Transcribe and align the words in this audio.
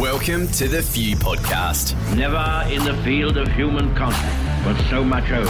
Welcome 0.00 0.48
to 0.52 0.66
the 0.66 0.80
Few 0.80 1.14
Podcast. 1.14 1.94
Never 2.16 2.64
in 2.72 2.82
the 2.84 2.94
field 3.02 3.36
of 3.36 3.46
human 3.48 3.94
contact 3.94 4.66
was 4.66 4.88
so 4.88 5.04
much 5.04 5.30
owed 5.30 5.46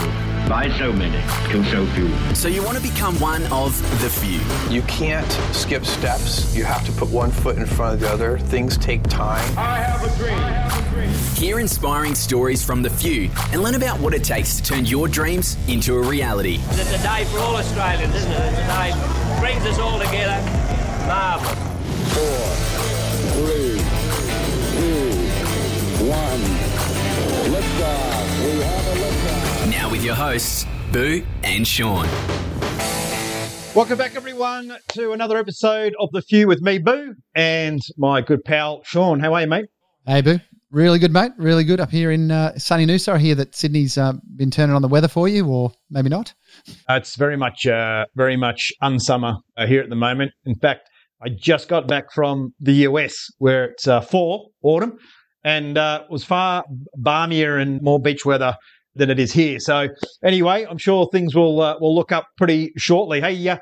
by 0.49 0.69
so 0.77 0.91
many 0.91 1.15
to 1.53 1.63
so 1.71 1.85
few. 1.93 2.35
So, 2.35 2.49
you 2.49 2.61
want 2.61 2.75
to 2.75 2.83
become 2.83 3.17
one 3.21 3.43
of 3.45 3.79
the 4.01 4.09
few. 4.09 4.41
You 4.69 4.81
can't 4.83 5.31
skip 5.55 5.85
steps. 5.85 6.53
You 6.53 6.65
have 6.65 6.85
to 6.85 6.91
put 6.91 7.07
one 7.09 7.31
foot 7.31 7.55
in 7.55 7.65
front 7.65 7.93
of 7.93 7.99
the 8.01 8.09
other. 8.09 8.39
Things 8.39 8.77
take 8.77 9.01
time. 9.03 9.57
I 9.57 9.77
have 9.77 10.03
a 10.03 10.17
dream. 10.17 11.09
Hear 11.35 11.59
inspiring 11.61 12.13
stories 12.13 12.61
from 12.61 12.81
the 12.81 12.89
few 12.89 13.29
and 13.53 13.63
learn 13.63 13.75
about 13.75 14.01
what 14.01 14.13
it 14.13 14.23
takes 14.25 14.57
to 14.57 14.63
turn 14.63 14.85
your 14.85 15.07
dreams 15.07 15.55
into 15.69 15.95
a 15.95 16.01
reality. 16.03 16.59
It's 16.71 16.93
a 16.93 17.01
day 17.01 17.23
for 17.31 17.39
all 17.39 17.55
Australians, 17.55 18.13
isn't 18.15 18.29
it? 18.29 18.35
It's 18.35 18.59
a 18.59 18.67
day 18.67 19.39
brings 19.39 19.65
us 19.65 19.79
all 19.79 19.97
together. 19.97 20.41
Marvellous. 21.07 21.57
four, 22.13 22.47
three, 23.45 23.80
Now, 29.69 29.89
with 29.89 30.03
your 30.03 30.15
hosts, 30.15 30.65
Boo 30.91 31.25
and 31.41 31.65
Sean. 31.65 32.05
Welcome 33.73 33.97
back, 33.97 34.17
everyone, 34.17 34.75
to 34.89 35.13
another 35.13 35.37
episode 35.37 35.95
of 36.01 36.09
The 36.11 36.21
Few 36.21 36.49
with 36.49 36.61
me, 36.61 36.79
Boo, 36.79 37.15
and 37.33 37.79
my 37.97 38.19
good 38.19 38.43
pal, 38.43 38.81
Sean. 38.83 39.21
How 39.21 39.33
are 39.33 39.41
you, 39.41 39.47
mate? 39.47 39.67
Hey, 40.05 40.19
Boo. 40.19 40.37
Really 40.69 40.99
good, 40.99 41.13
mate. 41.13 41.31
Really 41.37 41.63
good 41.63 41.79
up 41.79 41.89
here 41.89 42.11
in 42.11 42.29
uh, 42.29 42.59
sunny 42.59 42.85
Noosa. 42.85 43.13
I 43.13 43.17
hear 43.17 43.35
that 43.35 43.55
Sydney's 43.55 43.97
uh, 43.97 44.11
been 44.35 44.51
turning 44.51 44.75
on 44.75 44.81
the 44.81 44.89
weather 44.89 45.07
for 45.07 45.29
you, 45.29 45.47
or 45.47 45.71
maybe 45.89 46.09
not. 46.09 46.33
Uh, 46.89 46.95
it's 46.95 47.15
very 47.15 47.37
much, 47.37 47.65
uh, 47.67 48.05
very 48.15 48.35
much 48.35 48.73
unsummer 48.81 49.37
uh, 49.55 49.65
here 49.65 49.81
at 49.81 49.87
the 49.89 49.95
moment. 49.95 50.33
In 50.43 50.55
fact, 50.55 50.89
I 51.23 51.29
just 51.29 51.69
got 51.69 51.87
back 51.87 52.11
from 52.11 52.53
the 52.59 52.73
US 52.87 53.27
where 53.37 53.65
it's 53.65 53.87
uh, 53.87 54.01
fall, 54.01 54.51
autumn, 54.61 54.97
and 55.43 55.77
uh, 55.77 56.03
was 56.09 56.23
far 56.23 56.63
balmier 56.99 57.61
and 57.61 57.81
more 57.81 57.99
beach 57.99 58.25
weather 58.25 58.55
than 58.95 59.09
it 59.09 59.19
is 59.19 59.31
here. 59.31 59.59
So, 59.59 59.87
anyway, 60.23 60.65
I'm 60.69 60.77
sure 60.77 61.07
things 61.11 61.33
will 61.35 61.61
uh, 61.61 61.77
will 61.79 61.95
look 61.95 62.11
up 62.11 62.27
pretty 62.37 62.73
shortly. 62.77 63.21
Hey, 63.21 63.47
uh, 63.47 63.57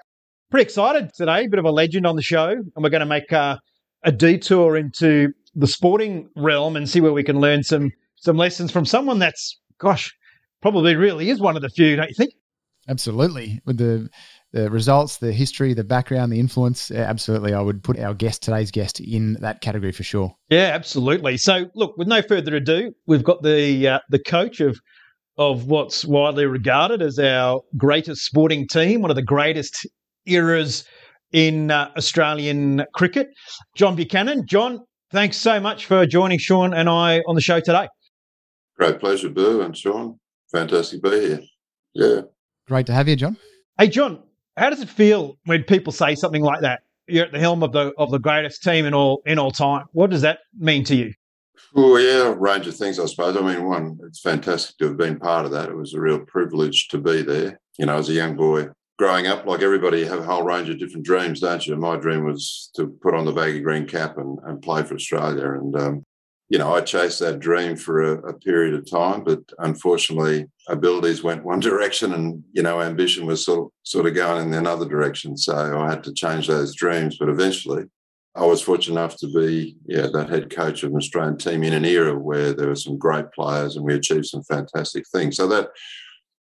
pretty 0.50 0.64
excited 0.64 1.12
today. 1.16 1.48
Bit 1.48 1.60
of 1.60 1.66
a 1.66 1.72
legend 1.72 2.06
on 2.06 2.16
the 2.16 2.22
show, 2.22 2.50
and 2.50 2.72
we're 2.76 2.90
going 2.90 3.02
to 3.02 3.06
make 3.06 3.32
uh, 3.32 3.58
a 4.04 4.12
detour 4.12 4.78
into 4.78 5.34
the 5.56 5.68
sporting 5.68 6.30
realm 6.36 6.76
and 6.76 6.90
see 6.90 7.02
where 7.02 7.14
we 7.14 7.24
can 7.24 7.40
learn 7.40 7.64
some 7.64 7.92
some 8.16 8.38
lessons 8.38 8.72
from 8.72 8.86
someone 8.86 9.20
that's, 9.20 9.60
gosh, 9.80 10.14
probably 10.62 10.96
really 10.96 11.30
is 11.30 11.40
one 11.40 11.56
of 11.56 11.62
the 11.62 11.70
few, 11.70 11.96
don't 11.96 12.10
you 12.10 12.16
think? 12.16 12.34
Absolutely. 12.88 13.62
With 13.66 13.78
the 13.78 14.10
the 14.52 14.70
results, 14.70 15.18
the 15.18 15.32
history, 15.32 15.74
the 15.74 15.84
background, 15.84 16.32
the 16.32 16.40
influence. 16.40 16.92
Absolutely, 16.92 17.54
I 17.54 17.62
would 17.62 17.84
put 17.84 18.00
our 18.00 18.14
guest, 18.14 18.42
today's 18.42 18.72
guest, 18.72 19.00
in 19.00 19.34
that 19.42 19.62
category 19.62 19.92
for 19.92 20.04
sure. 20.04 20.36
Yeah, 20.50 20.72
absolutely. 20.74 21.38
So, 21.38 21.70
look, 21.76 21.98
with 21.98 22.08
no 22.08 22.22
further 22.22 22.56
ado, 22.56 22.94
we've 23.06 23.24
got 23.24 23.44
the 23.44 23.88
uh, 23.88 24.00
the 24.10 24.20
coach 24.20 24.60
of 24.60 24.80
of 25.38 25.68
what's 25.68 26.04
widely 26.04 26.46
regarded 26.46 27.02
as 27.02 27.18
our 27.18 27.62
greatest 27.78 28.26
sporting 28.26 28.68
team, 28.68 29.02
one 29.02 29.10
of 29.10 29.16
the 29.16 29.22
greatest 29.22 29.88
eras 30.26 30.84
in 31.32 31.72
uh, 31.72 31.90
Australian 31.96 32.86
cricket, 32.94 33.30
John 33.76 33.96
Buchanan. 33.96 34.46
John, 34.48 34.80
thanks 35.12 35.38
so 35.38 35.60
much 35.60 35.86
for 35.86 36.06
joining 36.06 36.40
Sean 36.40 36.74
and 36.74 36.90
I 36.90 37.20
on 37.28 37.36
the 37.36 37.42
show 37.42 37.60
today. 37.60 37.88
Great 38.78 39.00
pleasure, 39.00 39.30
Boo 39.30 39.62
and 39.62 39.78
Sean. 39.78 40.20
Fantastic 40.52 41.04
to 41.04 41.10
be 41.10 41.20
here. 41.20 41.42
Yeah. 41.94 42.22
Great 42.68 42.86
to 42.88 42.94
have 42.94 43.08
you, 43.08 43.16
John. 43.16 43.38
Hey, 43.78 43.88
John, 43.88 44.22
how 44.60 44.70
does 44.70 44.82
it 44.82 44.90
feel 44.90 45.38
when 45.46 45.64
people 45.64 45.94
say 45.94 46.16
something 46.16 46.44
like 46.44 46.62
that? 46.62 46.82
You're 47.08 47.26
at 47.26 47.32
the 47.32 47.40
helm 47.40 47.64
of 47.64 47.72
the 47.72 47.92
of 47.98 48.12
the 48.12 48.20
greatest 48.20 48.62
team 48.62 48.86
in 48.86 48.94
all 48.94 49.22
in 49.26 49.40
all 49.40 49.52
time. 49.52 49.86
What 49.94 50.12
does 50.12 50.22
that 50.22 50.40
mean 50.58 50.84
to 50.86 50.96
you? 50.96 51.14
Oh 51.76 51.98
yeah, 51.98 52.28
a 52.28 52.32
range 52.36 52.68
of 52.68 52.76
things, 52.76 53.00
I 53.00 53.06
suppose. 53.06 53.36
I 53.36 53.42
mean, 53.42 53.66
one, 53.66 53.98
it's 54.06 54.22
fantastic 54.22 54.78
to 54.78 54.88
have 54.88 54.98
been 54.98 55.20
part 55.20 55.46
of 55.46 55.52
that. 55.52 55.70
It 55.70 55.76
was 55.76 55.94
a 55.94 56.02
real 56.02 56.20
privilege 56.20 56.88
to 56.90 56.98
be 56.98 57.22
there. 57.22 57.60
You 57.78 57.86
know, 57.86 57.98
as 57.98 58.10
a 58.10 58.14
young 58.14 58.36
boy 58.36 58.68
growing 58.98 59.28
up, 59.28 59.46
like 59.46 59.62
everybody, 59.62 60.00
you 60.00 60.08
have 60.08 60.20
a 60.20 60.26
whole 60.26 60.44
range 60.44 60.70
of 60.70 60.78
different 60.78 61.06
dreams, 61.06 61.40
don't 61.40 61.66
you? 61.66 61.76
My 61.76 61.96
dream 61.96 62.26
was 62.26 62.70
to 62.76 62.88
put 63.02 63.16
on 63.16 63.26
the 63.26 63.32
baggy 63.32 63.62
green 63.62 63.86
cap 63.86 64.18
and, 64.18 64.38
and 64.44 64.62
play 64.62 64.84
for 64.84 64.96
Australia. 64.96 65.54
And, 65.54 65.76
um, 65.76 66.04
you 66.50 66.58
know, 66.58 66.74
I 66.74 66.82
chased 66.82 67.20
that 67.20 67.40
dream 67.40 67.76
for 67.76 68.02
a, 68.02 68.30
a 68.30 68.34
period 68.34 68.74
of 68.74 68.90
time, 68.90 69.24
but 69.24 69.40
unfortunately, 69.60 70.48
abilities 70.68 71.24
went 71.24 71.46
one 71.46 71.60
direction, 71.70 72.14
and 72.14 72.44
you 72.52 72.64
know, 72.64 72.82
ambition 72.82 73.26
was 73.26 73.46
sort 73.46 73.60
of, 73.60 73.72
sort 73.84 74.08
of 74.08 74.16
going 74.16 74.48
in 74.48 74.54
another 74.56 74.88
direction. 74.88 75.38
So 75.38 75.80
I 75.80 75.90
had 75.90 76.04
to 76.06 76.14
change 76.14 76.48
those 76.48 76.76
dreams. 76.76 77.18
But 77.20 77.30
eventually, 77.30 77.86
I 78.36 78.46
was 78.46 78.62
fortunate 78.62 79.00
enough 79.00 79.16
to 79.18 79.28
be, 79.28 79.78
yeah, 79.86 80.08
that 80.12 80.30
head 80.30 80.50
coach 80.50 80.84
of 80.84 80.92
an 80.92 80.98
Australian 80.98 81.38
team 81.38 81.64
in 81.64 81.74
an 81.74 81.86
era 81.86 82.18
where 82.18 82.54
there 82.54 82.70
were 82.70 82.76
some 82.76 82.98
great 82.98 83.32
players, 83.32 83.76
and 83.76 83.86
we 83.86 83.94
achieved 83.94 84.26
some 84.26 84.44
fantastic 84.44 85.06
things. 85.14 85.38
So 85.38 85.48
that 85.48 85.70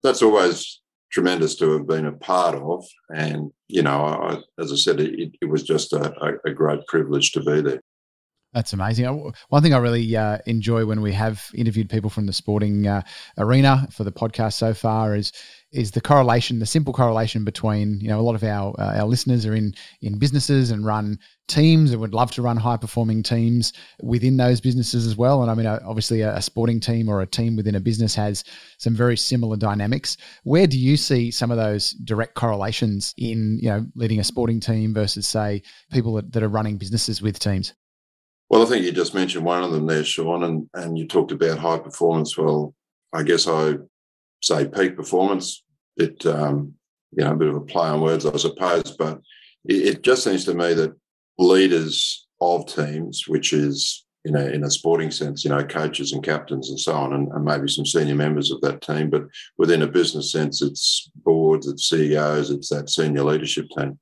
that's 0.03 0.21
always 0.21 0.81
tremendous 1.13 1.55
to 1.55 1.71
have 1.71 1.87
been 1.87 2.07
a 2.07 2.11
part 2.11 2.55
of. 2.55 2.85
And 3.15 3.51
you 3.69 3.83
know, 3.83 4.03
I, 4.03 4.61
as 4.61 4.73
I 4.73 4.75
said, 4.75 4.99
it, 4.99 5.35
it 5.39 5.45
was 5.45 5.63
just 5.63 5.93
a, 5.93 6.13
a 6.45 6.51
great 6.51 6.85
privilege 6.87 7.31
to 7.33 7.39
be 7.39 7.61
there. 7.61 7.81
That's 8.53 8.73
amazing. 8.73 9.05
Uh, 9.07 9.31
One 9.49 9.63
thing 9.63 9.73
I 9.73 9.79
really 9.79 10.15
uh, 10.15 10.37
enjoy 10.45 10.85
when 10.85 11.01
we 11.01 11.11
have 11.13 11.49
interviewed 11.55 11.89
people 11.89 12.11
from 12.11 12.27
the 12.27 12.33
sporting 12.33 12.85
uh, 12.85 13.01
arena 13.37 13.87
for 13.91 14.03
the 14.03 14.11
podcast 14.11 14.53
so 14.53 14.73
far 14.73 15.15
is 15.15 15.31
is 15.71 15.89
the 15.89 16.01
correlation, 16.01 16.59
the 16.59 16.67
simple 16.67 16.93
correlation 16.93 17.43
between 17.43 17.99
you 17.99 18.09
know 18.09 18.19
a 18.19 18.21
lot 18.21 18.35
of 18.35 18.43
our 18.43 18.75
uh, 18.79 18.99
our 18.99 19.07
listeners 19.07 19.47
are 19.47 19.55
in 19.55 19.73
in 20.03 20.19
businesses 20.19 20.69
and 20.69 20.85
run 20.85 21.17
teams 21.47 21.91
and 21.91 21.99
would 21.99 22.13
love 22.13 22.29
to 22.31 22.43
run 22.43 22.55
high 22.55 22.77
performing 22.77 23.23
teams 23.23 23.73
within 24.03 24.37
those 24.37 24.61
businesses 24.61 25.07
as 25.07 25.17
well. 25.17 25.41
And 25.41 25.49
I 25.49 25.55
mean, 25.55 25.65
uh, 25.65 25.79
obviously, 25.83 26.21
a, 26.21 26.35
a 26.35 26.41
sporting 26.41 26.79
team 26.79 27.09
or 27.09 27.21
a 27.21 27.25
team 27.25 27.55
within 27.55 27.73
a 27.73 27.79
business 27.79 28.13
has 28.13 28.43
some 28.77 28.93
very 28.93 29.17
similar 29.17 29.57
dynamics. 29.57 30.15
Where 30.43 30.67
do 30.67 30.77
you 30.77 30.95
see 30.95 31.31
some 31.31 31.49
of 31.49 31.57
those 31.57 31.91
direct 32.03 32.35
correlations 32.35 33.15
in 33.17 33.57
you 33.59 33.69
know 33.69 33.83
leading 33.95 34.19
a 34.19 34.23
sporting 34.23 34.59
team 34.59 34.93
versus 34.93 35.27
say 35.27 35.63
people 35.91 36.13
that, 36.13 36.31
that 36.33 36.43
are 36.43 36.49
running 36.49 36.77
businesses 36.77 37.19
with 37.19 37.39
teams? 37.39 37.73
Well, 38.53 38.61
I 38.61 38.65
think 38.65 38.85
you 38.85 38.91
just 38.91 39.15
mentioned 39.15 39.43
one 39.43 39.63
of 39.63 39.71
them 39.71 39.87
there, 39.87 40.03
Sean, 40.03 40.43
and, 40.43 40.69
and 40.75 40.95
you 40.95 41.07
talked 41.07 41.31
about 41.31 41.57
high 41.57 41.79
performance. 41.79 42.37
Well, 42.37 42.75
I 43.11 43.23
guess 43.23 43.47
I 43.47 43.77
say 44.43 44.67
peak 44.67 44.95
performance. 44.95 45.63
It, 45.97 46.23
um, 46.27 46.75
you 47.17 47.23
know, 47.23 47.31
a 47.31 47.35
bit 47.35 47.47
of 47.47 47.55
a 47.55 47.61
play 47.61 47.87
on 47.87 48.01
words, 48.01 48.27
I 48.27 48.37
suppose, 48.37 48.95
but 48.95 49.21
it, 49.65 49.87
it 49.87 50.03
just 50.03 50.23
seems 50.23 50.45
to 50.45 50.53
me 50.53 50.75
that 50.75 50.95
leaders 51.39 52.27
of 52.41 52.67
teams, 52.67 53.27
which 53.27 53.53
is 53.53 54.05
you 54.23 54.31
know, 54.31 54.45
in 54.45 54.63
a 54.63 54.69
sporting 54.69 55.09
sense, 55.09 55.43
you 55.43 55.49
know, 55.49 55.63
coaches 55.63 56.13
and 56.13 56.23
captains 56.23 56.69
and 56.69 56.79
so 56.79 56.93
on, 56.93 57.13
and, 57.13 57.29
and 57.29 57.43
maybe 57.43 57.67
some 57.67 57.87
senior 57.87 58.13
members 58.13 58.51
of 58.51 58.61
that 58.61 58.81
team, 58.81 59.09
but 59.09 59.23
within 59.57 59.81
a 59.81 59.87
business 59.87 60.31
sense, 60.31 60.61
it's 60.61 61.09
boards, 61.25 61.67
it's 61.67 61.89
CEOs, 61.89 62.51
it's 62.51 62.69
that 62.69 62.91
senior 62.91 63.23
leadership 63.23 63.65
team. 63.75 63.97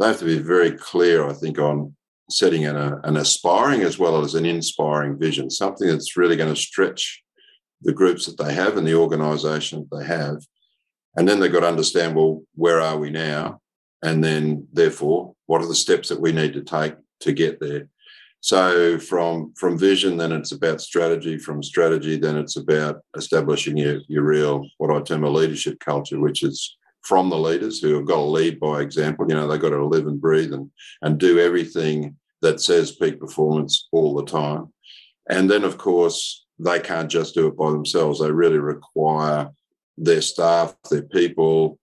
They 0.00 0.08
have 0.08 0.18
to 0.18 0.24
be 0.24 0.38
very 0.38 0.72
clear, 0.72 1.28
I 1.28 1.32
think, 1.32 1.60
on 1.60 1.94
setting 2.30 2.66
an, 2.66 2.76
an 2.76 3.16
aspiring 3.16 3.82
as 3.82 3.98
well 3.98 4.22
as 4.22 4.34
an 4.34 4.46
inspiring 4.46 5.18
vision, 5.18 5.50
something 5.50 5.88
that's 5.88 6.16
really 6.16 6.36
going 6.36 6.52
to 6.52 6.60
stretch 6.60 7.22
the 7.82 7.92
groups 7.92 8.26
that 8.26 8.42
they 8.42 8.54
have 8.54 8.76
and 8.76 8.86
the 8.86 8.94
organisation 8.94 9.86
that 9.90 9.98
they 9.98 10.06
have. 10.06 10.38
And 11.16 11.28
then 11.28 11.38
they've 11.38 11.52
got 11.52 11.60
to 11.60 11.68
understand, 11.68 12.16
well, 12.16 12.42
where 12.54 12.80
are 12.80 12.98
we 12.98 13.10
now? 13.10 13.60
And 14.02 14.22
then, 14.22 14.66
therefore, 14.72 15.34
what 15.46 15.62
are 15.62 15.68
the 15.68 15.74
steps 15.74 16.08
that 16.08 16.20
we 16.20 16.32
need 16.32 16.54
to 16.54 16.62
take 16.62 16.94
to 17.20 17.32
get 17.32 17.60
there? 17.60 17.88
So 18.40 18.98
from 18.98 19.54
from 19.56 19.78
vision, 19.78 20.18
then 20.18 20.30
it's 20.30 20.52
about 20.52 20.82
strategy. 20.82 21.38
From 21.38 21.62
strategy, 21.62 22.16
then 22.18 22.36
it's 22.36 22.56
about 22.56 23.00
establishing 23.16 23.78
your, 23.78 24.00
your 24.06 24.22
real, 24.22 24.66
what 24.76 24.94
I 24.94 25.00
term 25.00 25.24
a 25.24 25.30
leadership 25.30 25.80
culture, 25.80 26.20
which 26.20 26.42
is 26.42 26.76
from 27.04 27.28
the 27.28 27.38
leaders 27.38 27.80
who 27.80 27.94
have 27.94 28.06
got 28.06 28.16
to 28.16 28.22
lead 28.22 28.58
by 28.58 28.80
example. 28.80 29.26
You 29.28 29.36
know, 29.36 29.46
they've 29.46 29.60
got 29.60 29.70
to 29.70 29.84
live 29.84 30.06
and 30.06 30.20
breathe 30.20 30.52
and, 30.52 30.70
and 31.02 31.18
do 31.18 31.38
everything 31.38 32.16
that 32.42 32.60
says 32.60 32.96
peak 32.96 33.20
performance 33.20 33.88
all 33.92 34.14
the 34.14 34.24
time. 34.24 34.72
And 35.30 35.50
then, 35.50 35.64
of 35.64 35.78
course, 35.78 36.44
they 36.58 36.80
can't 36.80 37.10
just 37.10 37.34
do 37.34 37.46
it 37.46 37.56
by 37.56 37.70
themselves. 37.70 38.20
They 38.20 38.30
really 38.30 38.58
require 38.58 39.50
their 39.96 40.22
staff, 40.22 40.74
their 40.90 41.02
people, 41.02 41.78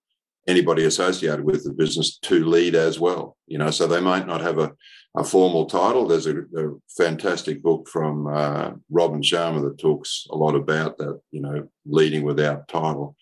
anybody 0.47 0.85
associated 0.85 1.43
with 1.45 1.63
the 1.63 1.73
business 1.73 2.17
to 2.17 2.45
lead 2.45 2.75
as 2.75 2.99
well. 2.99 3.37
You 3.47 3.57
know, 3.57 3.71
so 3.71 3.87
they 3.87 4.01
might 4.01 4.27
not 4.27 4.41
have 4.41 4.59
a, 4.59 4.71
a 5.15 5.23
formal 5.23 5.65
title. 5.65 6.07
There's 6.07 6.27
a, 6.27 6.39
a 6.39 6.73
fantastic 6.97 7.61
book 7.61 7.87
from 7.87 8.27
uh, 8.27 8.71
Robin 8.89 9.21
Sharma 9.21 9.61
that 9.63 9.77
talks 9.77 10.25
a 10.31 10.35
lot 10.35 10.55
about 10.55 10.97
that, 10.97 11.19
you 11.31 11.41
know, 11.41 11.67
leading 11.85 12.23
without 12.23 12.67
title. 12.67 13.15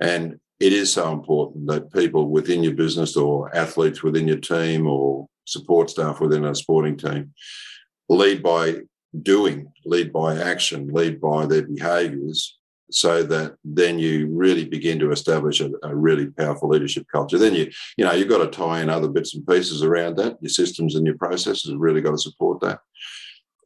And 0.00 0.40
it 0.60 0.72
is 0.72 0.92
so 0.92 1.12
important 1.12 1.66
that 1.66 1.92
people 1.92 2.28
within 2.28 2.62
your 2.62 2.74
business 2.74 3.16
or 3.16 3.54
athletes 3.54 4.02
within 4.02 4.28
your 4.28 4.38
team 4.38 4.86
or 4.86 5.26
support 5.44 5.90
staff 5.90 6.20
within 6.20 6.44
a 6.44 6.54
sporting 6.54 6.96
team 6.96 7.32
lead 8.08 8.42
by 8.42 8.76
doing, 9.22 9.72
lead 9.84 10.12
by 10.12 10.36
action, 10.36 10.88
lead 10.88 11.20
by 11.20 11.46
their 11.46 11.66
behaviours, 11.66 12.58
so 12.90 13.22
that 13.22 13.54
then 13.64 13.98
you 13.98 14.28
really 14.30 14.64
begin 14.64 14.98
to 14.98 15.10
establish 15.10 15.60
a, 15.60 15.70
a, 15.82 15.94
really 15.94 16.26
powerful 16.26 16.68
leadership 16.68 17.06
culture. 17.10 17.38
Then 17.38 17.54
you, 17.54 17.70
you 17.96 18.04
know, 18.04 18.12
you've 18.12 18.28
got 18.28 18.38
to 18.38 18.46
tie 18.46 18.82
in 18.82 18.90
other 18.90 19.08
bits 19.08 19.34
and 19.34 19.46
pieces 19.46 19.82
around 19.82 20.16
that. 20.18 20.36
Your 20.40 20.50
systems 20.50 20.94
and 20.94 21.06
your 21.06 21.16
processes 21.16 21.70
have 21.70 21.80
really 21.80 22.02
got 22.02 22.12
to 22.12 22.18
support 22.18 22.60
that. 22.60 22.80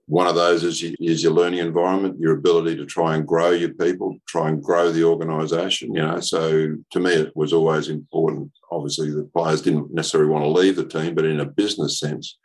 One 0.08 0.26
of 0.26 0.34
those 0.34 0.64
is, 0.64 0.82
is 0.98 1.22
your 1.22 1.32
learning 1.32 1.60
environment, 1.60 2.18
your 2.18 2.32
ability 2.32 2.76
to 2.76 2.86
try 2.86 3.14
and 3.14 3.26
grow 3.26 3.50
your 3.50 3.74
people, 3.74 4.16
try 4.26 4.48
and 4.48 4.62
grow 4.62 4.90
the 4.90 5.04
organisation. 5.04 5.94
You 5.94 6.02
know, 6.02 6.18
so 6.20 6.76
to 6.92 7.00
me, 7.00 7.12
it 7.12 7.36
was 7.36 7.52
always 7.52 7.88
important. 7.88 8.50
Obviously, 8.72 9.10
the 9.10 9.28
players 9.34 9.60
didn't 9.60 9.92
necessarily 9.92 10.30
want 10.30 10.44
to 10.44 10.48
leave 10.48 10.76
the 10.76 10.86
team, 10.86 11.14
but 11.14 11.26
in 11.26 11.40
a 11.40 11.44
business 11.44 12.00
sense, 12.00 12.38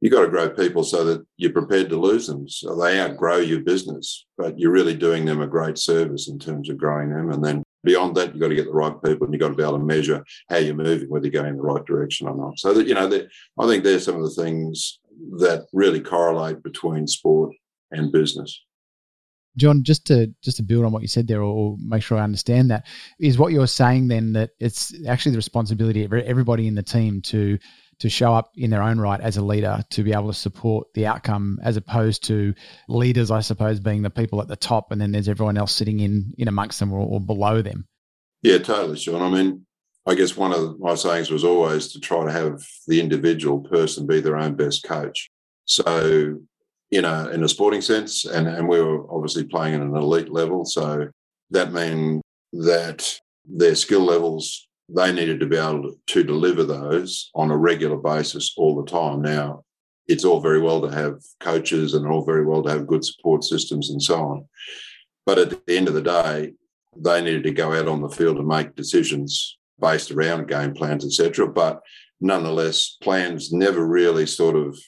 you 0.00 0.08
got 0.08 0.20
to 0.20 0.28
grow 0.28 0.48
people 0.50 0.84
so 0.84 1.04
that 1.04 1.26
you're 1.36 1.50
prepared 1.50 1.88
to 1.88 1.96
lose 1.96 2.28
them. 2.28 2.48
So 2.48 2.76
they 2.76 3.00
outgrow 3.00 3.38
your 3.38 3.60
business, 3.60 4.26
but 4.38 4.56
you're 4.58 4.70
really 4.70 4.94
doing 4.94 5.24
them 5.24 5.40
a 5.40 5.48
great 5.48 5.78
service 5.78 6.28
in 6.28 6.38
terms 6.38 6.70
of 6.70 6.78
growing 6.78 7.10
them. 7.10 7.32
And 7.32 7.44
then 7.44 7.64
beyond 7.82 8.14
that, 8.16 8.32
you've 8.32 8.40
got 8.40 8.48
to 8.48 8.54
get 8.54 8.66
the 8.66 8.72
right 8.72 9.02
people 9.02 9.24
and 9.24 9.32
you've 9.32 9.40
got 9.40 9.48
to 9.48 9.54
be 9.54 9.62
able 9.62 9.78
to 9.78 9.84
measure 9.84 10.24
how 10.48 10.58
you're 10.58 10.74
moving, 10.74 11.08
whether 11.08 11.26
you're 11.26 11.42
going 11.42 11.54
in 11.54 11.56
the 11.56 11.62
right 11.62 11.84
direction 11.86 12.28
or 12.28 12.36
not. 12.36 12.58
So 12.58 12.72
that, 12.74 12.86
you 12.86 12.94
know, 12.94 13.06
I 13.58 13.66
think 13.66 13.82
there's 13.82 14.04
some 14.04 14.16
of 14.16 14.22
the 14.22 14.42
things 14.42 15.00
that 15.38 15.66
really 15.72 16.00
correlate 16.00 16.62
between 16.62 17.06
sport 17.06 17.54
and 17.90 18.12
business. 18.12 18.60
John, 19.56 19.84
just 19.84 20.06
to 20.06 20.34
just 20.42 20.56
to 20.56 20.62
build 20.62 20.84
on 20.84 20.92
what 20.92 21.02
you 21.02 21.08
said 21.08 21.28
there, 21.28 21.42
or 21.42 21.76
make 21.80 22.02
sure 22.02 22.18
I 22.18 22.24
understand 22.24 22.70
that, 22.70 22.86
is 23.20 23.38
what 23.38 23.52
you're 23.52 23.66
saying 23.68 24.08
then 24.08 24.32
that 24.32 24.50
it's 24.58 24.92
actually 25.06 25.32
the 25.32 25.38
responsibility 25.38 26.04
of 26.04 26.12
everybody 26.12 26.66
in 26.66 26.74
the 26.74 26.82
team 26.82 27.22
to 27.22 27.58
to 28.00 28.08
show 28.08 28.34
up 28.34 28.50
in 28.56 28.70
their 28.70 28.82
own 28.82 28.98
right 28.98 29.20
as 29.20 29.36
a 29.36 29.44
leader 29.44 29.82
to 29.90 30.02
be 30.02 30.12
able 30.12 30.28
to 30.28 30.38
support 30.38 30.88
the 30.94 31.06
outcome 31.06 31.58
as 31.62 31.76
opposed 31.76 32.24
to 32.24 32.52
leaders 32.88 33.30
i 33.30 33.40
suppose 33.40 33.78
being 33.78 34.02
the 34.02 34.10
people 34.10 34.40
at 34.40 34.48
the 34.48 34.56
top 34.56 34.90
and 34.90 35.00
then 35.00 35.12
there's 35.12 35.28
everyone 35.28 35.56
else 35.56 35.72
sitting 35.72 36.00
in 36.00 36.32
in 36.38 36.48
amongst 36.48 36.80
them 36.80 36.92
or, 36.92 36.98
or 36.98 37.20
below 37.20 37.62
them 37.62 37.86
yeah 38.42 38.58
totally 38.58 38.98
sean 38.98 39.22
i 39.22 39.30
mean 39.30 39.64
i 40.06 40.14
guess 40.14 40.36
one 40.36 40.52
of 40.52 40.78
my 40.78 40.94
sayings 40.94 41.30
was 41.30 41.44
always 41.44 41.92
to 41.92 42.00
try 42.00 42.24
to 42.24 42.32
have 42.32 42.62
the 42.86 43.00
individual 43.00 43.60
person 43.60 44.06
be 44.06 44.20
their 44.20 44.36
own 44.36 44.54
best 44.54 44.84
coach 44.84 45.30
so 45.64 46.38
you 46.90 47.02
know 47.02 47.28
in 47.30 47.42
a 47.44 47.48
sporting 47.48 47.80
sense 47.80 48.24
and, 48.24 48.46
and 48.46 48.68
we 48.68 48.80
were 48.80 49.10
obviously 49.12 49.44
playing 49.44 49.74
at 49.74 49.80
an 49.80 49.96
elite 49.96 50.30
level 50.30 50.64
so 50.64 51.08
that 51.50 51.72
meant 51.72 52.22
that 52.52 53.18
their 53.44 53.74
skill 53.74 54.04
levels 54.04 54.68
they 54.88 55.12
needed 55.12 55.40
to 55.40 55.46
be 55.46 55.56
able 55.56 55.94
to, 56.06 56.24
deliver 56.24 56.64
those 56.64 57.30
on 57.34 57.50
a 57.50 57.56
regular 57.56 57.96
basis 57.96 58.54
all 58.56 58.74
the 58.76 58.90
time. 58.90 59.22
Now, 59.22 59.64
it's 60.06 60.24
all 60.24 60.40
very 60.40 60.60
well 60.60 60.82
to 60.82 60.88
have 60.88 61.22
coaches 61.40 61.94
and 61.94 62.06
all 62.06 62.24
very 62.24 62.44
well 62.44 62.62
to 62.62 62.70
have 62.70 62.86
good 62.86 63.04
support 63.04 63.44
systems 63.44 63.90
and 63.90 64.02
so 64.02 64.16
on. 64.16 64.44
But 65.24 65.38
at 65.38 65.66
the 65.66 65.76
end 65.76 65.88
of 65.88 65.94
the 65.94 66.02
day, 66.02 66.52
they 66.96 67.22
needed 67.22 67.44
to 67.44 67.50
go 67.50 67.72
out 67.72 67.88
on 67.88 68.02
the 68.02 68.08
field 68.08 68.36
and 68.36 68.46
make 68.46 68.74
decisions 68.74 69.56
based 69.80 70.10
around 70.10 70.48
game 70.48 70.74
plans, 70.74 71.04
etc. 71.04 71.48
But 71.48 71.80
nonetheless, 72.20 72.96
plans 73.00 73.52
never 73.52 73.86
really 73.86 74.26
sort 74.26 74.56
of 74.56 74.78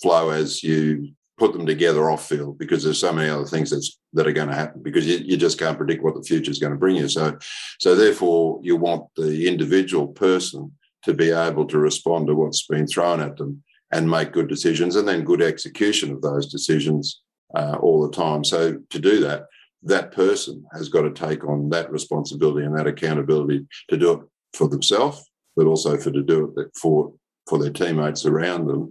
flow 0.00 0.30
as 0.30 0.62
you 0.62 1.12
put 1.38 1.52
them 1.54 1.64
together 1.66 2.10
off 2.10 2.28
field 2.28 2.58
because 2.58 2.84
there's 2.84 2.98
so 2.98 3.12
many 3.12 3.30
other 3.30 3.46
things 3.46 3.70
that's 3.70 3.98
that 4.12 4.26
are 4.26 4.32
going 4.32 4.48
to 4.48 4.54
happen 4.54 4.82
because 4.82 5.06
you, 5.06 5.18
you 5.24 5.36
just 5.36 5.58
can't 5.58 5.78
predict 5.78 6.02
what 6.02 6.14
the 6.14 6.22
future 6.22 6.50
is 6.50 6.58
going 6.58 6.72
to 6.72 6.78
bring 6.78 6.96
you. 6.96 7.08
So, 7.08 7.38
so 7.78 7.94
therefore, 7.94 8.60
you 8.62 8.76
want 8.76 9.04
the 9.16 9.48
individual 9.48 10.08
person 10.08 10.72
to 11.04 11.14
be 11.14 11.30
able 11.30 11.66
to 11.66 11.78
respond 11.78 12.26
to 12.26 12.34
what's 12.34 12.66
been 12.66 12.86
thrown 12.86 13.20
at 13.20 13.36
them 13.36 13.62
and 13.92 14.10
make 14.10 14.32
good 14.32 14.48
decisions, 14.48 14.96
and 14.96 15.08
then 15.08 15.24
good 15.24 15.42
execution 15.42 16.12
of 16.12 16.22
those 16.22 16.50
decisions 16.50 17.22
uh, 17.56 17.76
all 17.80 18.02
the 18.06 18.14
time. 18.14 18.44
So, 18.44 18.78
to 18.90 18.98
do 18.98 19.20
that, 19.20 19.46
that 19.84 20.12
person 20.12 20.64
has 20.74 20.88
got 20.88 21.02
to 21.02 21.10
take 21.10 21.44
on 21.44 21.70
that 21.70 21.90
responsibility 21.90 22.66
and 22.66 22.76
that 22.76 22.86
accountability 22.86 23.66
to 23.88 23.96
do 23.96 24.12
it 24.12 24.20
for 24.54 24.68
themselves, 24.68 25.24
but 25.56 25.66
also 25.66 25.96
for 25.96 26.10
to 26.10 26.22
do 26.22 26.52
it 26.56 26.68
for 26.80 27.12
for 27.48 27.58
their 27.58 27.72
teammates 27.72 28.24
around 28.26 28.66
them 28.66 28.90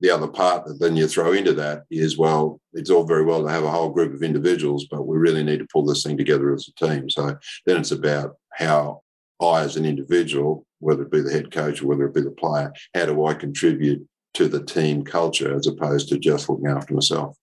the 0.00 0.10
other 0.10 0.28
part 0.28 0.66
that 0.66 0.78
then 0.78 0.96
you 0.96 1.08
throw 1.08 1.32
into 1.32 1.52
that 1.54 1.84
is 1.90 2.18
well, 2.18 2.60
it's 2.74 2.90
all 2.90 3.04
very 3.04 3.24
well 3.24 3.42
to 3.42 3.50
have 3.50 3.64
a 3.64 3.70
whole 3.70 3.90
group 3.90 4.14
of 4.14 4.22
individuals, 4.22 4.86
but 4.90 5.06
we 5.06 5.16
really 5.16 5.42
need 5.42 5.58
to 5.58 5.66
pull 5.72 5.84
this 5.84 6.02
thing 6.02 6.16
together 6.16 6.52
as 6.52 6.68
a 6.68 6.86
team. 6.86 7.08
So 7.08 7.36
then 7.64 7.78
it's 7.78 7.92
about 7.92 8.36
how 8.52 9.00
I, 9.40 9.62
as 9.62 9.76
an 9.76 9.86
individual, 9.86 10.66
whether 10.80 11.02
it 11.02 11.10
be 11.10 11.20
the 11.20 11.32
head 11.32 11.50
coach 11.50 11.82
or 11.82 11.86
whether 11.86 12.06
it 12.06 12.14
be 12.14 12.20
the 12.20 12.30
player, 12.30 12.72
how 12.94 13.06
do 13.06 13.24
I 13.24 13.34
contribute 13.34 14.06
to 14.34 14.48
the 14.48 14.62
team 14.62 15.02
culture 15.02 15.54
as 15.54 15.66
opposed 15.66 16.08
to 16.10 16.18
just 16.18 16.48
looking 16.48 16.66
after 16.66 16.92
myself? 16.92 17.36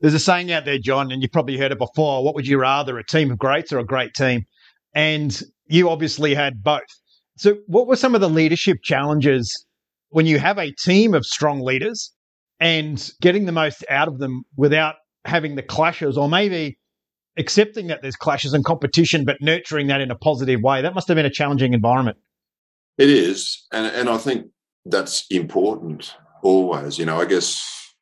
There's 0.00 0.14
a 0.14 0.20
saying 0.20 0.52
out 0.52 0.66
there, 0.66 0.78
John, 0.78 1.10
and 1.10 1.22
you've 1.22 1.32
probably 1.32 1.56
heard 1.56 1.72
it 1.72 1.78
before. 1.78 2.22
What 2.22 2.34
would 2.34 2.46
you 2.46 2.58
rather, 2.58 2.98
a 2.98 3.04
team 3.04 3.30
of 3.30 3.38
greats 3.38 3.72
or 3.72 3.78
a 3.78 3.84
great 3.84 4.14
team? 4.14 4.46
And 4.96 5.40
you 5.68 5.90
obviously 5.90 6.34
had 6.34 6.64
both. 6.64 6.80
So, 7.36 7.58
what 7.66 7.86
were 7.86 7.96
some 7.96 8.14
of 8.14 8.20
the 8.20 8.30
leadership 8.30 8.78
challenges 8.82 9.64
when 10.08 10.26
you 10.26 10.38
have 10.38 10.58
a 10.58 10.72
team 10.72 11.14
of 11.14 11.24
strong 11.24 11.60
leaders 11.60 12.12
and 12.58 13.10
getting 13.20 13.44
the 13.44 13.52
most 13.52 13.84
out 13.90 14.08
of 14.08 14.18
them 14.18 14.44
without 14.56 14.94
having 15.26 15.56
the 15.56 15.62
clashes 15.62 16.16
or 16.16 16.28
maybe 16.28 16.78
accepting 17.36 17.88
that 17.88 18.00
there's 18.00 18.16
clashes 18.16 18.54
and 18.54 18.64
competition 18.64 19.26
but 19.26 19.36
nurturing 19.42 19.88
that 19.88 20.00
in 20.00 20.10
a 20.10 20.16
positive 20.16 20.60
way? 20.62 20.80
That 20.80 20.94
must 20.94 21.08
have 21.08 21.16
been 21.16 21.26
a 21.26 21.30
challenging 21.30 21.74
environment. 21.74 22.16
It 22.96 23.10
is. 23.10 23.66
And 23.72 23.86
and 23.94 24.08
i 24.08 24.16
think 24.16 24.46
that's 24.86 25.26
important 25.30 26.16
always. 26.42 26.98
You 26.98 27.04
know 27.04 27.20
i 27.20 27.26
guess 27.26 27.94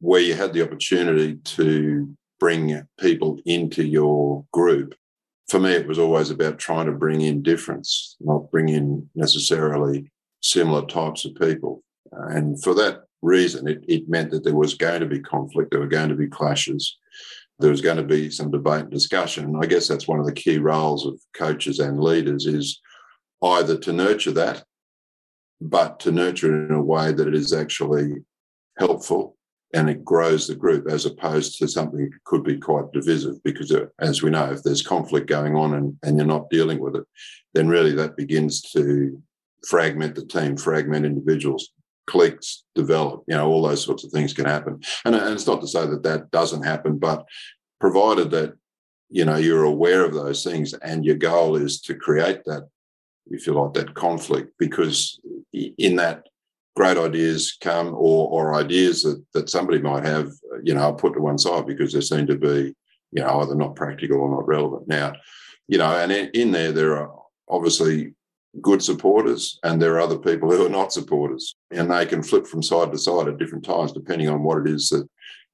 where 0.00 0.20
you 0.20 0.34
had 0.34 0.52
the 0.52 0.62
opportunity 0.62 1.38
to 1.42 2.08
bring 2.38 2.86
people 3.00 3.40
into 3.44 3.84
your 3.84 4.44
group 4.52 4.94
for 5.48 5.58
me 5.58 5.72
it 5.72 5.86
was 5.86 5.98
always 5.98 6.30
about 6.30 6.58
trying 6.58 6.86
to 6.86 6.92
bring 6.92 7.20
in 7.20 7.42
difference 7.42 8.16
not 8.20 8.50
bring 8.50 8.68
in 8.68 9.08
necessarily 9.14 10.10
similar 10.40 10.86
types 10.86 11.24
of 11.24 11.34
people. 11.34 11.82
Uh, 12.12 12.28
and 12.28 12.62
for 12.62 12.74
that 12.74 13.04
reason, 13.22 13.66
it, 13.68 13.84
it 13.88 14.08
meant 14.08 14.30
that 14.30 14.44
there 14.44 14.54
was 14.54 14.74
going 14.74 15.00
to 15.00 15.06
be 15.06 15.20
conflict, 15.20 15.70
there 15.70 15.80
were 15.80 15.86
going 15.86 16.08
to 16.08 16.14
be 16.14 16.28
clashes, 16.28 16.96
there 17.58 17.70
was 17.70 17.80
going 17.80 17.96
to 17.96 18.02
be 18.02 18.30
some 18.30 18.50
debate 18.50 18.82
and 18.82 18.90
discussion. 18.90 19.44
And 19.44 19.62
I 19.62 19.66
guess 19.66 19.88
that's 19.88 20.08
one 20.08 20.20
of 20.20 20.26
the 20.26 20.32
key 20.32 20.58
roles 20.58 21.06
of 21.06 21.20
coaches 21.34 21.80
and 21.80 22.00
leaders 22.00 22.46
is 22.46 22.80
either 23.42 23.76
to 23.78 23.92
nurture 23.92 24.32
that, 24.32 24.64
but 25.60 26.00
to 26.00 26.12
nurture 26.12 26.64
it 26.64 26.70
in 26.70 26.74
a 26.74 26.82
way 26.82 27.12
that 27.12 27.28
it 27.28 27.34
is 27.34 27.52
actually 27.52 28.12
helpful 28.78 29.36
and 29.74 29.90
it 29.90 30.04
grows 30.04 30.46
the 30.46 30.54
group 30.54 30.88
as 30.88 31.04
opposed 31.04 31.58
to 31.58 31.68
something 31.68 32.00
that 32.00 32.24
could 32.24 32.42
be 32.42 32.58
quite 32.58 32.90
divisive 32.92 33.42
because 33.44 33.70
uh, 33.70 33.86
as 34.00 34.22
we 34.22 34.30
know 34.30 34.50
if 34.50 34.62
there's 34.62 34.82
conflict 34.82 35.26
going 35.26 35.54
on 35.54 35.74
and, 35.74 35.96
and 36.02 36.16
you're 36.16 36.26
not 36.26 36.48
dealing 36.50 36.78
with 36.78 36.96
it 36.96 37.04
then 37.54 37.68
really 37.68 37.92
that 37.92 38.16
begins 38.16 38.62
to 38.62 39.20
fragment 39.66 40.14
the 40.14 40.24
team, 40.24 40.56
fragment 40.56 41.06
individuals, 41.06 41.70
cliques 42.06 42.64
develop. 42.74 43.24
You 43.26 43.36
know, 43.36 43.48
all 43.48 43.62
those 43.62 43.84
sorts 43.84 44.04
of 44.04 44.10
things 44.10 44.32
can 44.32 44.44
happen. 44.44 44.80
And, 45.04 45.14
and 45.14 45.34
it's 45.34 45.46
not 45.46 45.60
to 45.60 45.68
say 45.68 45.86
that 45.86 46.02
that 46.02 46.30
doesn't 46.30 46.62
happen, 46.62 46.98
but 46.98 47.26
provided 47.80 48.30
that 48.32 48.54
you 49.10 49.24
know 49.24 49.36
you're 49.36 49.64
aware 49.64 50.04
of 50.04 50.14
those 50.14 50.44
things 50.44 50.74
and 50.74 51.04
your 51.04 51.16
goal 51.16 51.56
is 51.56 51.80
to 51.82 51.94
create 51.94 52.44
that, 52.44 52.68
if 53.30 53.46
you 53.46 53.54
like, 53.54 53.74
that 53.74 53.94
conflict, 53.94 54.52
because 54.58 55.18
in 55.52 55.96
that 55.96 56.26
great 56.78 56.96
ideas 56.96 57.58
come 57.60 57.88
or 57.88 58.28
or 58.34 58.54
ideas 58.54 59.02
that 59.02 59.20
that 59.34 59.50
somebody 59.50 59.80
might 59.80 60.04
have, 60.04 60.30
you 60.62 60.74
know, 60.74 60.92
put 60.92 61.12
to 61.14 61.20
one 61.20 61.38
side 61.38 61.66
because 61.66 61.92
they 61.92 62.00
seem 62.00 62.24
to 62.28 62.38
be, 62.38 62.72
you 63.10 63.22
know, 63.22 63.40
either 63.40 63.56
not 63.56 63.74
practical 63.74 64.20
or 64.20 64.30
not 64.30 64.46
relevant. 64.46 64.86
Now, 64.86 65.14
you 65.66 65.78
know, 65.78 65.90
and 66.02 66.12
in, 66.12 66.30
in 66.34 66.52
there 66.52 66.70
there 66.70 66.96
are 66.96 67.10
obviously 67.48 68.14
good 68.62 68.82
supporters 68.82 69.58
and 69.64 69.82
there 69.82 69.94
are 69.94 70.00
other 70.00 70.18
people 70.18 70.50
who 70.50 70.66
are 70.66 70.76
not 70.80 70.92
supporters 70.92 71.56
and 71.72 71.90
they 71.90 72.06
can 72.06 72.22
flip 72.22 72.46
from 72.46 72.62
side 72.62 72.92
to 72.92 72.98
side 72.98 73.28
at 73.28 73.38
different 73.38 73.64
times 73.64 73.92
depending 73.92 74.28
on 74.28 74.42
what 74.42 74.58
it 74.58 74.72
is 74.72 74.88
that 74.88 75.06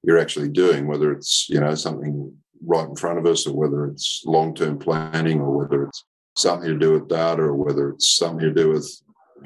you're 0.03 0.23
actually 0.23 0.49
doing 0.49 0.87
whether 0.87 1.11
it's 1.11 1.47
you 1.49 1.59
know 1.59 1.75
something 1.75 2.33
right 2.65 2.87
in 2.87 2.95
front 2.95 3.19
of 3.19 3.25
us 3.25 3.45
or 3.45 3.53
whether 3.53 3.85
it's 3.85 4.23
long-term 4.25 4.79
planning 4.79 5.39
or 5.41 5.51
whether 5.57 5.83
it's 5.83 6.05
something 6.35 6.69
to 6.69 6.79
do 6.79 6.93
with 6.93 7.09
data 7.09 7.41
or 7.41 7.53
whether 7.53 7.89
it's 7.89 8.15
something 8.15 8.39
to 8.47 8.53
do 8.53 8.69
with 8.69 8.87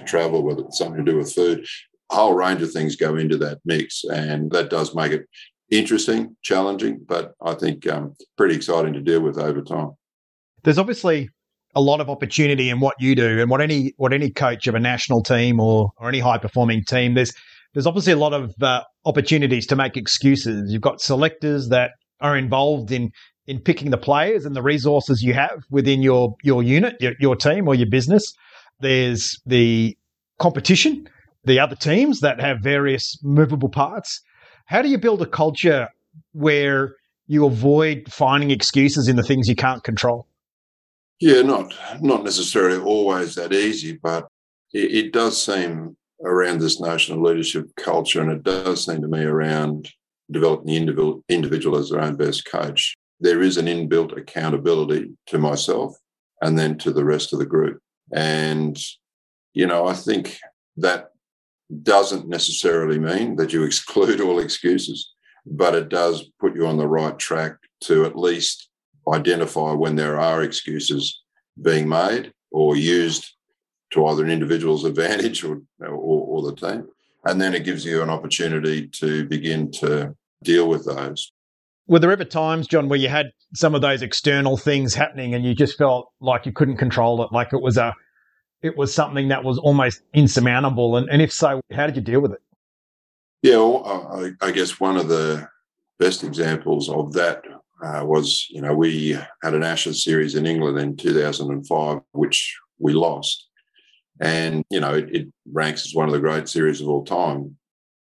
travel 0.05 0.43
whether 0.43 0.61
it's 0.61 0.77
something 0.77 1.03
to 1.03 1.11
do 1.11 1.17
with 1.17 1.33
food 1.33 1.65
a 2.11 2.15
whole 2.15 2.33
range 2.33 2.61
of 2.61 2.71
things 2.71 2.95
go 2.95 3.15
into 3.15 3.37
that 3.37 3.59
mix 3.65 4.03
and 4.05 4.51
that 4.51 4.69
does 4.69 4.95
make 4.95 5.11
it 5.11 5.25
interesting 5.71 6.35
challenging 6.41 6.99
but 7.07 7.33
i 7.43 7.53
think 7.53 7.87
um, 7.87 8.15
pretty 8.37 8.55
exciting 8.55 8.93
to 8.93 9.01
deal 9.01 9.21
with 9.21 9.37
over 9.37 9.61
time. 9.61 9.91
There's 10.63 10.77
obviously 10.77 11.29
a 11.75 11.81
lot 11.81 12.01
of 12.01 12.09
opportunity 12.09 12.69
in 12.69 12.79
what 12.79 12.95
you 12.99 13.15
do 13.15 13.39
and 13.39 13.49
what 13.49 13.61
any 13.61 13.93
what 13.97 14.11
any 14.11 14.31
coach 14.31 14.67
of 14.67 14.75
a 14.75 14.79
national 14.79 15.21
team 15.21 15.59
or 15.59 15.91
or 15.97 16.09
any 16.09 16.19
high 16.19 16.37
performing 16.37 16.83
team 16.83 17.13
there's 17.13 17.31
there's 17.73 17.85
obviously 17.85 18.13
a 18.13 18.17
lot 18.17 18.33
of 18.33 18.53
uh, 18.61 18.81
opportunities 19.05 19.67
to 19.67 19.75
make 19.75 19.95
excuses. 19.95 20.71
You've 20.71 20.81
got 20.81 21.01
selectors 21.01 21.69
that 21.69 21.91
are 22.19 22.35
involved 22.35 22.91
in 22.91 23.11
in 23.45 23.59
picking 23.59 23.91
the 23.91 23.97
players 23.97 24.45
and 24.45 24.55
the 24.55 24.61
resources 24.61 25.21
you 25.23 25.33
have 25.33 25.63
within 25.69 26.01
your 26.01 26.35
your 26.43 26.63
unit 26.63 26.95
your, 26.99 27.13
your 27.19 27.35
team 27.35 27.67
or 27.67 27.75
your 27.75 27.89
business 27.89 28.33
there's 28.79 29.39
the 29.45 29.97
competition 30.39 31.07
the 31.45 31.59
other 31.59 31.75
teams 31.75 32.19
that 32.19 32.39
have 32.39 32.59
various 32.59 33.17
movable 33.23 33.69
parts. 33.69 34.21
How 34.65 34.81
do 34.81 34.89
you 34.89 34.97
build 34.97 35.21
a 35.21 35.25
culture 35.25 35.89
where 36.33 36.95
you 37.27 37.45
avoid 37.45 38.11
finding 38.11 38.51
excuses 38.51 39.07
in 39.07 39.15
the 39.15 39.23
things 39.23 39.47
you 39.47 39.55
can't 39.55 39.83
control? 39.83 40.27
Yeah, 41.19 41.41
not 41.41 41.73
not 42.01 42.23
necessarily 42.23 42.79
always 42.79 43.35
that 43.35 43.51
easy, 43.51 43.99
but 44.01 44.27
it, 44.73 44.91
it, 44.91 45.13
does 45.13 45.43
seem 45.43 45.97
around 46.23 46.59
this 46.59 46.79
notion 46.79 47.15
of 47.15 47.21
leadership 47.21 47.65
culture, 47.75 48.21
and 48.21 48.31
it 48.31 48.43
does 48.43 48.85
seem 48.85 49.01
to 49.01 49.07
me 49.07 49.23
around 49.23 49.89
developing 50.31 50.67
the 50.67 50.77
individual, 50.77 51.23
individual 51.27 51.77
as 51.77 51.89
their 51.89 52.01
own 52.01 52.15
best 52.15 52.45
coach, 52.45 52.95
there 53.19 53.41
is 53.41 53.57
an 53.57 53.65
inbuilt 53.65 54.15
accountability 54.15 55.11
to 55.25 55.37
myself 55.39 55.95
and 56.41 56.57
then 56.57 56.77
to 56.77 56.91
the 56.91 57.03
rest 57.03 57.33
of 57.33 57.39
the 57.39 57.45
group. 57.45 57.79
And, 58.13 58.77
you 59.53 59.67
know, 59.67 59.87
I 59.87 59.93
think 59.93 60.39
that 60.77 61.11
doesn't 61.83 62.27
necessarily 62.27 62.99
mean 62.99 63.35
that 63.35 63.53
you 63.53 63.63
exclude 63.65 64.21
all 64.21 64.39
excuses, 64.39 65.13
but 65.45 65.75
it 65.75 65.89
does 65.89 66.25
put 66.39 66.55
you 66.55 66.67
on 66.67 66.77
the 66.77 66.87
right 66.87 67.17
track 67.17 67.57
to 67.81 68.05
at 68.05 68.17
least 68.17 68.69
identify 69.11 69.71
when 69.71 69.95
there 69.95 70.19
are 70.19 70.43
excuses 70.43 71.21
being 71.61 71.87
made 71.87 72.31
or 72.51 72.75
used 72.75 73.33
to 73.91 74.05
either 74.05 74.23
an 74.23 74.31
individual's 74.31 74.85
advantage 74.85 75.43
or, 75.43 75.61
or, 75.81 75.87
or 75.89 76.41
the 76.43 76.55
team. 76.55 76.87
And 77.25 77.39
then 77.39 77.53
it 77.53 77.65
gives 77.65 77.83
you 77.83 78.01
an 78.01 78.09
opportunity 78.09 78.87
to 78.87 79.25
begin 79.25 79.71
to 79.73 80.15
deal 80.43 80.69
with 80.69 80.85
those. 80.85 81.33
Were 81.89 81.97
there 81.97 82.11
ever 82.11 82.23
times, 82.23 82.67
John, 82.67 82.87
where 82.87 82.99
you 82.99 83.09
had 83.09 83.31
some 83.55 83.73
of 83.73 83.81
those 83.81 84.03
external 84.03 84.57
things 84.57 84.93
happening 84.93 85.33
and 85.33 85.43
you 85.43 85.55
just 85.55 85.75
felt 85.75 86.11
like 86.21 86.45
you 86.45 86.51
couldn't 86.51 86.77
control 86.77 87.23
it, 87.23 87.31
like 87.31 87.51
it 87.51 87.61
was 87.61 87.77
a 87.77 87.95
it 88.61 88.77
was 88.77 88.93
something 88.93 89.29
that 89.29 89.43
was 89.43 89.57
almost 89.57 90.03
insurmountable? 90.13 90.97
And, 90.97 91.09
and 91.09 91.19
if 91.19 91.33
so, 91.33 91.61
how 91.71 91.87
did 91.87 91.95
you 91.95 92.03
deal 92.03 92.19
with 92.19 92.33
it? 92.33 92.41
Yeah, 93.41 93.55
well, 93.55 94.07
I, 94.13 94.45
I, 94.45 94.51
guess 94.51 94.79
one 94.79 94.97
of 94.97 95.07
the 95.07 95.47
best 95.97 96.23
examples 96.23 96.89
of 96.89 97.13
that 97.13 97.41
uh, 97.81 98.03
was, 98.05 98.45
you 98.49 98.61
know, 98.61 98.75
we 98.75 99.17
had 99.41 99.53
an 99.53 99.63
Ashes 99.63 100.03
series 100.03 100.35
in 100.35 100.45
England 100.45 100.77
in 100.77 100.97
2005, 100.97 101.99
which 102.11 102.59
we 102.79 102.93
lost. 102.93 103.47
And, 104.19 104.65
you 104.69 104.81
know, 104.81 104.93
it, 104.93 105.07
it 105.09 105.27
ranks 105.51 105.85
as 105.85 105.95
one 105.95 106.09
of 106.09 106.13
the 106.13 106.19
great 106.19 106.49
series 106.49 106.81
of 106.81 106.89
all 106.89 107.05
time 107.05 107.55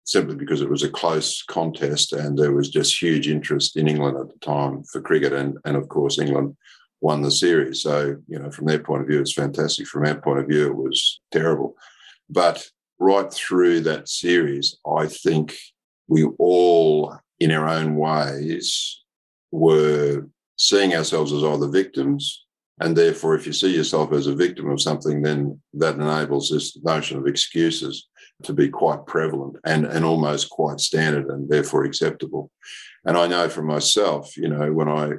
simply 0.09 0.35
because 0.35 0.63
it 0.63 0.71
was 0.71 0.83
a 0.83 0.89
close 0.89 1.43
contest 1.43 2.15
and 2.15 2.39
there 2.39 2.55
was 2.55 2.71
just 2.71 3.01
huge 3.01 3.29
interest 3.29 3.77
in 3.77 3.87
England 3.87 4.17
at 4.17 4.29
the 4.29 4.39
time 4.39 4.83
for 4.85 5.03
cricket. 5.03 5.35
And, 5.35 5.59
and 5.67 5.77
of 5.77 5.87
course, 5.91 6.19
England 6.19 6.57
won 7.03 7.21
the 7.21 7.31
series. 7.31 7.83
So, 7.83 8.17
you 8.27 8.39
know, 8.39 8.51
from 8.51 8.65
their 8.65 8.79
point 8.79 9.03
of 9.03 9.09
view, 9.09 9.21
it's 9.21 9.35
fantastic. 9.35 9.87
From 9.87 10.07
our 10.07 10.19
point 10.19 10.39
of 10.39 10.49
view, 10.49 10.69
it 10.69 10.75
was 10.75 11.21
terrible. 11.31 11.77
But 12.31 12.67
right 12.99 13.31
through 13.31 13.81
that 13.81 14.09
series, 14.09 14.79
I 14.91 15.09
think 15.09 15.55
we 16.09 16.25
all, 16.39 17.15
in 17.39 17.53
our 17.53 17.69
own 17.69 17.95
ways, 17.97 19.05
were 19.51 20.27
seeing 20.57 20.95
ourselves 20.95 21.35
as 21.35 21.45
either 21.45 21.69
victims. 21.69 22.47
And 22.81 22.97
therefore, 22.97 23.35
if 23.35 23.47
you 23.47 23.53
see 23.53 23.77
yourself 23.77 24.15
as 24.15 24.27
a 24.27 24.35
victim 24.35 24.71
of 24.71 24.81
something, 24.81 25.21
then 25.21 25.61
that 25.75 25.97
enables 25.97 26.49
this 26.49 26.79
notion 26.83 27.19
of 27.19 27.27
excuses 27.27 28.09
to 28.45 28.53
be 28.53 28.69
quite 28.69 29.07
prevalent 29.07 29.57
and, 29.65 29.85
and 29.85 30.05
almost 30.05 30.51
quite 30.51 30.81
standard 30.81 31.27
and 31.27 31.49
therefore 31.49 31.85
acceptable. 31.85 32.51
And 33.05 33.17
I 33.17 33.27
know 33.27 33.49
for 33.49 33.63
myself, 33.63 34.37
you 34.37 34.49
know, 34.49 34.73
when 34.73 34.89
I 34.89 35.13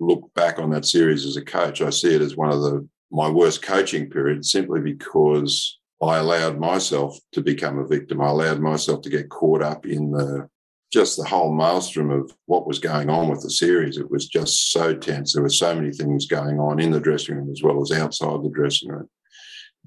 look 0.00 0.32
back 0.34 0.58
on 0.58 0.70
that 0.70 0.86
series 0.86 1.24
as 1.24 1.36
a 1.36 1.44
coach, 1.44 1.80
I 1.80 1.90
see 1.90 2.14
it 2.14 2.22
as 2.22 2.36
one 2.36 2.50
of 2.50 2.60
the 2.60 2.88
my 3.10 3.28
worst 3.28 3.62
coaching 3.62 4.10
periods 4.10 4.52
simply 4.52 4.80
because 4.80 5.78
I 6.02 6.18
allowed 6.18 6.58
myself 6.58 7.18
to 7.32 7.40
become 7.40 7.78
a 7.78 7.86
victim. 7.86 8.20
I 8.20 8.28
allowed 8.28 8.60
myself 8.60 9.00
to 9.02 9.10
get 9.10 9.30
caught 9.30 9.62
up 9.62 9.86
in 9.86 10.10
the 10.10 10.48
just 10.92 11.18
the 11.18 11.24
whole 11.24 11.52
maelstrom 11.52 12.10
of 12.10 12.34
what 12.46 12.66
was 12.66 12.78
going 12.78 13.10
on 13.10 13.28
with 13.28 13.42
the 13.42 13.50
series. 13.50 13.98
It 13.98 14.10
was 14.10 14.26
just 14.26 14.72
so 14.72 14.94
tense. 14.94 15.32
There 15.32 15.42
were 15.42 15.50
so 15.50 15.74
many 15.74 15.92
things 15.92 16.26
going 16.26 16.58
on 16.58 16.80
in 16.80 16.90
the 16.90 17.00
dressing 17.00 17.36
room 17.36 17.50
as 17.50 17.62
well 17.62 17.82
as 17.82 17.92
outside 17.92 18.42
the 18.42 18.50
dressing 18.54 18.90
room. 18.90 19.08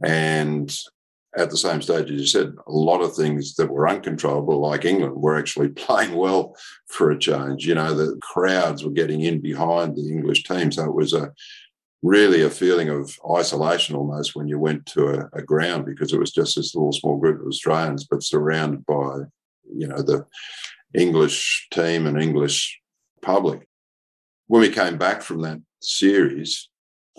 And 0.04 0.76
at 1.38 1.50
the 1.50 1.58
same 1.58 1.82
stage, 1.82 2.12
as 2.12 2.20
you 2.20 2.28
said, 2.28 2.54
a 2.68 2.72
lot 2.72 3.02
of 3.02 3.16
things 3.16 3.56
that 3.56 3.72
were 3.72 3.88
uncontrollable, 3.88 4.60
like 4.60 4.84
England, 4.84 5.16
were 5.16 5.38
actually 5.38 5.70
playing 5.86 6.16
well 6.16 6.56
for 6.88 7.12
a 7.12 7.20
change. 7.20 7.66
You 7.66 7.76
know, 7.76 7.94
the 7.94 8.18
crowds 8.22 8.84
were 8.84 8.92
getting 8.92 9.22
in 9.22 9.40
behind 9.40 9.96
the 9.96 10.10
English 10.10 10.44
team. 10.44 10.72
So 10.72 10.86
it 10.86 10.94
was 10.94 11.14
a 11.14 11.32
really 12.04 12.42
a 12.42 12.50
feeling 12.50 12.90
of 12.90 13.16
isolation 13.38 13.96
almost 13.96 14.36
when 14.36 14.48
you 14.48 14.58
went 14.60 14.86
to 14.88 15.08
a, 15.08 15.30
a 15.34 15.42
ground 15.42 15.86
because 15.86 16.12
it 16.14 16.20
was 16.20 16.32
just 16.32 16.56
this 16.56 16.74
little 16.76 16.92
small 16.92 17.18
group 17.18 17.40
of 17.40 17.48
Australians, 17.48 18.06
but 18.06 18.24
surrounded 18.24 18.86
by, 18.86 19.20
you 19.74 19.88
know, 19.88 20.02
the 20.02 20.26
English 20.94 21.68
team 21.72 22.08
and 22.08 22.22
English 22.22 22.80
public. 23.22 23.68
When 24.48 24.62
we 24.62 24.70
came 24.70 24.98
back 24.98 25.22
from 25.22 25.42
that 25.44 25.62
series, 25.82 26.70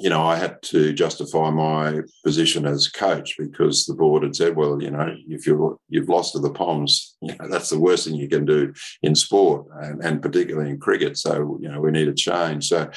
you 0.03 0.11
know, 0.11 0.23
I 0.23 0.35
had 0.37 0.61
to 0.63 0.93
justify 0.93 1.51
my 1.51 2.01
position 2.25 2.67
as 2.67 2.89
coach 2.89 3.37
because 3.39 3.85
the 3.85 3.95
board 3.95 4.25
had 4.25 4.35
said, 4.35 4.57
well, 4.57 4.83
you 4.83 4.91
know, 4.91 5.15
if 5.29 5.47
you're 5.47 5.79
you've 5.89 6.09
lost 6.09 6.33
to 6.33 6.41
the 6.41 6.51
Poms, 6.51 7.17
you 7.23 7.37
know, 7.37 7.49
that's 7.49 7.71
the 7.71 7.79
worst 7.79 8.07
thing 8.07 8.17
you 8.17 8.29
can 8.29 8.45
do 8.45 8.75
in 9.03 9.15
sport 9.15 9.67
and, 9.81 10.05
and 10.05 10.21
particularly 10.21 10.71
in 10.71 10.81
cricket. 10.81 11.17
So, 11.19 11.57
you 11.63 11.69
know, 11.69 11.81
we 11.81 11.93
need 11.93 12.09
a 12.09 12.15
change. 12.15 12.67
So 12.67 12.91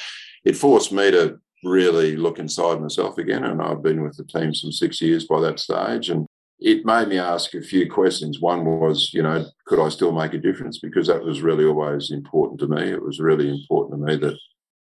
it 0.44 0.56
forced 0.56 0.90
me 0.90 1.12
to 1.12 1.38
really 1.62 2.16
look 2.16 2.40
inside 2.40 2.80
myself 2.80 3.18
again. 3.18 3.44
And 3.44 3.62
I've 3.62 3.84
been 3.84 4.02
with 4.02 4.16
the 4.16 4.24
team 4.24 4.52
some 4.52 4.72
six 4.72 5.00
years 5.00 5.26
by 5.26 5.40
that 5.42 5.60
stage. 5.60 6.10
And 6.10 6.26
it 6.58 6.84
made 6.84 7.06
me 7.06 7.18
ask 7.18 7.54
a 7.54 7.62
few 7.62 7.88
questions. 7.88 8.40
One 8.40 8.64
was, 8.64 9.10
you 9.14 9.22
know, 9.22 9.46
could 9.66 9.78
I 9.78 9.90
still 9.90 10.10
make 10.10 10.34
a 10.34 10.38
difference? 10.38 10.80
Because 10.80 11.06
that 11.06 11.22
was 11.22 11.40
really 11.40 11.66
always 11.66 12.10
important 12.10 12.58
to 12.60 12.66
me. 12.66 12.82
It 12.90 13.02
was 13.02 13.20
really 13.20 13.48
important 13.48 14.00
to 14.00 14.06
me 14.06 14.16
that 14.16 14.36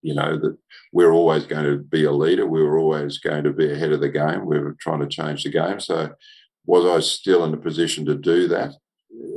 you 0.05 0.15
know, 0.15 0.39
that 0.39 0.57
we're 0.93 1.13
always 1.13 1.47
going 1.47 1.65
to 1.65 1.79
be 1.79 2.05
a 2.05 2.13
leader. 2.13 2.47
We 2.47 2.63
were 2.63 2.79
always 2.79 3.17
going 3.17 3.43
to 3.45 3.53
be 3.55 3.73
ahead 3.73 3.91
of 3.91 4.01
the 4.01 4.11
game. 4.11 4.45
We 4.45 4.59
were 4.59 4.77
trying 4.79 5.01
to 5.01 5.07
change 5.07 5.45
the 5.45 5.51
game. 5.51 5.81
So, 5.81 6.11
was 6.67 6.85
I 6.85 7.01
still 7.01 7.43
in 7.45 7.55
a 7.55 7.57
position 7.57 8.05
to 8.07 8.15
do 8.15 8.47
that? 8.49 8.75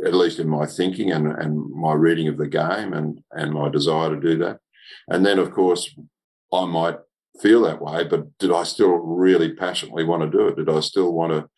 At 0.05 0.13
least 0.13 0.39
in 0.39 0.50
my 0.50 0.65
thinking 0.65 1.12
and, 1.12 1.31
and 1.31 1.69
my 1.71 1.93
reading 1.93 2.27
of 2.27 2.38
the 2.38 2.47
game 2.47 2.93
and, 2.93 3.21
and 3.31 3.53
my 3.53 3.69
desire 3.69 4.09
to 4.09 4.19
do 4.19 4.38
that. 4.39 4.59
And 5.07 5.25
then, 5.25 5.39
of 5.39 5.51
course, 5.51 5.89
I 6.53 6.65
might 6.65 6.97
feel 7.41 7.62
that 7.62 7.81
way, 7.81 8.03
but 8.03 8.38
did 8.38 8.51
I 8.51 8.63
still 8.63 8.89
really 8.89 9.53
passionately 9.53 10.03
want 10.03 10.24
to 10.24 10.38
do 10.38 10.47
it? 10.47 10.57
Did 10.57 10.69
I 10.69 10.81
still 10.81 11.13
want 11.13 11.31
to, 11.31 11.50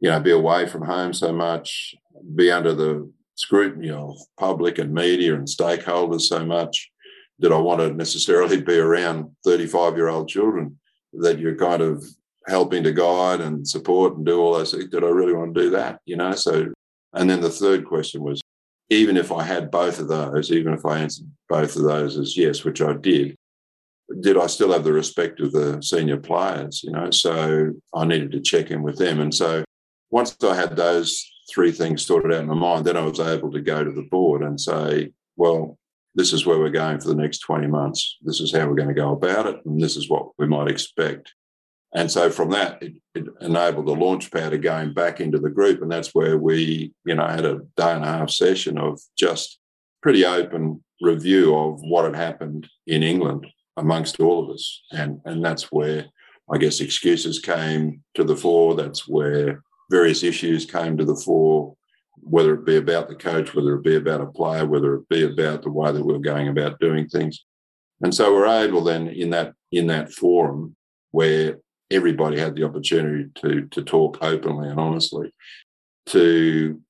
you 0.00 0.08
know, 0.08 0.20
be 0.20 0.30
away 0.30 0.66
from 0.66 0.86
home 0.86 1.12
so 1.12 1.32
much, 1.32 1.94
be 2.34 2.50
under 2.50 2.74
the 2.74 3.10
scrutiny 3.34 3.90
of 3.90 4.16
public 4.38 4.78
and 4.78 4.94
media 4.94 5.34
and 5.34 5.46
stakeholders 5.46 6.22
so 6.22 6.46
much? 6.46 6.90
Did 7.40 7.52
I 7.52 7.58
want 7.58 7.80
to 7.80 7.92
necessarily 7.92 8.60
be 8.60 8.78
around 8.78 9.30
35 9.44 9.96
year 9.96 10.08
old 10.08 10.28
children 10.28 10.78
that 11.14 11.38
you're 11.38 11.56
kind 11.56 11.82
of 11.82 12.04
helping 12.46 12.82
to 12.84 12.92
guide 12.92 13.40
and 13.40 13.66
support 13.66 14.16
and 14.16 14.26
do 14.26 14.40
all 14.40 14.54
those 14.54 14.72
things? 14.72 14.90
Did 14.90 15.04
I 15.04 15.08
really 15.08 15.34
want 15.34 15.54
to 15.54 15.62
do 15.62 15.70
that? 15.70 16.00
You 16.04 16.16
know, 16.16 16.32
so, 16.32 16.72
and 17.12 17.28
then 17.28 17.40
the 17.40 17.50
third 17.50 17.86
question 17.86 18.22
was 18.22 18.40
even 18.90 19.16
if 19.16 19.32
I 19.32 19.42
had 19.42 19.70
both 19.70 19.98
of 19.98 20.08
those, 20.08 20.52
even 20.52 20.74
if 20.74 20.84
I 20.84 20.98
answered 20.98 21.26
both 21.48 21.76
of 21.76 21.82
those 21.82 22.18
as 22.18 22.36
yes, 22.36 22.64
which 22.64 22.82
I 22.82 22.92
did, 22.92 23.34
did 24.20 24.36
I 24.36 24.46
still 24.46 24.72
have 24.72 24.84
the 24.84 24.92
respect 24.92 25.40
of 25.40 25.52
the 25.52 25.80
senior 25.82 26.18
players? 26.18 26.82
You 26.82 26.92
know, 26.92 27.10
so 27.10 27.72
I 27.94 28.04
needed 28.04 28.32
to 28.32 28.40
check 28.40 28.70
in 28.70 28.82
with 28.82 28.98
them. 28.98 29.20
And 29.20 29.34
so 29.34 29.64
once 30.10 30.36
I 30.42 30.54
had 30.54 30.76
those 30.76 31.24
three 31.52 31.72
things 31.72 32.04
sorted 32.04 32.32
out 32.32 32.42
in 32.42 32.48
my 32.48 32.54
mind, 32.54 32.84
then 32.84 32.96
I 32.96 33.02
was 33.02 33.20
able 33.20 33.50
to 33.52 33.60
go 33.60 33.82
to 33.82 33.90
the 33.90 34.06
board 34.10 34.42
and 34.42 34.60
say, 34.60 35.12
well, 35.36 35.78
this 36.14 36.32
is 36.32 36.46
where 36.46 36.58
we're 36.58 36.70
going 36.70 37.00
for 37.00 37.08
the 37.08 37.14
next 37.14 37.38
20 37.38 37.66
months. 37.66 38.16
This 38.22 38.40
is 38.40 38.52
how 38.52 38.66
we're 38.66 38.76
going 38.76 38.88
to 38.88 38.94
go 38.94 39.12
about 39.12 39.46
it, 39.46 39.60
and 39.64 39.80
this 39.80 39.96
is 39.96 40.08
what 40.08 40.28
we 40.38 40.46
might 40.46 40.68
expect. 40.68 41.32
And 41.94 42.10
so 42.10 42.28
from 42.28 42.50
that, 42.50 42.82
it, 42.82 42.94
it 43.14 43.26
enabled 43.40 43.86
the 43.86 43.94
launch 43.94 44.30
pad 44.32 44.52
of 44.52 44.62
going 44.62 44.92
back 44.92 45.20
into 45.20 45.38
the 45.38 45.48
group. 45.48 45.80
And 45.80 45.90
that's 45.90 46.12
where 46.12 46.36
we, 46.36 46.92
you 47.06 47.14
know, 47.14 47.26
had 47.26 47.44
a 47.44 47.60
day 47.76 47.92
and 47.92 48.04
a 48.04 48.08
half 48.08 48.30
session 48.30 48.78
of 48.78 49.00
just 49.16 49.58
pretty 50.02 50.26
open 50.26 50.82
review 51.00 51.56
of 51.56 51.80
what 51.82 52.04
had 52.04 52.16
happened 52.16 52.68
in 52.88 53.04
England 53.04 53.46
amongst 53.76 54.18
all 54.18 54.42
of 54.42 54.50
us. 54.50 54.82
And, 54.90 55.20
and 55.24 55.44
that's 55.44 55.70
where 55.70 56.06
I 56.52 56.58
guess 56.58 56.80
excuses 56.80 57.38
came 57.38 58.02
to 58.14 58.24
the 58.24 58.36
fore. 58.36 58.74
That's 58.74 59.06
where 59.06 59.62
various 59.88 60.24
issues 60.24 60.66
came 60.66 60.96
to 60.96 61.04
the 61.04 61.16
fore 61.16 61.76
whether 62.16 62.54
it 62.54 62.64
be 62.64 62.76
about 62.76 63.08
the 63.08 63.14
coach, 63.14 63.54
whether 63.54 63.74
it 63.74 63.84
be 63.84 63.96
about 63.96 64.20
a 64.20 64.26
player, 64.26 64.66
whether 64.66 64.94
it 64.94 65.08
be 65.08 65.24
about 65.24 65.62
the 65.62 65.70
way 65.70 65.92
that 65.92 66.04
we're 66.04 66.18
going 66.18 66.48
about 66.48 66.80
doing 66.80 67.08
things. 67.08 67.44
And 68.02 68.14
so 68.14 68.32
we're 68.32 68.46
able 68.46 68.82
then 68.82 69.08
in 69.08 69.30
that 69.30 69.54
in 69.72 69.86
that 69.88 70.12
forum 70.12 70.76
where 71.10 71.58
everybody 71.90 72.38
had 72.38 72.54
the 72.54 72.64
opportunity 72.64 73.30
to 73.36 73.66
to 73.70 73.82
talk 73.82 74.18
openly 74.20 74.68
and 74.68 74.80
honestly, 74.80 75.32
to 76.06 76.80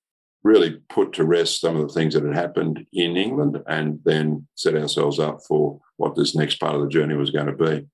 really 0.43 0.79
put 0.91 1.13
to 1.15 1.25
rest 1.25 1.61
some 1.61 1.77
of 1.77 1.89
the 1.89 1.95
things 1.95 2.15
that 2.15 2.25
had 2.25 2.35
happened 2.35 2.87
in 2.93 3.17
England 3.17 3.59
and 3.67 3.99
then 4.05 4.47
set 4.55 4.77
ourselves 4.77 5.19
up 5.19 5.39
for 5.49 5.81
what 5.97 6.15
this 6.15 6.35
next 6.37 6.57
part 6.57 6.75
of 6.75 6.83
the 6.83 6.89
journey 6.89 7.15
was 7.15 7.31
going 7.31 7.47
to 7.47 7.53
be. 7.53 7.87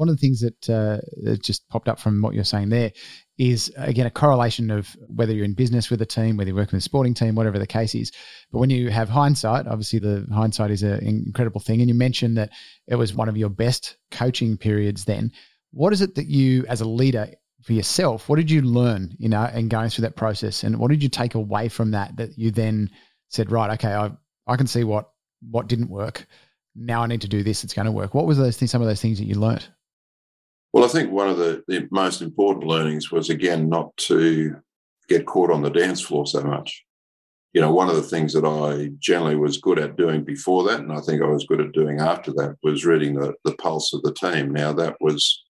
One 0.00 0.08
of 0.08 0.16
the 0.16 0.20
things 0.20 0.40
that, 0.40 0.70
uh, 0.70 0.98
that 1.24 1.42
just 1.42 1.68
popped 1.68 1.86
up 1.86 2.00
from 2.00 2.22
what 2.22 2.32
you're 2.32 2.42
saying 2.42 2.70
there 2.70 2.90
is 3.36 3.70
again 3.76 4.06
a 4.06 4.10
correlation 4.10 4.70
of 4.70 4.96
whether 5.08 5.34
you're 5.34 5.44
in 5.44 5.52
business 5.52 5.90
with 5.90 6.00
a 6.00 6.06
team, 6.06 6.38
whether 6.38 6.48
you're 6.48 6.56
working 6.56 6.76
with 6.76 6.82
a 6.82 6.90
sporting 6.92 7.12
team, 7.12 7.34
whatever 7.34 7.58
the 7.58 7.66
case 7.66 7.94
is. 7.94 8.10
But 8.50 8.60
when 8.60 8.70
you 8.70 8.88
have 8.88 9.10
hindsight, 9.10 9.66
obviously 9.66 9.98
the 9.98 10.26
hindsight 10.32 10.70
is 10.70 10.82
an 10.82 11.00
incredible 11.04 11.60
thing. 11.60 11.80
And 11.80 11.88
you 11.88 11.94
mentioned 11.94 12.38
that 12.38 12.50
it 12.86 12.96
was 12.96 13.12
one 13.14 13.28
of 13.28 13.36
your 13.36 13.50
best 13.50 13.98
coaching 14.10 14.56
periods 14.56 15.04
then. 15.04 15.32
What 15.70 15.92
is 15.92 16.00
it 16.00 16.14
that 16.14 16.28
you, 16.28 16.64
as 16.66 16.80
a 16.80 16.88
leader 16.88 17.28
for 17.62 17.74
yourself, 17.74 18.28
what 18.28 18.36
did 18.36 18.50
you 18.50 18.62
learn, 18.62 19.14
you 19.18 19.28
know, 19.28 19.42
and 19.42 19.68
going 19.68 19.90
through 19.90 20.02
that 20.02 20.16
process? 20.16 20.64
And 20.64 20.78
what 20.78 20.90
did 20.90 21.02
you 21.02 21.10
take 21.10 21.34
away 21.34 21.68
from 21.68 21.90
that 21.90 22.16
that 22.16 22.38
you 22.38 22.50
then 22.50 22.90
said, 23.28 23.52
right, 23.52 23.70
okay, 23.72 23.92
I 23.92 24.10
I 24.46 24.56
can 24.56 24.66
see 24.66 24.84
what 24.84 25.10
what 25.42 25.68
didn't 25.68 25.90
work. 25.90 26.26
Now 26.74 27.02
I 27.02 27.06
need 27.06 27.20
to 27.20 27.28
do 27.28 27.42
this. 27.42 27.64
It's 27.64 27.74
going 27.74 27.86
to 27.86 27.92
work. 27.92 28.14
What 28.14 28.26
was 28.26 28.38
those 28.38 28.56
things? 28.56 28.70
Some 28.70 28.82
of 28.82 28.88
those 28.88 29.02
things 29.02 29.18
that 29.18 29.26
you 29.26 29.34
learnt. 29.34 29.70
Well, 30.72 30.84
I 30.84 30.88
think 30.88 31.10
one 31.10 31.28
of 31.28 31.38
the, 31.38 31.62
the 31.66 31.88
most 31.90 32.22
important 32.22 32.66
learnings 32.66 33.10
was 33.10 33.28
again 33.28 33.68
not 33.68 33.96
to 34.08 34.56
get 35.08 35.26
caught 35.26 35.50
on 35.50 35.62
the 35.62 35.70
dance 35.70 36.00
floor 36.00 36.26
so 36.26 36.42
much. 36.42 36.84
You 37.52 37.60
know, 37.60 37.72
one 37.72 37.88
of 37.88 37.96
the 37.96 38.02
things 38.02 38.32
that 38.34 38.44
I 38.44 38.90
generally 39.00 39.34
was 39.34 39.58
good 39.58 39.80
at 39.80 39.96
doing 39.96 40.22
before 40.22 40.62
that, 40.64 40.80
and 40.80 40.92
I 40.92 41.00
think 41.00 41.20
I 41.20 41.26
was 41.26 41.46
good 41.46 41.60
at 41.60 41.72
doing 41.72 41.98
after 41.98 42.32
that, 42.34 42.56
was 42.62 42.84
reading 42.84 43.14
the, 43.14 43.34
the 43.44 43.56
pulse 43.56 43.92
of 43.92 44.02
the 44.02 44.14
team. 44.14 44.52
Now, 44.52 44.72
that 44.74 44.96
was 45.00 45.42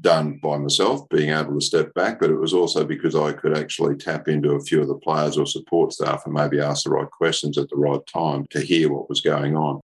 done 0.00 0.38
by 0.40 0.58
myself, 0.58 1.08
being 1.08 1.30
able 1.30 1.54
to 1.54 1.60
step 1.60 1.92
back, 1.94 2.20
but 2.20 2.30
it 2.30 2.38
was 2.38 2.52
also 2.52 2.84
because 2.84 3.16
I 3.16 3.32
could 3.32 3.56
actually 3.56 3.96
tap 3.96 4.28
into 4.28 4.52
a 4.52 4.60
few 4.60 4.80
of 4.80 4.88
the 4.88 4.94
players 4.94 5.36
or 5.36 5.46
support 5.46 5.92
staff 5.92 6.22
and 6.24 6.34
maybe 6.34 6.60
ask 6.60 6.84
the 6.84 6.90
right 6.90 7.10
questions 7.10 7.58
at 7.58 7.68
the 7.68 7.76
right 7.76 8.00
time 8.12 8.46
to 8.50 8.60
hear 8.60 8.92
what 8.92 9.08
was 9.08 9.20
going 9.20 9.56
on. 9.56 9.80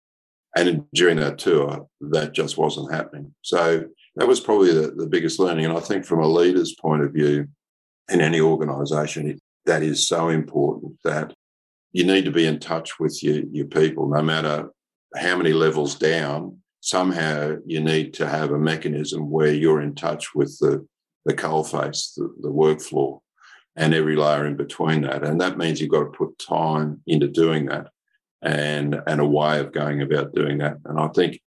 And 0.55 0.85
during 0.93 1.17
that 1.17 1.37
tour, 1.37 1.87
that 2.01 2.33
just 2.33 2.57
wasn't 2.57 2.93
happening. 2.93 3.35
So 3.41 3.85
that 4.15 4.27
was 4.27 4.39
probably 4.39 4.73
the, 4.73 4.91
the 4.91 5.07
biggest 5.07 5.39
learning. 5.39 5.65
And 5.65 5.77
I 5.77 5.79
think 5.79 6.05
from 6.05 6.21
a 6.21 6.27
leader's 6.27 6.75
point 6.75 7.03
of 7.03 7.11
view 7.11 7.47
in 8.09 8.21
any 8.21 8.39
organization, 8.39 9.39
that 9.65 9.83
is 9.83 10.07
so 10.07 10.29
important 10.29 10.93
that 11.03 11.33
you 11.91 12.05
need 12.05 12.25
to 12.25 12.31
be 12.31 12.45
in 12.45 12.59
touch 12.59 12.99
with 12.99 13.21
your, 13.23 13.43
your 13.51 13.65
people, 13.65 14.07
no 14.07 14.21
matter 14.21 14.69
how 15.15 15.37
many 15.37 15.53
levels 15.53 15.95
down. 15.95 16.57
Somehow 16.81 17.55
you 17.65 17.81
need 17.81 18.13
to 18.15 18.27
have 18.27 18.51
a 18.51 18.59
mechanism 18.59 19.31
where 19.31 19.51
you're 19.51 19.81
in 19.81 19.95
touch 19.95 20.35
with 20.35 20.55
the, 20.59 20.85
the 21.25 21.33
coal 21.33 21.63
face, 21.63 22.13
the, 22.15 22.31
the 22.41 22.51
work 22.51 22.79
floor, 22.79 23.21
and 23.75 23.93
every 23.93 24.15
layer 24.15 24.45
in 24.45 24.55
between 24.55 25.01
that. 25.01 25.23
And 25.23 25.41
that 25.41 25.57
means 25.57 25.81
you've 25.81 25.89
got 25.89 26.03
to 26.03 26.17
put 26.17 26.37
time 26.37 27.01
into 27.07 27.27
doing 27.27 27.65
that 27.67 27.87
and, 28.41 29.01
and 29.07 29.19
a 29.19 29.25
way 29.25 29.59
of 29.59 29.73
going 29.73 30.01
about 30.01 30.35
doing 30.35 30.59
that. 30.59 30.77
And 30.85 30.99
I 30.99 31.07
think 31.07 31.41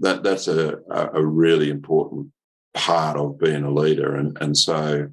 that 0.00 0.22
that's 0.22 0.48
a, 0.48 0.78
a 0.90 1.24
really 1.24 1.70
important 1.70 2.28
part 2.74 3.16
of 3.16 3.38
being 3.38 3.64
a 3.64 3.70
leader. 3.70 4.16
And, 4.16 4.36
and 4.40 4.56
so 4.56 5.08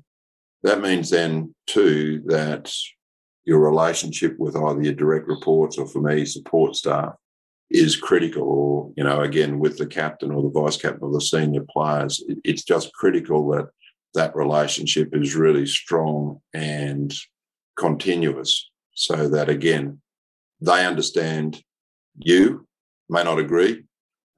that 0.63 0.81
means 0.81 1.09
then 1.09 1.53
too 1.67 2.23
that 2.25 2.73
your 3.45 3.59
relationship 3.59 4.38
with 4.38 4.55
either 4.55 4.81
your 4.81 4.93
direct 4.93 5.27
reports 5.27 5.77
or 5.77 5.88
for 5.88 6.01
me, 6.01 6.25
support 6.25 6.75
staff 6.75 7.13
is 7.69 7.95
critical 7.95 8.43
or, 8.43 8.93
you 8.97 9.03
know, 9.03 9.21
again, 9.21 9.59
with 9.59 9.77
the 9.77 9.85
captain 9.85 10.31
or 10.31 10.43
the 10.43 10.50
vice 10.50 10.77
captain 10.77 11.03
or 11.03 11.11
the 11.11 11.21
senior 11.21 11.65
players, 11.69 12.23
it's 12.43 12.63
just 12.63 12.93
critical 12.93 13.50
that 13.51 13.67
that 14.13 14.35
relationship 14.35 15.09
is 15.13 15.35
really 15.35 15.65
strong 15.65 16.41
and 16.53 17.13
continuous 17.77 18.69
so 18.93 19.29
that 19.29 19.50
again, 19.50 20.01
they 20.59 20.85
understand 20.85 21.63
you, 22.17 22.67
may 23.09 23.23
not 23.23 23.39
agree, 23.39 23.83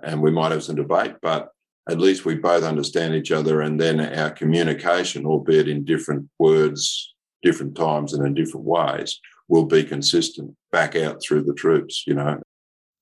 and 0.03 0.21
we 0.21 0.31
might 0.31 0.51
have 0.51 0.63
some 0.63 0.75
debate, 0.75 1.15
but 1.21 1.49
at 1.89 1.99
least 1.99 2.25
we 2.25 2.35
both 2.35 2.63
understand 2.63 3.15
each 3.15 3.31
other 3.31 3.61
and 3.61 3.79
then 3.79 3.99
our 3.99 4.29
communication, 4.29 5.25
albeit 5.25 5.67
in 5.67 5.83
different 5.83 6.29
words, 6.39 7.13
different 7.41 7.75
times 7.75 8.13
and 8.13 8.25
in 8.25 8.33
different 8.33 8.65
ways, 8.65 9.19
will 9.49 9.65
be 9.65 9.83
consistent 9.83 10.55
back 10.71 10.95
out 10.95 11.21
through 11.21 11.43
the 11.43 11.53
troops, 11.53 12.03
you 12.07 12.13
know. 12.13 12.39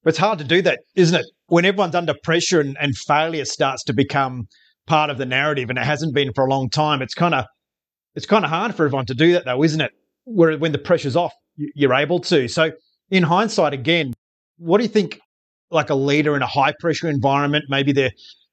But 0.03 0.09
it's 0.09 0.17
hard 0.17 0.39
to 0.39 0.45
do 0.45 0.61
that, 0.63 0.79
isn't 0.95 1.19
it? 1.19 1.25
When 1.47 1.65
everyone's 1.65 1.93
under 1.93 2.15
pressure 2.23 2.59
and, 2.59 2.75
and 2.81 2.97
failure 2.97 3.45
starts 3.45 3.83
to 3.83 3.93
become 3.93 4.47
part 4.87 5.11
of 5.11 5.19
the 5.19 5.25
narrative 5.25 5.69
and 5.69 5.77
it 5.77 5.85
hasn't 5.85 6.15
been 6.15 6.33
for 6.33 6.45
a 6.45 6.49
long 6.49 6.69
time, 6.69 7.01
it's 7.01 7.13
kind 7.13 7.35
of 7.35 7.45
it's 8.15 8.25
kind 8.25 8.43
of 8.43 8.49
hard 8.49 8.75
for 8.75 8.85
everyone 8.85 9.05
to 9.05 9.13
do 9.13 9.33
that 9.33 9.45
though, 9.45 9.63
isn't 9.63 9.79
it? 9.79 9.91
Where 10.25 10.57
when 10.57 10.71
the 10.71 10.79
pressure's 10.79 11.15
off, 11.15 11.33
you're 11.55 11.93
able 11.93 12.19
to. 12.21 12.47
So 12.47 12.71
in 13.11 13.23
hindsight 13.23 13.73
again, 13.73 14.13
what 14.57 14.79
do 14.79 14.83
you 14.83 14.89
think 14.89 15.19
like 15.71 15.89
a 15.89 15.95
leader 15.95 16.35
in 16.35 16.41
a 16.41 16.47
high 16.47 16.73
pressure 16.79 17.09
environment. 17.09 17.65
Maybe 17.69 17.91
they're, 17.91 18.11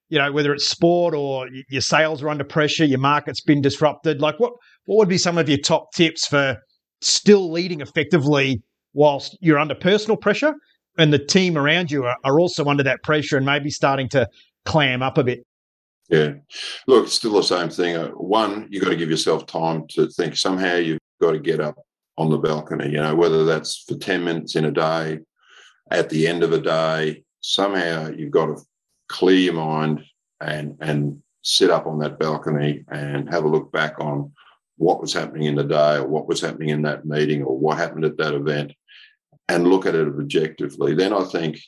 you 0.08 0.18
know, 0.18 0.32
whether 0.32 0.52
it's 0.52 0.66
sport 0.66 1.14
or 1.14 1.48
your 1.68 1.82
sales 1.82 2.22
are 2.22 2.28
under 2.28 2.44
pressure, 2.44 2.84
your 2.84 3.00
market's 3.00 3.40
been 3.40 3.60
disrupted. 3.60 4.20
Like, 4.20 4.38
what 4.40 4.52
what 4.86 4.96
would 4.98 5.08
be 5.08 5.18
some 5.18 5.36
of 5.36 5.48
your 5.48 5.58
top 5.58 5.92
tips 5.94 6.26
for 6.26 6.56
still 7.00 7.50
leading 7.50 7.80
effectively 7.80 8.62
whilst 8.94 9.36
you're 9.40 9.58
under 9.58 9.74
personal 9.74 10.16
pressure 10.16 10.54
and 10.96 11.12
the 11.12 11.18
team 11.18 11.56
around 11.56 11.90
you 11.90 12.04
are, 12.04 12.16
are 12.24 12.40
also 12.40 12.64
under 12.64 12.82
that 12.82 13.02
pressure 13.02 13.36
and 13.36 13.46
maybe 13.46 13.70
starting 13.70 14.08
to 14.08 14.26
clam 14.64 15.02
up 15.02 15.18
a 15.18 15.24
bit? 15.24 15.40
Yeah. 16.08 16.32
Look, 16.86 17.06
it's 17.06 17.14
still 17.14 17.34
the 17.34 17.42
same 17.42 17.68
thing. 17.68 17.96
Uh, 17.96 18.08
one, 18.08 18.66
you've 18.70 18.82
got 18.82 18.90
to 18.90 18.96
give 18.96 19.10
yourself 19.10 19.46
time 19.46 19.86
to 19.90 20.08
think. 20.08 20.36
Somehow 20.36 20.76
you've 20.76 20.98
got 21.20 21.32
to 21.32 21.38
get 21.38 21.60
up 21.60 21.76
on 22.16 22.30
the 22.30 22.38
balcony, 22.38 22.90
you 22.90 22.96
know, 22.96 23.14
whether 23.14 23.44
that's 23.44 23.84
for 23.86 23.96
10 23.96 24.24
minutes 24.24 24.56
in 24.56 24.64
a 24.64 24.72
day, 24.72 25.18
at 25.90 26.10
the 26.10 26.26
end 26.26 26.42
of 26.42 26.52
a 26.52 26.60
day, 26.60 27.24
somehow 27.40 28.08
you've 28.08 28.30
got 28.30 28.46
to 28.46 28.62
clear 29.08 29.36
your 29.36 29.54
mind 29.54 30.04
and 30.40 30.76
and 30.80 31.22
sit 31.42 31.70
up 31.70 31.86
on 31.86 31.98
that 32.00 32.18
balcony 32.18 32.84
and 32.90 33.28
have 33.30 33.44
a 33.44 33.48
look 33.48 33.72
back 33.72 33.98
on 34.00 34.30
what 34.76 35.00
was 35.00 35.12
happening 35.12 35.44
in 35.44 35.54
the 35.54 35.64
day 35.64 35.96
or 35.96 36.06
what 36.06 36.26
was 36.28 36.40
happening 36.40 36.68
in 36.68 36.82
that 36.82 37.04
meeting 37.04 37.42
or 37.42 37.58
what 37.58 37.78
happened 37.78 38.04
at 38.04 38.16
that 38.16 38.34
event 38.34 38.72
and 39.48 39.66
look 39.66 39.86
at 39.86 39.94
it 39.94 40.06
objectively. 40.06 40.94
Then 40.94 41.12
I 41.12 41.24
think, 41.24 41.58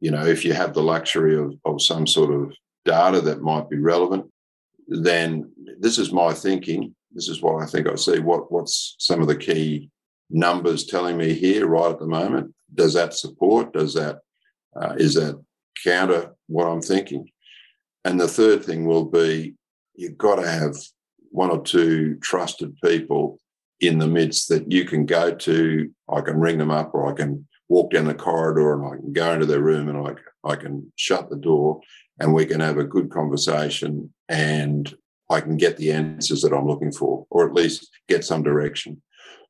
you 0.00 0.10
know, 0.10 0.24
if 0.24 0.44
you 0.44 0.52
have 0.52 0.74
the 0.74 0.82
luxury 0.82 1.36
of, 1.36 1.54
of 1.64 1.82
some 1.82 2.06
sort 2.06 2.32
of 2.32 2.54
data 2.84 3.20
that 3.22 3.42
might 3.42 3.68
be 3.70 3.78
relevant, 3.78 4.30
then 4.88 5.50
this 5.78 5.98
is 5.98 6.12
my 6.12 6.32
thinking. 6.32 6.94
This 7.12 7.28
is 7.28 7.40
what 7.40 7.62
I 7.62 7.66
think 7.66 7.88
I 7.88 7.94
see. 7.94 8.18
What 8.18 8.52
what's 8.52 8.94
some 8.98 9.20
of 9.20 9.26
the 9.26 9.36
key 9.36 9.90
numbers 10.28 10.86
telling 10.86 11.16
me 11.16 11.32
here 11.34 11.66
right 11.66 11.90
at 11.90 11.98
the 11.98 12.06
moment? 12.06 12.54
Does 12.74 12.94
that 12.94 13.14
support? 13.14 13.72
Does 13.72 13.94
that 13.94 14.20
uh, 14.80 14.94
is 14.98 15.14
that 15.14 15.42
counter 15.84 16.34
what 16.46 16.66
I'm 16.66 16.82
thinking? 16.82 17.28
And 18.04 18.20
the 18.20 18.28
third 18.28 18.64
thing 18.64 18.86
will 18.86 19.04
be 19.04 19.54
you've 19.94 20.18
got 20.18 20.36
to 20.36 20.48
have 20.48 20.76
one 21.30 21.50
or 21.50 21.62
two 21.62 22.16
trusted 22.16 22.76
people 22.82 23.38
in 23.80 23.98
the 23.98 24.06
midst 24.06 24.48
that 24.48 24.70
you 24.70 24.84
can 24.84 25.06
go 25.06 25.34
to. 25.34 25.90
I 26.08 26.20
can 26.20 26.38
ring 26.38 26.58
them 26.58 26.70
up, 26.70 26.94
or 26.94 27.10
I 27.10 27.14
can 27.14 27.46
walk 27.68 27.92
down 27.92 28.04
the 28.04 28.14
corridor 28.14 28.74
and 28.74 28.86
I 28.86 28.96
can 28.96 29.12
go 29.12 29.32
into 29.32 29.46
their 29.46 29.60
room 29.60 29.88
and 29.88 30.08
I, 30.08 30.48
I 30.48 30.56
can 30.56 30.92
shut 30.96 31.30
the 31.30 31.36
door 31.36 31.80
and 32.18 32.34
we 32.34 32.44
can 32.44 32.60
have 32.60 32.78
a 32.78 32.84
good 32.84 33.10
conversation 33.10 34.12
and 34.28 34.92
I 35.30 35.40
can 35.40 35.56
get 35.56 35.76
the 35.76 35.92
answers 35.92 36.42
that 36.42 36.52
I'm 36.52 36.66
looking 36.66 36.90
for, 36.90 37.26
or 37.30 37.46
at 37.46 37.54
least 37.54 37.88
get 38.08 38.24
some 38.24 38.42
direction. 38.42 39.00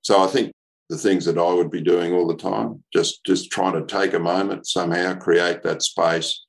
So 0.02 0.22
I 0.22 0.26
think 0.26 0.52
the 0.90 0.98
things 0.98 1.24
that 1.24 1.38
I 1.38 1.53
would 1.55 1.70
be 1.70 1.81
doing 1.81 2.12
all 2.12 2.26
the 2.26 2.37
time. 2.37 2.83
Just 2.92 3.24
just 3.24 3.50
trying 3.50 3.74
to 3.74 3.87
take 3.87 4.12
a 4.12 4.18
moment 4.18 4.66
somehow, 4.66 5.14
create 5.14 5.62
that 5.62 5.83
space, 5.83 6.44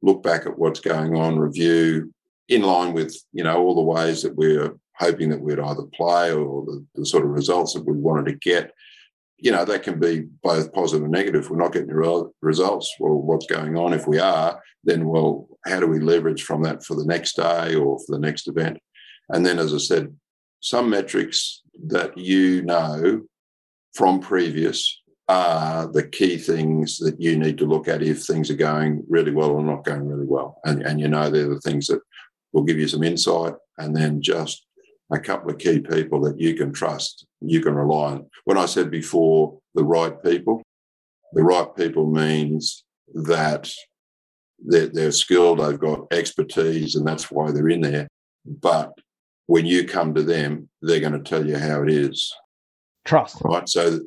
look 0.00 0.22
back 0.22 0.46
at 0.46 0.58
what's 0.58 0.80
going 0.80 1.14
on, 1.14 1.38
review 1.38 2.12
in 2.48 2.62
line 2.62 2.94
with 2.94 3.14
you 3.32 3.44
know 3.44 3.58
all 3.58 3.74
the 3.74 3.82
ways 3.82 4.22
that 4.22 4.34
we're 4.34 4.74
hoping 4.96 5.28
that 5.28 5.40
we'd 5.40 5.60
either 5.60 5.84
play 5.94 6.32
or 6.32 6.64
the, 6.64 6.84
the 6.94 7.06
sort 7.06 7.24
of 7.24 7.30
results 7.30 7.74
that 7.74 7.86
we 7.86 7.92
wanted 7.92 8.26
to 8.26 8.50
get. 8.50 8.72
You 9.36 9.50
know, 9.50 9.64
that 9.64 9.82
can 9.82 9.98
be 9.98 10.20
both 10.42 10.72
positive 10.72 11.02
and 11.02 11.12
negative. 11.12 11.44
If 11.44 11.50
we're 11.50 11.56
not 11.56 11.72
getting 11.72 11.92
results, 12.40 12.94
well, 13.00 13.14
what's 13.14 13.46
going 13.46 13.76
on? 13.76 13.92
If 13.92 14.06
we 14.06 14.20
are, 14.20 14.62
then 14.84 15.06
well, 15.06 15.48
how 15.66 15.80
do 15.80 15.86
we 15.86 15.98
leverage 15.98 16.44
from 16.44 16.62
that 16.62 16.84
for 16.84 16.94
the 16.94 17.04
next 17.04 17.36
day 17.36 17.74
or 17.74 17.98
for 17.98 18.12
the 18.12 18.20
next 18.20 18.48
event? 18.48 18.78
And 19.28 19.44
then, 19.44 19.58
as 19.58 19.74
I 19.74 19.78
said, 19.78 20.16
some 20.60 20.88
metrics 20.88 21.62
that 21.88 22.16
you 22.16 22.62
know 22.62 23.22
from 23.94 24.20
previous 24.20 25.02
are 25.28 25.86
the 25.86 26.06
key 26.06 26.36
things 26.36 26.98
that 26.98 27.20
you 27.20 27.38
need 27.38 27.56
to 27.58 27.66
look 27.66 27.88
at 27.88 28.02
if 28.02 28.22
things 28.22 28.50
are 28.50 28.56
going 28.56 29.04
really 29.08 29.30
well 29.30 29.50
or 29.50 29.62
not 29.62 29.84
going 29.84 30.06
really 30.06 30.26
well. 30.26 30.58
And, 30.64 30.82
and 30.82 31.00
you 31.00 31.08
know, 31.08 31.30
they're 31.30 31.48
the 31.48 31.60
things 31.60 31.86
that 31.86 32.00
will 32.52 32.64
give 32.64 32.78
you 32.78 32.88
some 32.88 33.02
insight 33.02 33.54
and 33.78 33.96
then 33.96 34.20
just 34.20 34.66
a 35.10 35.18
couple 35.18 35.50
of 35.50 35.58
key 35.58 35.80
people 35.80 36.20
that 36.22 36.40
you 36.40 36.54
can 36.54 36.72
trust, 36.72 37.26
you 37.40 37.60
can 37.60 37.74
rely 37.74 38.12
on. 38.12 38.26
When 38.44 38.58
I 38.58 38.66
said 38.66 38.90
before, 38.90 39.58
the 39.74 39.84
right 39.84 40.22
people, 40.22 40.62
the 41.32 41.42
right 41.42 41.68
people 41.76 42.10
means 42.10 42.84
that 43.14 43.72
they're, 44.58 44.88
they're 44.88 45.12
skilled, 45.12 45.60
they've 45.60 45.78
got 45.78 46.12
expertise, 46.12 46.94
and 46.94 47.06
that's 47.06 47.30
why 47.30 47.50
they're 47.50 47.68
in 47.68 47.80
there. 47.80 48.08
But 48.44 48.92
when 49.46 49.66
you 49.66 49.86
come 49.86 50.14
to 50.14 50.22
them, 50.22 50.68
they're 50.80 51.00
going 51.00 51.12
to 51.12 51.18
tell 51.18 51.46
you 51.46 51.58
how 51.58 51.82
it 51.82 51.90
is 51.90 52.32
trust. 53.04 53.38
Right. 53.44 53.68
So 53.68 54.00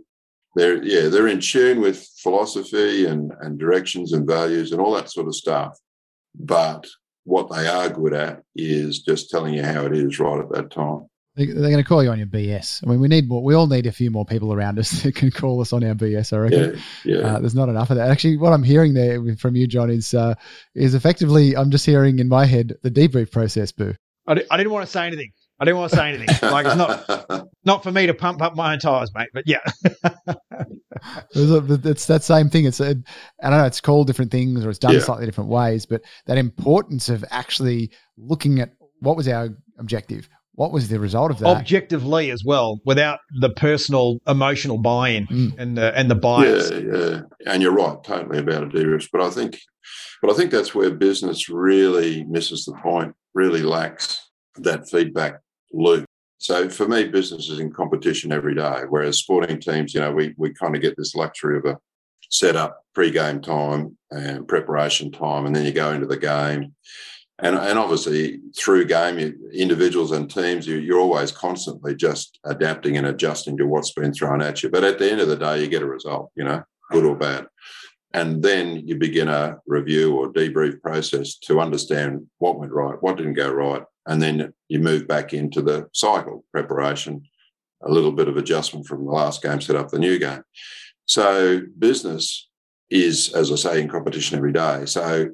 they're 0.56 0.82
yeah, 0.84 1.10
they're 1.10 1.28
in 1.28 1.42
tune 1.42 1.82
with 1.82 2.08
philosophy 2.18 3.06
and, 3.06 3.32
and 3.42 3.60
directions 3.60 4.14
and 4.14 4.26
values 4.26 4.72
and 4.72 4.82
all 4.82 4.94
that 4.94 5.12
sort 5.12 5.28
of 5.28 5.36
stuff. 5.36 5.78
But 6.34 6.88
what 7.26 7.50
they 7.52 7.68
are 7.68 7.90
good 7.90 8.14
at 8.14 8.44
is 8.56 9.00
just 9.00 9.30
telling 9.30 9.54
you 9.54 9.64
how 9.64 9.86
it 9.86 9.96
is 9.96 10.20
right 10.20 10.40
at 10.40 10.50
that 10.52 10.72
time. 10.72 11.08
They're 11.36 11.48
going 11.48 11.76
to 11.76 11.84
call 11.84 12.02
you 12.02 12.12
on 12.12 12.18
your 12.18 12.28
BS. 12.28 12.82
I 12.82 12.90
mean, 12.90 13.02
we 13.02 13.10
need 13.10 13.28
more. 13.28 13.44
We 13.44 13.56
all 13.56 13.68
need 13.68 13.88
a 13.88 13.92
few 13.92 14.10
more 14.10 14.24
people 14.24 14.54
around 14.54 14.80
us 14.80 14.90
that 15.04 15.16
can 15.16 15.32
call 15.32 15.60
us 15.60 15.74
on 15.74 15.84
our 15.84 15.94
BS. 15.94 16.32
I 16.32 16.38
reckon. 16.38 16.82
Yeah, 17.04 17.18
yeah. 17.18 17.28
Uh, 17.28 17.40
there's 17.40 17.56
not 17.56 17.68
enough 17.68 17.90
of 17.90 17.98
that. 17.98 18.10
Actually, 18.10 18.38
what 18.38 18.54
I'm 18.54 18.64
hearing 18.64 18.94
there 18.94 19.36
from 19.36 19.58
you, 19.58 19.68
John, 19.68 19.90
is 19.90 20.14
uh, 20.14 20.36
is 20.76 20.96
effectively 20.96 21.58
I'm 21.58 21.72
just 21.72 21.86
hearing 21.86 22.20
in 22.20 22.30
my 22.30 22.46
head 22.46 22.76
the 22.84 22.92
debrief 22.92 23.32
process. 23.32 23.74
Boo. 23.74 23.94
I, 24.28 24.42
I 24.50 24.56
didn't 24.56 24.72
want 24.72 24.86
to 24.86 24.92
say 24.92 25.06
anything. 25.06 25.32
I 25.60 25.66
didn't 25.66 25.78
want 25.78 25.92
to 25.92 25.98
say 25.98 26.10
anything. 26.10 26.28
Like 26.52 26.66
it's 26.66 26.76
not 26.76 27.48
not 27.64 27.84
for 27.84 27.92
me 27.92 28.08
to 28.08 28.14
pump 28.14 28.42
up 28.42 28.56
my 28.56 28.74
own 28.74 28.80
tires, 28.80 29.12
mate. 29.16 29.30
But 29.34 29.44
yeah. 29.48 29.60
it's 31.34 32.06
that 32.08 32.24
same 32.24 32.50
thing. 32.50 32.66
It's 32.66 32.80
a, 32.80 32.96
I 33.42 33.50
don't 33.50 33.60
know. 33.60 33.66
It's 33.66 33.82
called 33.82 34.08
different 34.08 34.32
things 34.32 34.66
or 34.66 34.70
it's 34.70 34.80
done 34.80 34.94
Yeah. 34.94 35.00
slightly 35.00 35.26
different 35.26 35.50
ways, 35.50 35.86
but 35.86 36.02
that 36.28 36.38
importance 36.38 37.10
of 37.10 37.24
actually 37.32 37.92
looking 38.18 38.60
at 38.60 38.72
what 39.00 39.18
was 39.18 39.28
our 39.28 39.50
objective, 39.78 40.30
what 40.54 40.72
was 40.72 40.90
the 40.90 41.00
result 41.00 41.32
of 41.32 41.40
that. 41.40 41.58
Objectively 41.58 42.32
as 42.32 42.44
well, 42.46 42.80
without 42.86 43.20
the 43.42 43.50
personal 43.50 44.20
emotional 44.28 44.78
buy-in 44.78 45.28
Mm. 45.28 45.60
and 45.60 45.78
the 45.78 45.94
and 45.98 46.10
the 46.10 46.16
bias. 46.16 46.72
Yeah, 46.72 46.80
yeah, 46.80 47.22
and 47.48 47.62
you're 47.62 47.74
right, 47.74 47.98
totally 48.04 48.40
about 48.40 48.64
it, 48.64 48.70
Darius. 48.72 49.10
But 49.12 49.22
I 49.22 49.30
think, 49.30 49.60
but 50.22 50.32
I 50.32 50.34
think 50.34 50.52
that's 50.52 50.74
where 50.74 50.92
business 50.92 51.50
really 51.50 52.24
misses 52.26 52.66
the 52.66 52.74
point. 52.82 53.14
Really 53.34 53.64
lacks 53.64 54.22
that 54.58 54.88
feedback 54.90 55.42
loop. 55.76 56.06
So 56.38 56.70
for 56.70 56.88
me, 56.88 57.06
business 57.06 57.50
is 57.50 57.60
in 57.60 57.72
competition 57.72 58.32
every 58.32 58.56
day, 58.56 58.82
whereas 58.90 59.18
sporting 59.18 59.60
teams, 59.60 59.94
you 59.94 60.02
know, 60.02 60.12
we 60.12 60.34
we 60.38 60.54
kind 60.54 60.76
of 60.76 60.82
get 60.82 60.96
this 60.98 61.16
luxury 61.16 61.58
of 61.58 61.66
a 61.66 61.78
set 62.30 62.56
up 62.56 62.82
pre-game 62.94 63.42
time 63.42 63.98
and 64.12 64.48
preparation 64.48 65.12
time, 65.12 65.46
and 65.46 65.56
then 65.56 65.66
you 65.66 65.72
go 65.72 65.92
into 65.92 66.08
the 66.08 66.18
game. 66.18 66.74
And, 67.40 67.58
and 67.58 67.78
obviously 67.78 68.40
through 68.58 68.86
game, 68.86 69.20
you, 69.20 69.50
individuals 69.54 70.14
and 70.14 70.30
teams, 70.30 70.66
you, 70.66 70.78
you're 70.78 71.02
always 71.02 71.34
constantly 71.34 71.94
just 71.94 72.40
adapting 72.46 72.96
and 72.96 73.08
adjusting 73.08 73.58
to 73.58 73.68
what's 73.68 73.92
been 73.92 74.14
thrown 74.14 74.42
at 74.42 74.64
you. 74.64 74.70
But 74.70 74.86
at 74.86 75.00
the 75.00 75.12
end 75.12 75.20
of 75.20 75.28
the 75.28 75.36
day, 75.36 75.62
you 75.62 75.68
get 75.68 75.82
a 75.82 75.86
result, 75.88 76.32
you 76.36 76.46
know, 76.46 76.64
good 76.92 77.04
or 77.04 77.16
bad. 77.16 77.48
And 78.14 78.42
then 78.42 78.88
you 78.88 78.96
begin 78.96 79.28
a 79.28 79.58
review 79.68 80.16
or 80.16 80.32
debrief 80.32 80.82
process 80.82 81.36
to 81.40 81.60
understand 81.60 82.26
what 82.38 82.58
went 82.58 82.72
right, 82.72 82.96
what 83.02 83.18
didn't 83.18 83.34
go 83.34 83.52
right. 83.52 83.84
And 84.08 84.22
then 84.22 84.54
you 84.68 84.80
move 84.80 85.08
back 85.08 85.34
into 85.34 85.62
the 85.62 85.88
cycle 85.94 86.46
preparation, 86.52 87.24
a 87.84 87.92
little 87.92 88.12
bit 88.12 88.28
of 88.28 88.38
adjustment 88.38 88.86
from 88.86 89.06
the 89.06 89.12
last 89.12 89.42
game, 89.42 89.62
set 89.62 89.76
up 89.76 89.90
the 89.90 90.00
new 90.00 90.20
game. 90.20 90.44
So 91.06 91.62
business 91.78 92.50
is, 92.90 93.34
as 93.34 93.52
I 93.52 93.56
say, 93.56 93.82
in 93.82 93.90
competition 93.90 94.38
every 94.38 94.54
day. 94.54 94.86
So 94.86 95.30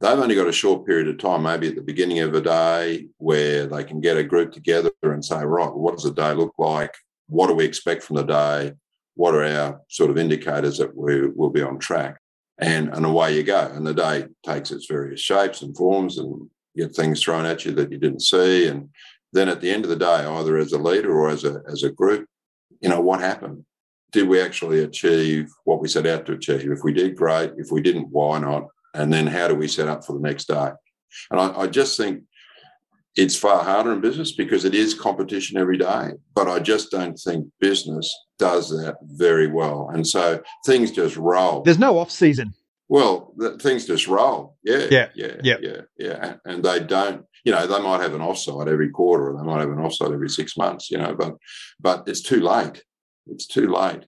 they've 0.00 0.18
only 0.18 0.34
got 0.34 0.48
a 0.48 0.52
short 0.52 0.86
period 0.86 1.08
of 1.08 1.18
time, 1.18 1.42
maybe 1.42 1.68
at 1.68 1.74
the 1.74 1.82
beginning 1.82 2.20
of 2.20 2.34
a 2.34 2.40
day, 2.40 3.06
where 3.18 3.66
they 3.66 3.84
can 3.84 4.00
get 4.00 4.16
a 4.16 4.24
group 4.24 4.52
together 4.52 4.90
and 5.02 5.24
say, 5.24 5.42
right, 5.44 5.74
what 5.74 5.94
does 5.94 6.04
the 6.04 6.12
day 6.12 6.32
look 6.32 6.54
like? 6.58 6.94
What 7.28 7.48
do 7.48 7.54
we 7.54 7.64
expect 7.64 8.02
from 8.02 8.16
the 8.16 8.24
day? 8.24 8.72
What 9.14 9.34
are 9.34 9.44
our 9.44 9.80
sort 9.88 10.10
of 10.10 10.18
indicators 10.18 10.78
that 10.78 10.94
we 10.96 11.28
will 11.28 11.50
be 11.50 11.62
on 11.62 11.78
track? 11.78 12.18
And, 12.58 12.88
and 12.94 13.04
away 13.04 13.36
you 13.36 13.42
go. 13.42 13.70
And 13.74 13.86
the 13.86 13.92
day 13.92 14.26
takes 14.44 14.70
its 14.70 14.86
various 14.86 15.20
shapes 15.20 15.60
and 15.60 15.76
forms 15.76 16.16
and 16.16 16.48
get 16.76 16.94
things 16.94 17.22
thrown 17.22 17.46
at 17.46 17.64
you 17.64 17.72
that 17.72 17.90
you 17.90 17.98
didn't 17.98 18.22
see. 18.22 18.68
And 18.68 18.90
then 19.32 19.48
at 19.48 19.60
the 19.60 19.70
end 19.70 19.84
of 19.84 19.90
the 19.90 19.96
day, 19.96 20.24
either 20.24 20.56
as 20.58 20.72
a 20.72 20.78
leader 20.78 21.12
or 21.12 21.28
as 21.28 21.44
a, 21.44 21.62
as 21.68 21.82
a 21.82 21.90
group, 21.90 22.26
you 22.80 22.88
know, 22.88 23.00
what 23.00 23.20
happened? 23.20 23.64
Did 24.12 24.28
we 24.28 24.40
actually 24.40 24.82
achieve 24.82 25.50
what 25.64 25.80
we 25.80 25.88
set 25.88 26.06
out 26.06 26.26
to 26.26 26.32
achieve? 26.32 26.70
If 26.70 26.84
we 26.84 26.92
did, 26.92 27.16
great. 27.16 27.52
If 27.56 27.70
we 27.70 27.80
didn't, 27.80 28.08
why 28.10 28.38
not? 28.38 28.68
and 28.96 29.12
then 29.12 29.26
how 29.26 29.46
do 29.46 29.54
we 29.54 29.68
set 29.68 29.88
up 29.88 30.04
for 30.04 30.14
the 30.14 30.20
next 30.20 30.46
day? 30.46 30.70
And 31.30 31.40
I, 31.40 31.60
I, 31.60 31.66
just 31.66 31.96
think 31.96 32.22
it's 33.14 33.36
far 33.36 33.62
harder 33.62 33.92
in 33.92 34.00
business 34.00 34.32
because 34.32 34.64
it 34.64 34.74
is 34.74 34.94
competition 34.94 35.58
every 35.58 35.78
day. 35.78 36.10
But 36.34 36.48
I 36.48 36.58
just 36.58 36.90
don't 36.90 37.18
think 37.18 37.46
business 37.60 38.12
does 38.38 38.70
that 38.70 38.96
very 39.02 39.46
well. 39.46 39.90
And 39.92 40.06
so 40.06 40.42
things 40.64 40.90
just 40.90 41.16
roll. 41.16 41.62
There's 41.62 41.78
no 41.78 41.98
off 41.98 42.10
season. 42.10 42.54
Well, 42.88 43.34
the, 43.36 43.58
things 43.58 43.86
just 43.86 44.06
roll. 44.06 44.56
Yeah, 44.62 44.86
Yeah, 44.90 45.08
yeah, 45.14 45.36
yeah. 45.42 45.56
yeah, 45.60 45.80
yeah. 45.98 46.34
And 46.44 46.64
they 46.64 46.80
don't, 46.80 47.24
you 47.44 47.52
know, 47.52 47.66
they 47.66 47.82
might 47.82 48.00
have 48.00 48.14
an 48.14 48.20
offsite 48.20 48.68
every 48.68 48.90
quarter, 48.90 49.30
or 49.30 49.36
they 49.36 49.44
might 49.44 49.60
have 49.60 49.70
an 49.70 49.78
offsite 49.78 50.12
every 50.12 50.28
six 50.28 50.56
months, 50.56 50.90
you 50.90 50.98
know, 50.98 51.14
but 51.14 51.34
but 51.80 52.04
it's 52.06 52.22
too 52.22 52.40
late. 52.40 52.84
It's 53.26 53.46
too 53.46 53.68
late. 53.68 54.04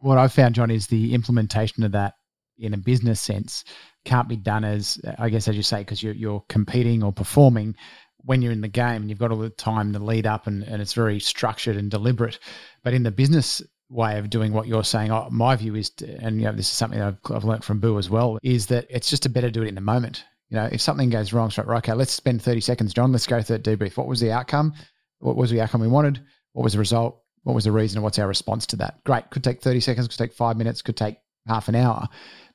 What 0.00 0.18
I've 0.18 0.32
found, 0.32 0.54
John, 0.54 0.70
is 0.70 0.86
the 0.86 1.14
implementation 1.14 1.82
of 1.82 1.92
that 1.92 2.14
in 2.58 2.74
a 2.74 2.78
business 2.78 3.20
sense 3.20 3.64
can't 4.04 4.28
be 4.28 4.36
done 4.36 4.64
as, 4.64 5.00
I 5.18 5.30
guess, 5.30 5.48
as 5.48 5.56
you 5.56 5.62
say, 5.62 5.78
because 5.78 6.02
you're, 6.02 6.14
you're 6.14 6.44
competing 6.48 7.02
or 7.02 7.12
performing 7.12 7.74
when 8.18 8.42
you're 8.42 8.52
in 8.52 8.60
the 8.60 8.68
game 8.68 9.02
and 9.02 9.10
you've 9.10 9.18
got 9.18 9.30
all 9.30 9.38
the 9.38 9.50
time 9.50 9.92
to 9.92 9.98
lead 9.98 10.26
up 10.26 10.46
and, 10.46 10.62
and 10.62 10.80
it's 10.80 10.92
very 10.92 11.20
structured 11.20 11.76
and 11.76 11.90
deliberate. 11.90 12.38
But 12.82 12.94
in 12.94 13.02
the 13.02 13.10
business 13.10 13.62
way 13.94 14.18
of 14.18 14.28
doing 14.28 14.52
what 14.52 14.66
you're 14.66 14.84
saying, 14.84 15.10
uh, 15.10 15.28
my 15.30 15.56
view 15.56 15.74
is, 15.76 15.90
to, 15.90 16.06
and 16.20 16.36
you 16.40 16.46
know, 16.46 16.52
this 16.52 16.66
is 16.66 16.72
something 16.72 17.00
I've, 17.00 17.18
I've 17.30 17.44
learned 17.44 17.64
from 17.64 17.80
Boo 17.80 17.98
as 17.98 18.10
well, 18.10 18.38
is 18.42 18.66
that 18.66 18.86
it's 18.90 19.08
just 19.08 19.24
a 19.24 19.30
better 19.30 19.50
do 19.50 19.62
it 19.62 19.68
in 19.68 19.74
the 19.76 19.80
moment. 19.80 20.24
You 20.50 20.56
know, 20.56 20.68
if 20.70 20.80
something 20.80 21.10
goes 21.10 21.32
wrong, 21.32 21.48
it's 21.48 21.58
like, 21.58 21.66
right, 21.66 21.78
okay, 21.78 21.94
let's 21.94 22.12
spend 22.12 22.42
30 22.42 22.60
seconds, 22.60 22.92
John. 22.92 23.12
Let's 23.12 23.26
go 23.26 23.40
through 23.40 23.58
debrief. 23.58 23.96
What 23.96 24.08
was 24.08 24.20
the 24.20 24.32
outcome? 24.32 24.74
What 25.20 25.36
was 25.36 25.50
the 25.50 25.60
outcome 25.60 25.80
we 25.80 25.88
wanted? 25.88 26.20
What 26.52 26.64
was 26.64 26.74
the 26.74 26.78
result? 26.78 27.20
What 27.44 27.54
was 27.54 27.64
the 27.64 27.72
reason? 27.72 27.98
And 27.98 28.04
what's 28.04 28.18
our 28.18 28.28
response 28.28 28.66
to 28.66 28.76
that? 28.76 29.02
Great. 29.04 29.30
Could 29.30 29.44
take 29.44 29.62
30 29.62 29.80
seconds, 29.80 30.08
could 30.08 30.18
take 30.18 30.34
five 30.34 30.56
minutes, 30.56 30.82
could 30.82 30.96
take 30.96 31.16
half 31.46 31.68
an 31.68 31.74
hour, 31.74 32.08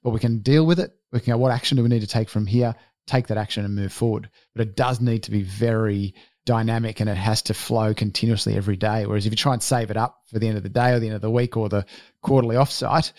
but 0.04 0.12
we 0.12 0.19
can 0.19 0.39
deal 0.39 0.65
with 0.65 0.80
it. 0.80 0.91
We 1.12 1.19
can 1.19 1.34
go, 1.34 1.38
what 1.38 1.52
action 1.52 1.78
do 1.78 1.84
we 1.84 1.89
need 1.89 2.02
to 2.02 2.08
take 2.08 2.30
from 2.30 2.45
here? 2.45 2.75
Take 3.08 3.28
that 3.28 3.38
action 3.38 3.65
and 3.65 3.75
move 3.75 3.93
forward. 3.93 4.30
But 4.54 4.67
it 4.67 4.75
does 4.75 5.02
need 5.02 5.23
to 5.23 5.32
be 5.32 5.41
very 5.41 6.13
dynamic 6.45 6.99
and 6.99 7.10
it 7.10 7.17
has 7.17 7.41
to 7.43 7.54
flow 7.54 7.93
continuously 7.93 8.56
every 8.56 8.75
day. 8.75 9.06
Whereas 9.06 9.25
if 9.25 9.32
you 9.32 9.38
try 9.38 9.54
and 9.54 9.63
save 9.63 9.91
it 9.91 9.97
up 9.97 10.17
for 10.32 10.39
the 10.39 10.47
end 10.47 10.58
of 10.58 10.63
the 10.63 10.69
day 10.69 10.91
or 10.91 10.99
the 10.99 11.08
end 11.08 11.15
of 11.15 11.21
the 11.21 11.30
week 11.30 11.58
or 11.58 11.69
the 11.69 11.86
quarterly 12.21 12.56
offsite, 12.56 13.12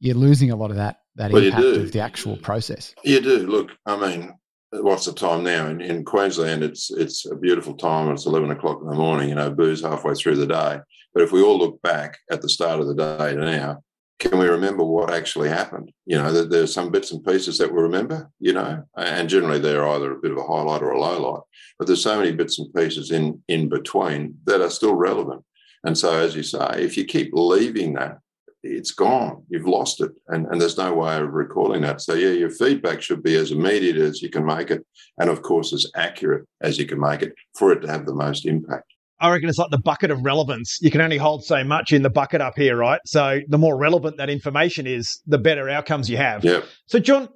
you're 0.00 0.16
losing 0.16 0.50
a 0.50 0.56
lot 0.56 0.70
of 0.70 0.76
that 0.76 0.98
that 1.16 1.30
Well, 1.30 1.44
impact 1.44 1.64
of 1.64 1.92
the 1.92 2.00
actual 2.00 2.36
process. 2.36 2.94
You 3.04 3.20
do. 3.20 3.46
Look, 3.46 3.70
I 3.86 3.96
mean, 3.96 4.32
what's 4.70 5.04
the 5.04 5.12
time 5.12 5.44
now? 5.44 5.66
In, 5.66 5.80
in 5.80 6.04
Queensland, 6.04 6.62
it's 6.62 6.90
it's 6.90 7.26
a 7.26 7.36
beautiful 7.36 7.74
time. 7.74 8.10
It's 8.10 8.26
11 8.26 8.50
o'clock 8.50 8.80
in 8.82 8.88
the 8.88 8.96
morning, 8.96 9.28
you 9.28 9.34
know, 9.34 9.50
booze 9.50 9.82
halfway 9.82 10.14
through 10.14 10.36
the 10.36 10.46
day. 10.46 10.80
But 11.14 11.22
if 11.22 11.32
we 11.32 11.42
all 11.42 11.58
look 11.58 11.80
back 11.82 12.16
at 12.30 12.40
the 12.40 12.48
start 12.48 12.80
of 12.80 12.86
the 12.86 12.94
day 12.94 13.34
to 13.34 13.40
now, 13.40 13.82
can 14.22 14.38
we 14.38 14.46
remember 14.46 14.84
what 14.84 15.12
actually 15.12 15.48
happened? 15.48 15.90
You 16.06 16.16
know, 16.16 16.32
there, 16.32 16.44
there's 16.44 16.72
some 16.72 16.92
bits 16.92 17.10
and 17.10 17.24
pieces 17.24 17.58
that 17.58 17.72
we 17.72 17.82
remember, 17.82 18.30
you 18.38 18.52
know, 18.52 18.84
and 18.96 19.28
generally 19.28 19.58
they're 19.58 19.86
either 19.88 20.12
a 20.12 20.20
bit 20.20 20.30
of 20.30 20.38
a 20.38 20.44
highlight 20.44 20.80
or 20.80 20.92
a 20.92 21.00
low 21.00 21.32
light. 21.32 21.42
But 21.76 21.88
there's 21.88 22.04
so 22.04 22.16
many 22.16 22.30
bits 22.30 22.60
and 22.60 22.72
pieces 22.72 23.10
in 23.10 23.42
in 23.48 23.68
between 23.68 24.38
that 24.44 24.60
are 24.60 24.70
still 24.70 24.94
relevant. 24.94 25.42
And 25.82 25.98
so, 25.98 26.16
as 26.16 26.36
you 26.36 26.44
say, 26.44 26.68
if 26.76 26.96
you 26.96 27.04
keep 27.04 27.30
leaving 27.32 27.94
that, 27.94 28.18
it's 28.62 28.92
gone. 28.92 29.42
You've 29.48 29.66
lost 29.66 30.00
it, 30.00 30.12
and, 30.28 30.46
and 30.46 30.60
there's 30.60 30.78
no 30.78 30.94
way 30.94 31.16
of 31.16 31.32
recalling 31.32 31.82
that. 31.82 32.00
So, 32.00 32.14
yeah, 32.14 32.30
your 32.30 32.50
feedback 32.50 33.02
should 33.02 33.24
be 33.24 33.34
as 33.34 33.50
immediate 33.50 33.96
as 33.96 34.22
you 34.22 34.30
can 34.30 34.46
make 34.46 34.70
it, 34.70 34.86
and 35.18 35.30
of 35.30 35.42
course, 35.42 35.72
as 35.72 35.90
accurate 35.96 36.46
as 36.60 36.78
you 36.78 36.86
can 36.86 37.00
make 37.00 37.22
it 37.22 37.34
for 37.58 37.72
it 37.72 37.80
to 37.80 37.88
have 37.88 38.06
the 38.06 38.14
most 38.14 38.46
impact. 38.46 38.91
I 39.22 39.30
reckon 39.30 39.48
it's 39.48 39.56
like 39.56 39.70
the 39.70 39.78
bucket 39.78 40.10
of 40.10 40.24
relevance. 40.24 40.78
You 40.82 40.90
can 40.90 41.00
only 41.00 41.16
hold 41.16 41.44
so 41.44 41.62
much 41.62 41.92
in 41.92 42.02
the 42.02 42.10
bucket 42.10 42.40
up 42.40 42.54
here, 42.56 42.76
right? 42.76 43.00
So 43.06 43.40
the 43.48 43.56
more 43.56 43.78
relevant 43.78 44.16
that 44.16 44.28
information 44.28 44.86
is, 44.86 45.22
the 45.26 45.38
better 45.38 45.68
outcomes 45.68 46.10
you 46.10 46.16
have. 46.16 46.44
Yeah. 46.44 46.62
So, 46.86 46.98
John, 46.98 47.28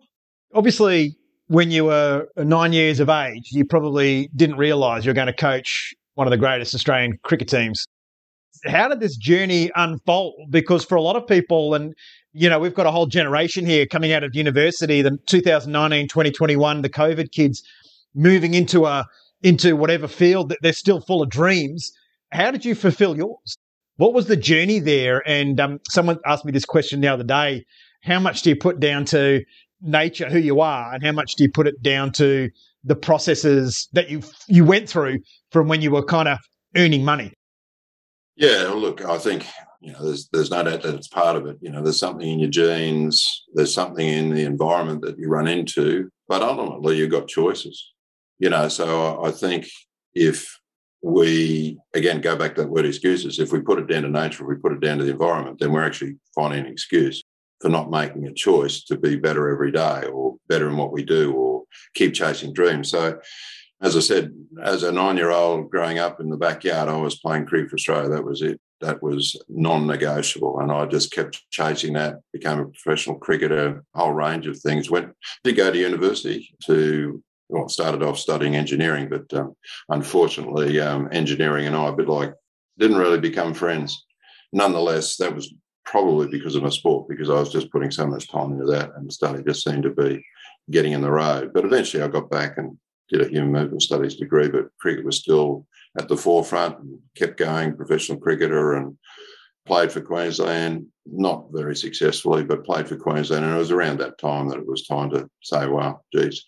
obviously, 0.52 1.16
when 1.46 1.70
you 1.70 1.84
were 1.84 2.26
nine 2.36 2.72
years 2.72 2.98
of 2.98 3.08
age, 3.08 3.50
you 3.52 3.64
probably 3.64 4.28
didn't 4.34 4.56
realize 4.56 5.04
you're 5.04 5.14
going 5.14 5.28
to 5.28 5.32
coach 5.32 5.94
one 6.14 6.26
of 6.26 6.32
the 6.32 6.36
greatest 6.36 6.74
Australian 6.74 7.18
cricket 7.22 7.48
teams. 7.48 7.84
How 8.64 8.88
did 8.88 8.98
this 8.98 9.16
journey 9.16 9.70
unfold? 9.76 10.34
Because 10.50 10.84
for 10.84 10.96
a 10.96 11.02
lot 11.02 11.14
of 11.14 11.24
people, 11.28 11.74
and 11.74 11.94
you 12.32 12.50
know, 12.50 12.58
we've 12.58 12.74
got 12.74 12.86
a 12.86 12.90
whole 12.90 13.06
generation 13.06 13.64
here 13.64 13.86
coming 13.86 14.12
out 14.12 14.24
of 14.24 14.34
university, 14.34 15.02
the 15.02 15.18
2019, 15.26 16.08
2021, 16.08 16.82
the 16.82 16.88
COVID 16.88 17.30
kids 17.30 17.62
moving 18.12 18.54
into 18.54 18.86
a 18.86 19.06
into 19.46 19.76
whatever 19.76 20.08
field 20.08 20.48
that 20.48 20.58
they're 20.60 20.72
still 20.72 21.00
full 21.00 21.22
of 21.22 21.30
dreams. 21.30 21.92
How 22.32 22.50
did 22.50 22.64
you 22.64 22.74
fulfill 22.74 23.16
yours? 23.16 23.56
What 23.96 24.12
was 24.12 24.26
the 24.26 24.36
journey 24.36 24.80
there? 24.80 25.22
And 25.24 25.60
um, 25.60 25.78
someone 25.88 26.18
asked 26.26 26.44
me 26.44 26.50
this 26.50 26.64
question 26.64 27.00
the 27.00 27.06
other 27.06 27.22
day: 27.22 27.64
How 28.02 28.18
much 28.18 28.42
do 28.42 28.50
you 28.50 28.56
put 28.56 28.80
down 28.80 29.04
to 29.06 29.44
nature, 29.80 30.28
who 30.28 30.40
you 30.40 30.60
are, 30.60 30.92
and 30.92 31.02
how 31.04 31.12
much 31.12 31.36
do 31.36 31.44
you 31.44 31.50
put 31.50 31.68
it 31.68 31.80
down 31.80 32.10
to 32.14 32.50
the 32.82 32.96
processes 32.96 33.88
that 33.92 34.10
you 34.10 34.20
you 34.48 34.64
went 34.64 34.88
through 34.88 35.20
from 35.52 35.68
when 35.68 35.80
you 35.80 35.92
were 35.92 36.04
kind 36.04 36.26
of 36.26 36.38
earning 36.76 37.04
money? 37.04 37.32
Yeah, 38.34 38.72
look, 38.74 39.04
I 39.04 39.16
think 39.18 39.46
you 39.80 39.92
know 39.92 40.04
there's 40.04 40.28
there's 40.32 40.50
no 40.50 40.64
doubt 40.64 40.82
that 40.82 40.96
it's 40.96 41.08
part 41.08 41.36
of 41.36 41.46
it. 41.46 41.56
You 41.60 41.70
know, 41.70 41.84
there's 41.84 42.00
something 42.00 42.28
in 42.28 42.40
your 42.40 42.50
genes, 42.50 43.24
there's 43.54 43.72
something 43.72 44.06
in 44.06 44.34
the 44.34 44.42
environment 44.42 45.02
that 45.02 45.18
you 45.18 45.28
run 45.28 45.46
into, 45.46 46.08
but 46.26 46.42
ultimately 46.42 46.96
you've 46.96 47.12
got 47.12 47.28
choices. 47.28 47.92
You 48.38 48.50
know, 48.50 48.68
so 48.68 49.24
I 49.24 49.30
think 49.30 49.68
if 50.14 50.58
we 51.02 51.78
again 51.94 52.20
go 52.20 52.36
back 52.36 52.54
to 52.54 52.62
that 52.62 52.70
word 52.70 52.86
excuses, 52.86 53.38
if 53.38 53.52
we 53.52 53.60
put 53.60 53.78
it 53.78 53.86
down 53.86 54.02
to 54.02 54.08
nature, 54.08 54.42
if 54.42 54.48
we 54.48 54.56
put 54.56 54.72
it 54.72 54.80
down 54.80 54.98
to 54.98 55.04
the 55.04 55.12
environment, 55.12 55.58
then 55.58 55.72
we're 55.72 55.86
actually 55.86 56.16
finding 56.34 56.66
an 56.66 56.72
excuse 56.72 57.22
for 57.60 57.68
not 57.68 57.90
making 57.90 58.26
a 58.26 58.34
choice 58.34 58.84
to 58.84 58.98
be 58.98 59.16
better 59.16 59.48
every 59.48 59.72
day 59.72 60.04
or 60.12 60.36
better 60.48 60.68
in 60.68 60.76
what 60.76 60.92
we 60.92 61.02
do 61.04 61.32
or 61.32 61.62
keep 61.94 62.12
chasing 62.12 62.52
dreams. 62.52 62.90
So 62.90 63.18
as 63.80 63.96
I 63.96 64.00
said, 64.00 64.32
as 64.62 64.82
a 64.82 64.92
nine-year-old 64.92 65.70
growing 65.70 65.98
up 65.98 66.20
in 66.20 66.30
the 66.30 66.36
backyard, 66.36 66.88
I 66.88 66.96
was 66.96 67.18
playing 67.18 67.46
cricket 67.46 67.70
for 67.70 67.76
Australia. 67.76 68.08
That 68.08 68.24
was 68.24 68.42
it. 68.42 68.60
That 68.82 69.02
was 69.02 69.36
non-negotiable, 69.48 70.60
and 70.60 70.70
I 70.70 70.84
just 70.84 71.10
kept 71.10 71.42
chasing 71.50 71.94
that. 71.94 72.16
Became 72.32 72.58
a 72.58 72.66
professional 72.66 73.16
cricketer, 73.16 73.82
a 73.94 73.98
whole 73.98 74.12
range 74.12 74.46
of 74.46 74.58
things. 74.58 74.90
Went 74.90 75.12
did 75.44 75.56
go 75.56 75.70
to 75.70 75.78
university 75.78 76.54
to 76.64 77.22
well, 77.48 77.68
started 77.68 78.02
off 78.02 78.18
studying 78.18 78.56
engineering, 78.56 79.08
but 79.08 79.32
um, 79.38 79.54
unfortunately, 79.88 80.80
um, 80.80 81.08
engineering 81.12 81.66
and 81.66 81.76
I, 81.76 81.88
a 81.88 81.92
bit 81.92 82.08
like, 82.08 82.34
didn't 82.78 82.98
really 82.98 83.20
become 83.20 83.54
friends. 83.54 84.04
Nonetheless, 84.52 85.16
that 85.16 85.34
was 85.34 85.54
probably 85.84 86.26
because 86.26 86.56
of 86.56 86.62
my 86.62 86.68
sport, 86.68 87.08
because 87.08 87.30
I 87.30 87.34
was 87.34 87.52
just 87.52 87.70
putting 87.70 87.90
so 87.90 88.06
much 88.06 88.28
time 88.28 88.52
into 88.52 88.66
that 88.66 88.90
and 88.96 89.12
study 89.12 89.42
just 89.44 89.64
seemed 89.64 89.84
to 89.84 89.90
be 89.90 90.24
getting 90.70 90.92
in 90.92 91.00
the 91.00 91.10
road. 91.10 91.52
But 91.54 91.64
eventually 91.64 92.02
I 92.02 92.08
got 92.08 92.30
back 92.30 92.58
and 92.58 92.76
did 93.08 93.22
a 93.22 93.28
human 93.28 93.52
movement 93.52 93.82
studies 93.82 94.16
degree, 94.16 94.48
but 94.48 94.76
cricket 94.80 95.04
was 95.04 95.18
still 95.18 95.66
at 95.98 96.08
the 96.08 96.16
forefront 96.16 96.78
and 96.80 96.98
kept 97.14 97.36
going, 97.36 97.76
professional 97.76 98.18
cricketer 98.18 98.74
and 98.74 98.98
played 99.64 99.92
for 99.92 100.00
Queensland, 100.00 100.86
not 101.06 101.46
very 101.52 101.76
successfully, 101.76 102.44
but 102.44 102.64
played 102.64 102.88
for 102.88 102.96
Queensland. 102.96 103.44
And 103.44 103.54
it 103.54 103.58
was 103.58 103.70
around 103.70 104.00
that 104.00 104.18
time 104.18 104.48
that 104.48 104.58
it 104.58 104.66
was 104.66 104.86
time 104.86 105.10
to 105.10 105.28
say, 105.42 105.66
well, 105.66 106.04
geez, 106.14 106.44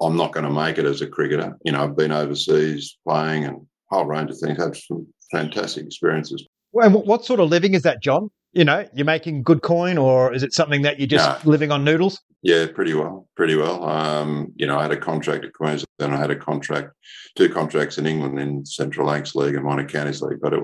I'm 0.00 0.16
not 0.16 0.32
going 0.32 0.44
to 0.44 0.52
make 0.52 0.78
it 0.78 0.84
as 0.84 1.02
a 1.02 1.06
cricketer. 1.06 1.56
You 1.64 1.72
know, 1.72 1.82
I've 1.82 1.96
been 1.96 2.12
overseas 2.12 2.96
playing 3.06 3.44
and 3.44 3.56
a 3.56 3.94
whole 3.94 4.04
range 4.04 4.30
of 4.30 4.38
things, 4.38 4.58
had 4.58 4.76
some 4.76 5.06
fantastic 5.30 5.86
experiences. 5.86 6.46
Well, 6.72 6.90
what 6.90 7.24
sort 7.24 7.40
of 7.40 7.48
living 7.48 7.74
is 7.74 7.82
that, 7.82 8.02
John? 8.02 8.30
You 8.52 8.64
know, 8.64 8.86
you're 8.94 9.06
making 9.06 9.42
good 9.42 9.62
coin, 9.62 9.98
or 9.98 10.32
is 10.32 10.42
it 10.42 10.54
something 10.54 10.82
that 10.82 10.98
you're 10.98 11.06
just 11.06 11.44
no. 11.44 11.50
living 11.50 11.70
on 11.70 11.84
noodles? 11.84 12.20
Yeah, 12.42 12.66
pretty 12.72 12.94
well, 12.94 13.28
pretty 13.36 13.56
well. 13.56 13.84
Um, 13.84 14.52
you 14.56 14.66
know, 14.66 14.78
I 14.78 14.82
had 14.82 14.92
a 14.92 14.96
contract 14.96 15.44
at 15.44 15.52
Queensland, 15.52 15.86
then 15.98 16.14
I 16.14 16.16
had 16.16 16.30
a 16.30 16.36
contract, 16.36 16.92
two 17.36 17.48
contracts 17.48 17.98
in 17.98 18.06
England 18.06 18.38
in 18.38 18.64
Central 18.64 19.06
Lancs 19.06 19.34
League 19.34 19.54
and 19.54 19.64
Minor 19.64 19.86
Counties 19.86 20.22
League. 20.22 20.40
But 20.40 20.54
it, 20.54 20.62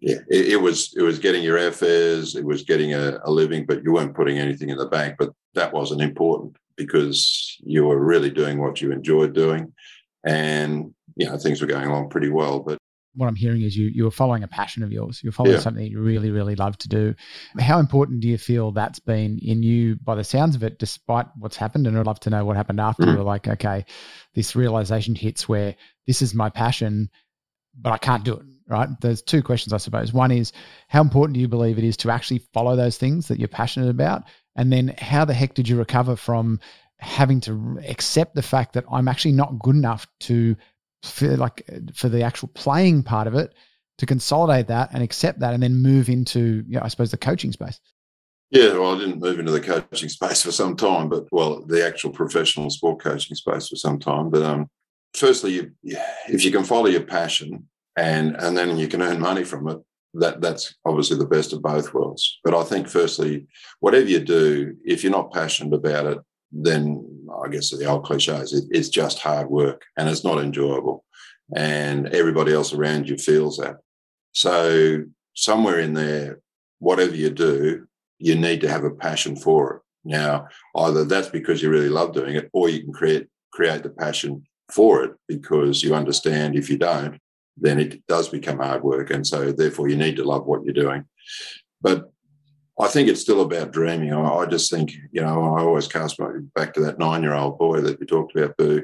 yeah, 0.00 0.18
it, 0.28 0.48
it, 0.48 0.56
was 0.56 0.94
it 0.96 1.02
was 1.02 1.18
getting 1.18 1.42
your 1.42 1.58
airfares, 1.58 2.36
it 2.36 2.44
was 2.44 2.64
getting 2.64 2.92
a, 2.92 3.18
a 3.24 3.30
living, 3.30 3.64
but 3.64 3.82
you 3.82 3.92
weren't 3.92 4.16
putting 4.16 4.38
anything 4.38 4.68
in 4.68 4.76
the 4.76 4.86
bank. 4.86 5.16
But 5.18 5.30
that 5.54 5.72
wasn't 5.72 6.02
important 6.02 6.56
because 6.76 7.56
you 7.60 7.84
were 7.84 8.02
really 8.02 8.30
doing 8.30 8.60
what 8.60 8.80
you 8.80 8.92
enjoyed 8.92 9.34
doing, 9.34 9.72
and 10.24 10.94
you 11.16 11.26
know 11.26 11.36
things 11.38 11.60
were 11.60 11.66
going 11.66 11.88
along 11.88 12.10
pretty 12.10 12.28
well. 12.28 12.60
But 12.60 12.78
what 13.16 13.28
I'm 13.28 13.34
hearing 13.34 13.62
is 13.62 13.76
you 13.76 13.90
you're 13.92 14.10
following 14.10 14.42
a 14.42 14.48
passion 14.48 14.82
of 14.82 14.92
yours. 14.92 15.20
You're 15.22 15.32
following 15.32 15.54
yeah. 15.54 15.60
something 15.60 15.86
you 15.86 16.00
really 16.00 16.30
really 16.30 16.54
love 16.54 16.76
to 16.78 16.88
do. 16.88 17.14
How 17.58 17.78
important 17.78 18.20
do 18.20 18.28
you 18.28 18.38
feel 18.38 18.72
that's 18.72 19.00
been 19.00 19.38
in 19.38 19.62
you 19.62 19.96
by 19.96 20.14
the 20.14 20.24
sounds 20.24 20.54
of 20.54 20.62
it, 20.62 20.78
despite 20.78 21.26
what's 21.38 21.56
happened? 21.56 21.86
And 21.86 21.98
I'd 21.98 22.06
love 22.06 22.20
to 22.20 22.30
know 22.30 22.44
what 22.44 22.56
happened 22.56 22.80
after 22.80 23.04
mm. 23.04 23.12
you 23.12 23.18
were 23.18 23.24
like, 23.24 23.48
okay, 23.48 23.84
this 24.34 24.54
realization 24.54 25.14
hits 25.14 25.48
where 25.48 25.74
this 26.06 26.22
is 26.22 26.34
my 26.34 26.50
passion, 26.50 27.10
but 27.74 27.92
I 27.92 27.98
can't 27.98 28.24
do 28.24 28.34
it. 28.34 28.42
Right? 28.68 28.88
There's 29.00 29.22
two 29.22 29.42
questions, 29.42 29.72
I 29.72 29.76
suppose. 29.76 30.12
One 30.12 30.32
is 30.32 30.52
how 30.88 31.00
important 31.00 31.34
do 31.34 31.40
you 31.40 31.46
believe 31.48 31.78
it 31.78 31.84
is 31.84 31.96
to 31.98 32.10
actually 32.10 32.40
follow 32.52 32.74
those 32.74 32.98
things 32.98 33.28
that 33.28 33.38
you're 33.38 33.46
passionate 33.46 33.90
about, 33.90 34.24
and 34.56 34.72
then 34.72 34.94
how 34.98 35.24
the 35.24 35.34
heck 35.34 35.54
did 35.54 35.68
you 35.68 35.76
recover 35.76 36.16
from 36.16 36.58
having 36.98 37.40
to 37.42 37.78
accept 37.86 38.34
the 38.34 38.42
fact 38.42 38.72
that 38.72 38.84
I'm 38.90 39.08
actually 39.08 39.32
not 39.32 39.58
good 39.58 39.76
enough 39.76 40.06
to 40.20 40.56
for 41.02 41.36
like 41.36 41.68
for 41.94 42.08
the 42.08 42.22
actual 42.22 42.48
playing 42.48 43.02
part 43.02 43.26
of 43.26 43.34
it 43.34 43.54
to 43.98 44.06
consolidate 44.06 44.66
that 44.68 44.90
and 44.92 45.02
accept 45.02 45.40
that 45.40 45.54
and 45.54 45.62
then 45.62 45.76
move 45.76 46.08
into 46.08 46.64
you 46.66 46.76
know, 46.76 46.82
I 46.82 46.88
suppose 46.88 47.10
the 47.10 47.16
coaching 47.16 47.52
space. 47.52 47.80
Yeah, 48.50 48.74
well, 48.74 48.94
I 48.94 48.98
didn't 48.98 49.20
move 49.20 49.38
into 49.40 49.50
the 49.50 49.60
coaching 49.60 50.08
space 50.08 50.42
for 50.42 50.52
some 50.52 50.76
time, 50.76 51.08
but 51.08 51.24
well, 51.32 51.62
the 51.62 51.84
actual 51.84 52.10
professional 52.10 52.70
sport 52.70 53.00
coaching 53.00 53.34
space 53.34 53.68
for 53.68 53.76
some 53.76 53.98
time. 53.98 54.30
But 54.30 54.42
um, 54.42 54.70
firstly, 55.14 55.54
you, 55.54 55.72
if 56.28 56.44
you 56.44 56.52
can 56.52 56.62
follow 56.62 56.86
your 56.86 57.02
passion 57.02 57.68
and 57.96 58.36
and 58.36 58.56
then 58.56 58.78
you 58.78 58.88
can 58.88 59.02
earn 59.02 59.20
money 59.20 59.44
from 59.44 59.68
it, 59.68 59.78
that 60.18 60.40
that's 60.40 60.74
obviously 60.84 61.18
the 61.18 61.26
best 61.26 61.52
of 61.52 61.62
both 61.62 61.92
worlds. 61.92 62.38
But 62.44 62.54
I 62.54 62.62
think, 62.64 62.88
firstly, 62.88 63.46
whatever 63.80 64.06
you 64.06 64.20
do, 64.20 64.76
if 64.84 65.02
you're 65.02 65.12
not 65.12 65.32
passionate 65.32 65.74
about 65.74 66.06
it, 66.06 66.18
then 66.52 67.28
I 67.44 67.48
guess 67.48 67.70
the 67.70 67.86
old 67.86 68.04
cliches, 68.04 68.52
it, 68.52 68.64
it's 68.70 68.88
just 68.88 69.18
hard 69.18 69.50
work 69.50 69.84
and 69.96 70.08
it's 70.08 70.24
not 70.24 70.38
enjoyable. 70.38 71.04
And 71.54 72.08
everybody 72.08 72.52
else 72.52 72.72
around 72.72 73.08
you 73.08 73.16
feels 73.16 73.58
that. 73.58 73.76
So, 74.32 75.04
somewhere 75.34 75.80
in 75.80 75.94
there, 75.94 76.40
whatever 76.78 77.14
you 77.14 77.30
do, 77.30 77.86
you 78.18 78.34
need 78.34 78.60
to 78.62 78.68
have 78.68 78.84
a 78.84 78.90
passion 78.90 79.36
for 79.36 79.74
it. 79.74 79.82
Now, 80.04 80.48
either 80.76 81.04
that's 81.04 81.28
because 81.28 81.62
you 81.62 81.70
really 81.70 81.88
love 81.88 82.12
doing 82.12 82.36
it, 82.36 82.48
or 82.52 82.68
you 82.68 82.82
can 82.82 82.92
create 82.92 83.28
create 83.52 83.82
the 83.82 83.90
passion 83.90 84.46
for 84.70 85.02
it 85.02 85.12
because 85.28 85.82
you 85.82 85.94
understand 85.94 86.56
if 86.56 86.68
you 86.68 86.76
don't, 86.76 87.18
then 87.56 87.78
it 87.78 88.06
does 88.06 88.28
become 88.28 88.58
hard 88.58 88.82
work. 88.82 89.10
And 89.10 89.26
so 89.26 89.52
therefore 89.52 89.88
you 89.88 89.96
need 89.96 90.16
to 90.16 90.24
love 90.24 90.46
what 90.46 90.64
you're 90.64 90.74
doing. 90.74 91.04
But 91.80 92.10
I 92.78 92.88
think 92.88 93.08
it's 93.08 93.20
still 93.20 93.40
about 93.40 93.72
dreaming. 93.72 94.12
I, 94.12 94.22
I 94.22 94.46
just 94.46 94.70
think, 94.70 94.92
you 95.12 95.22
know, 95.22 95.54
I 95.54 95.62
always 95.62 95.88
cast 95.88 96.20
my, 96.20 96.30
back 96.54 96.74
to 96.74 96.80
that 96.80 96.98
nine 96.98 97.22
year 97.22 97.34
old 97.34 97.58
boy 97.58 97.80
that 97.80 97.98
we 97.98 98.06
talked 98.06 98.36
about, 98.36 98.56
Boo, 98.56 98.82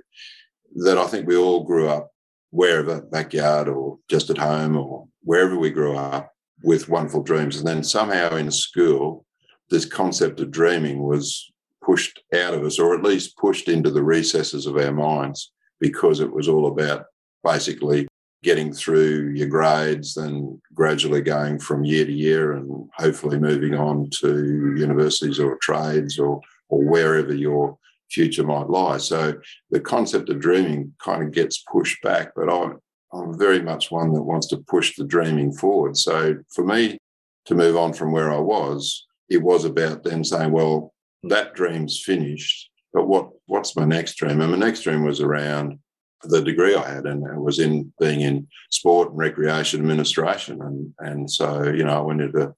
that 0.77 0.99
I 0.99 1.07
think 1.07 1.27
we 1.27 1.37
all 1.37 1.65
grew 1.65 1.89
up 1.89 2.11
wherever, 2.51 3.03
backyard 3.03 3.69
or 3.69 3.99
just 4.09 4.31
at 4.31 4.39
home 4.39 4.77
or 4.77 5.09
wherever 5.23 5.59
we 5.59 5.71
grew 5.71 5.97
up 5.97 6.33
with 6.63 6.89
wonderful 6.89 7.23
dreams. 7.23 7.59
And 7.59 7.67
then 7.67 7.83
somehow 7.83 8.37
in 8.37 8.51
school, 8.51 9.27
this 9.71 9.85
concept 9.85 10.41
of 10.41 10.51
dreaming 10.51 11.03
was 11.03 11.51
pushed 11.85 12.23
out 12.35 12.55
of 12.55 12.63
us, 12.65 12.79
or 12.79 12.95
at 12.95 13.03
least 13.03 13.37
pushed 13.37 13.69
into 13.69 13.91
the 13.91 14.03
recesses 14.03 14.67
of 14.67 14.77
our 14.77 14.93
minds, 14.93 15.53
because 15.81 16.21
it 16.21 16.33
was 16.33 16.49
all 16.49 16.69
about 16.69 17.07
basically 17.43 18.07
getting 18.43 18.73
through 18.73 19.31
your 19.31 19.49
grades, 19.49 20.15
then 20.15 20.61
gradually 20.75 21.21
going 21.21 21.59
from 21.59 21.85
year 21.85 22.05
to 22.05 22.13
year 22.13 22.53
and 22.53 22.89
hopefully 22.97 23.39
moving 23.39 23.75
on 23.75 24.11
to 24.11 24.75
universities 24.77 25.39
or 25.39 25.57
trades 25.63 26.19
or, 26.19 26.41
or 26.69 26.83
wherever 26.83 27.33
your 27.33 27.79
future 28.11 28.45
might 28.45 28.69
lie. 28.69 28.99
So 28.99 29.35
the 29.71 29.81
concept 29.81 30.29
of 30.29 30.41
dreaming 30.41 30.93
kind 31.03 31.23
of 31.23 31.33
gets 31.33 31.65
pushed 31.71 32.03
back, 32.03 32.33
but 32.35 32.53
I'm, 32.53 32.79
I'm 33.13 33.39
very 33.39 33.63
much 33.63 33.91
one 33.91 34.13
that 34.15 34.23
wants 34.23 34.49
to 34.49 34.65
push 34.69 34.97
the 34.97 35.05
dreaming 35.05 35.53
forward. 35.53 35.97
So 35.97 36.37
for 36.55 36.65
me 36.65 36.99
to 37.47 37.55
move 37.55 37.77
on 37.77 37.93
from 37.93 38.13
where 38.13 38.33
I 38.33 38.39
was, 38.39 39.07
it 39.29 39.43
was 39.43 39.65
about 39.65 40.03
then 40.03 40.25
saying, 40.25 40.51
well, 40.53 40.93
that 41.25 41.55
dream's 41.55 42.03
finished, 42.03 42.71
but 42.93 43.07
what 43.07 43.31
what's 43.47 43.77
my 43.77 43.85
next 43.85 44.17
dream? 44.17 44.41
And 44.41 44.51
my 44.51 44.59
next 44.59 44.83
dream 44.83 45.05
was 45.05 45.21
around 45.21 45.79
the 46.25 46.43
degree 46.43 46.75
I 46.75 46.89
had, 46.89 47.07
and 47.07 47.27
it 47.27 47.41
was 47.41 47.59
in 47.59 47.93
being 48.01 48.21
in 48.21 48.49
sport 48.71 49.11
and 49.11 49.19
recreation 49.19 49.81
administration. 49.81 50.61
And 50.63 50.95
and 50.99 51.31
so 51.31 51.65
you 51.65 51.85
know, 51.85 51.99
I 51.99 52.01
went 52.01 52.23
into 52.23 52.55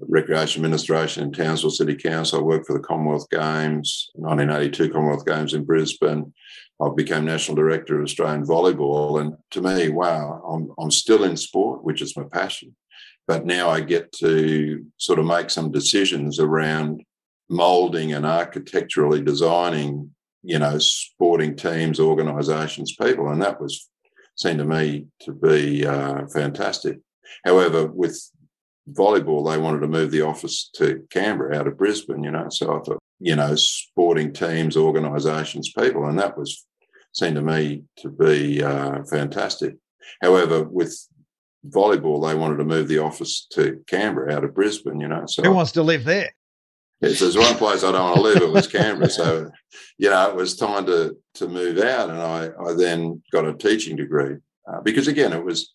recreation 0.00 0.64
administration 0.64 1.24
in 1.24 1.32
Townsville 1.32 1.70
City 1.70 1.94
Council. 1.94 2.40
I 2.40 2.42
worked 2.42 2.66
for 2.66 2.72
the 2.72 2.84
Commonwealth 2.84 3.28
Games, 3.30 4.10
1982 4.14 4.90
Commonwealth 4.90 5.26
Games 5.26 5.54
in 5.54 5.64
Brisbane. 5.64 6.32
I 6.80 6.88
became 6.96 7.24
national 7.24 7.56
director 7.56 7.98
of 7.98 8.04
Australian 8.04 8.44
volleyball, 8.44 9.20
and 9.20 9.36
to 9.50 9.60
me, 9.60 9.88
wow, 9.88 10.42
I'm 10.48 10.72
I'm 10.78 10.90
still 10.90 11.24
in 11.24 11.36
sport, 11.36 11.84
which 11.84 12.02
is 12.02 12.16
my 12.16 12.24
passion. 12.24 12.74
But 13.28 13.46
now 13.46 13.70
I 13.70 13.80
get 13.80 14.12
to 14.14 14.84
sort 14.96 15.18
of 15.18 15.26
make 15.26 15.50
some 15.50 15.70
decisions 15.70 16.40
around 16.40 17.04
molding 17.48 18.14
and 18.14 18.26
architecturally 18.26 19.22
designing 19.22 20.10
you 20.42 20.58
know, 20.58 20.78
sporting 20.78 21.56
teams, 21.56 22.00
organisations, 22.00 22.96
people, 23.00 23.28
and 23.28 23.42
that 23.42 23.60
was 23.60 23.88
seemed 24.36 24.58
to 24.58 24.64
me 24.64 25.06
to 25.20 25.32
be 25.32 25.86
uh, 25.86 26.26
fantastic. 26.28 26.98
However, 27.44 27.86
with 27.86 28.18
volleyball, 28.90 29.50
they 29.50 29.58
wanted 29.58 29.80
to 29.80 29.88
move 29.88 30.10
the 30.10 30.22
office 30.22 30.70
to 30.74 31.06
Canberra 31.10 31.56
out 31.56 31.66
of 31.66 31.78
Brisbane, 31.78 32.24
you 32.24 32.30
know. 32.30 32.48
So 32.48 32.76
I 32.76 32.80
thought, 32.80 32.98
you 33.20 33.36
know, 33.36 33.54
sporting 33.54 34.32
teams, 34.32 34.76
organisations, 34.76 35.72
people, 35.72 36.06
and 36.06 36.18
that 36.18 36.36
was 36.36 36.66
seemed 37.12 37.36
to 37.36 37.42
me 37.42 37.84
to 37.98 38.08
be 38.08 38.62
uh, 38.62 39.04
fantastic. 39.04 39.76
However, 40.22 40.64
with 40.64 40.96
volleyball, 41.68 42.26
they 42.26 42.34
wanted 42.34 42.56
to 42.56 42.64
move 42.64 42.88
the 42.88 42.98
office 42.98 43.46
to 43.52 43.82
Canberra 43.86 44.34
out 44.34 44.44
of 44.44 44.54
Brisbane, 44.54 45.00
you 45.00 45.08
know. 45.08 45.26
So 45.26 45.42
who 45.42 45.52
wants 45.52 45.72
to 45.72 45.82
live 45.82 46.04
there? 46.04 46.30
There's 47.02 47.36
one 47.36 47.56
place 47.56 47.82
I 47.82 47.90
don't 47.90 48.04
want 48.04 48.16
to 48.16 48.22
live, 48.22 48.42
it 48.42 48.52
was 48.52 48.68
Canberra. 48.68 49.10
So, 49.10 49.50
you 49.98 50.08
know, 50.08 50.30
it 50.30 50.36
was 50.36 50.56
time 50.56 50.86
to 50.86 51.16
to 51.34 51.48
move 51.48 51.78
out, 51.78 52.10
and 52.10 52.20
I 52.20 52.50
I 52.64 52.74
then 52.74 53.22
got 53.32 53.44
a 53.44 53.54
teaching 53.54 53.96
degree 53.96 54.36
uh, 54.68 54.80
because 54.82 55.08
again, 55.08 55.32
it 55.32 55.44
was 55.44 55.72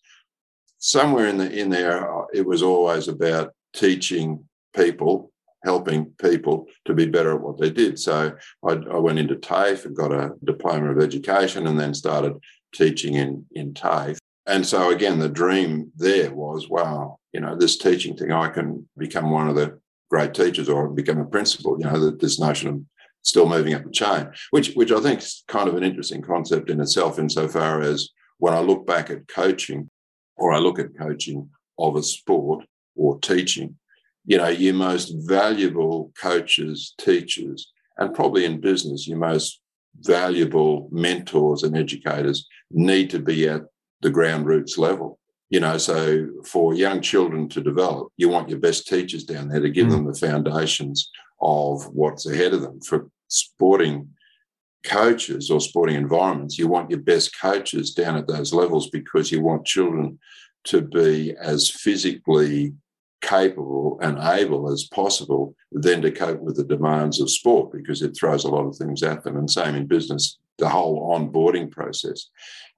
somewhere 0.78 1.28
in 1.28 1.36
the 1.36 1.52
in 1.52 1.68
there. 1.68 2.08
It 2.32 2.46
was 2.46 2.62
always 2.62 3.08
about 3.08 3.52
teaching 3.74 4.48
people, 4.74 5.30
helping 5.64 6.06
people 6.18 6.66
to 6.86 6.94
be 6.94 7.04
better 7.04 7.34
at 7.34 7.42
what 7.42 7.58
they 7.60 7.70
did. 7.70 7.98
So 7.98 8.32
I, 8.66 8.72
I 8.72 8.96
went 8.96 9.18
into 9.18 9.36
TAFE 9.36 9.84
and 9.84 9.94
got 9.94 10.12
a 10.12 10.32
diploma 10.44 10.92
of 10.92 11.02
education, 11.02 11.66
and 11.66 11.78
then 11.78 11.92
started 11.92 12.34
teaching 12.72 13.14
in 13.14 13.44
in 13.52 13.74
TAFE. 13.74 14.18
And 14.46 14.66
so 14.66 14.90
again, 14.90 15.18
the 15.18 15.28
dream 15.28 15.92
there 15.94 16.32
was, 16.32 16.70
wow, 16.70 17.18
you 17.34 17.40
know, 17.40 17.54
this 17.54 17.76
teaching 17.76 18.16
thing, 18.16 18.32
I 18.32 18.48
can 18.48 18.88
become 18.96 19.30
one 19.30 19.46
of 19.50 19.56
the 19.56 19.78
great 20.10 20.34
teachers 20.34 20.68
or 20.68 20.88
become 20.88 21.18
a 21.18 21.24
principal. 21.24 21.78
You 21.78 21.86
know, 21.86 22.10
this 22.10 22.40
notion 22.40 22.68
of 22.68 22.80
still 23.22 23.48
moving 23.48 23.74
up 23.74 23.84
the 23.84 23.90
chain, 23.90 24.28
which 24.50 24.72
which 24.74 24.92
I 24.92 25.00
think 25.00 25.20
is 25.20 25.44
kind 25.48 25.68
of 25.68 25.76
an 25.76 25.84
interesting 25.84 26.22
concept 26.22 26.70
in 26.70 26.80
itself, 26.80 27.18
insofar 27.18 27.82
as 27.82 28.10
when 28.38 28.54
I 28.54 28.60
look 28.60 28.86
back 28.86 29.10
at 29.10 29.28
coaching, 29.28 29.90
or 30.36 30.52
I 30.52 30.58
look 30.58 30.78
at 30.78 30.96
coaching 30.96 31.50
of 31.78 31.96
a 31.96 32.02
sport 32.02 32.64
or 32.96 33.18
teaching, 33.20 33.76
you 34.24 34.38
know, 34.38 34.48
your 34.48 34.74
most 34.74 35.12
valuable 35.26 36.12
coaches, 36.20 36.94
teachers, 36.98 37.72
and 37.96 38.14
probably 38.14 38.44
in 38.44 38.60
business, 38.60 39.06
your 39.06 39.18
most 39.18 39.60
valuable 40.00 40.88
mentors 40.92 41.62
and 41.62 41.76
educators 41.76 42.46
need 42.70 43.10
to 43.10 43.18
be 43.18 43.48
at 43.48 43.62
the 44.00 44.10
ground 44.10 44.46
roots 44.46 44.78
level. 44.78 45.18
You 45.50 45.60
know, 45.60 45.78
so 45.78 46.28
for 46.44 46.74
young 46.74 47.00
children 47.00 47.48
to 47.50 47.62
develop, 47.62 48.12
you 48.16 48.28
want 48.28 48.50
your 48.50 48.58
best 48.58 48.86
teachers 48.86 49.24
down 49.24 49.48
there 49.48 49.60
to 49.60 49.70
give 49.70 49.86
mm. 49.86 49.92
them 49.92 50.04
the 50.06 50.18
foundations 50.18 51.10
of 51.40 51.84
what's 51.94 52.26
ahead 52.26 52.52
of 52.52 52.62
them. 52.62 52.80
For 52.80 53.08
sporting 53.28 54.10
coaches 54.84 55.50
or 55.50 55.60
sporting 55.60 55.96
environments, 55.96 56.58
you 56.58 56.68
want 56.68 56.90
your 56.90 57.00
best 57.00 57.38
coaches 57.40 57.94
down 57.94 58.16
at 58.16 58.26
those 58.26 58.52
levels 58.52 58.90
because 58.90 59.32
you 59.32 59.42
want 59.42 59.66
children 59.66 60.18
to 60.64 60.82
be 60.82 61.34
as 61.40 61.70
physically 61.70 62.74
capable 63.20 63.98
and 64.00 64.18
able 64.18 64.70
as 64.70 64.84
possible 64.84 65.54
then 65.72 66.00
to 66.02 66.10
cope 66.10 66.40
with 66.40 66.56
the 66.56 66.64
demands 66.64 67.20
of 67.20 67.30
sport 67.30 67.72
because 67.72 68.00
it 68.02 68.16
throws 68.16 68.44
a 68.44 68.48
lot 68.48 68.66
of 68.66 68.76
things 68.76 69.02
at 69.02 69.24
them. 69.24 69.36
And 69.36 69.50
same 69.50 69.74
in 69.74 69.86
business, 69.86 70.38
the 70.58 70.68
whole 70.68 71.14
onboarding 71.16 71.70
process. 71.70 72.28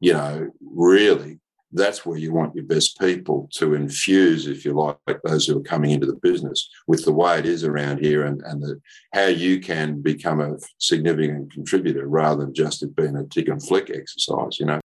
You 0.00 0.14
know, 0.14 0.50
really, 0.60 1.40
that's 1.72 2.04
where 2.04 2.18
you 2.18 2.32
want 2.32 2.54
your 2.54 2.64
best 2.64 2.98
people 2.98 3.48
to 3.52 3.74
infuse, 3.74 4.46
if 4.46 4.64
you 4.64 4.72
like, 4.72 4.96
those 5.24 5.46
who 5.46 5.58
are 5.58 5.62
coming 5.62 5.92
into 5.92 6.06
the 6.06 6.18
business 6.22 6.68
with 6.86 7.04
the 7.04 7.12
way 7.12 7.38
it 7.38 7.46
is 7.46 7.64
around 7.64 7.98
here 7.98 8.24
and, 8.24 8.40
and 8.44 8.62
the, 8.62 8.80
how 9.14 9.26
you 9.26 9.60
can 9.60 10.00
become 10.02 10.40
a 10.40 10.56
significant 10.78 11.52
contributor 11.52 12.08
rather 12.08 12.44
than 12.44 12.54
just 12.54 12.82
it 12.82 12.96
being 12.96 13.16
a 13.16 13.24
tick 13.26 13.48
and 13.48 13.64
flick 13.66 13.90
exercise, 13.90 14.58
you 14.58 14.66
know. 14.66 14.80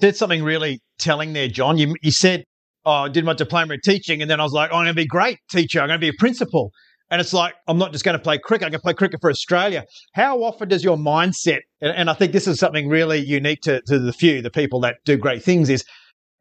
Said 0.00 0.16
something 0.16 0.42
really 0.42 0.80
telling 0.98 1.32
there, 1.32 1.48
John. 1.48 1.78
You, 1.78 1.94
you 2.02 2.10
said 2.10 2.44
oh, 2.86 2.92
I 2.92 3.08
did 3.08 3.24
my 3.24 3.34
diploma 3.34 3.74
in 3.74 3.80
teaching, 3.84 4.22
and 4.22 4.30
then 4.30 4.40
I 4.40 4.44
was 4.44 4.52
like, 4.52 4.70
oh, 4.72 4.76
I'm 4.76 4.84
going 4.84 4.94
to 4.94 4.94
be 4.94 5.02
a 5.02 5.06
great 5.06 5.38
teacher. 5.50 5.80
I'm 5.80 5.88
going 5.88 6.00
to 6.00 6.04
be 6.04 6.08
a 6.08 6.18
principal. 6.18 6.70
And 7.10 7.20
it's 7.20 7.32
like, 7.32 7.54
I'm 7.68 7.78
not 7.78 7.92
just 7.92 8.04
going 8.04 8.18
to 8.18 8.22
play 8.22 8.38
cricket, 8.38 8.66
I'm 8.66 8.72
going 8.72 8.80
to 8.80 8.82
play 8.82 8.94
cricket 8.94 9.20
for 9.20 9.30
Australia. 9.30 9.84
How 10.14 10.42
often 10.42 10.68
does 10.68 10.82
your 10.82 10.96
mindset, 10.96 11.60
and, 11.80 11.92
and 11.94 12.10
I 12.10 12.14
think 12.14 12.32
this 12.32 12.48
is 12.48 12.58
something 12.58 12.88
really 12.88 13.18
unique 13.18 13.60
to, 13.62 13.80
to 13.86 13.98
the 13.98 14.12
few, 14.12 14.42
the 14.42 14.50
people 14.50 14.80
that 14.80 14.96
do 15.04 15.16
great 15.16 15.42
things, 15.42 15.70
is 15.70 15.84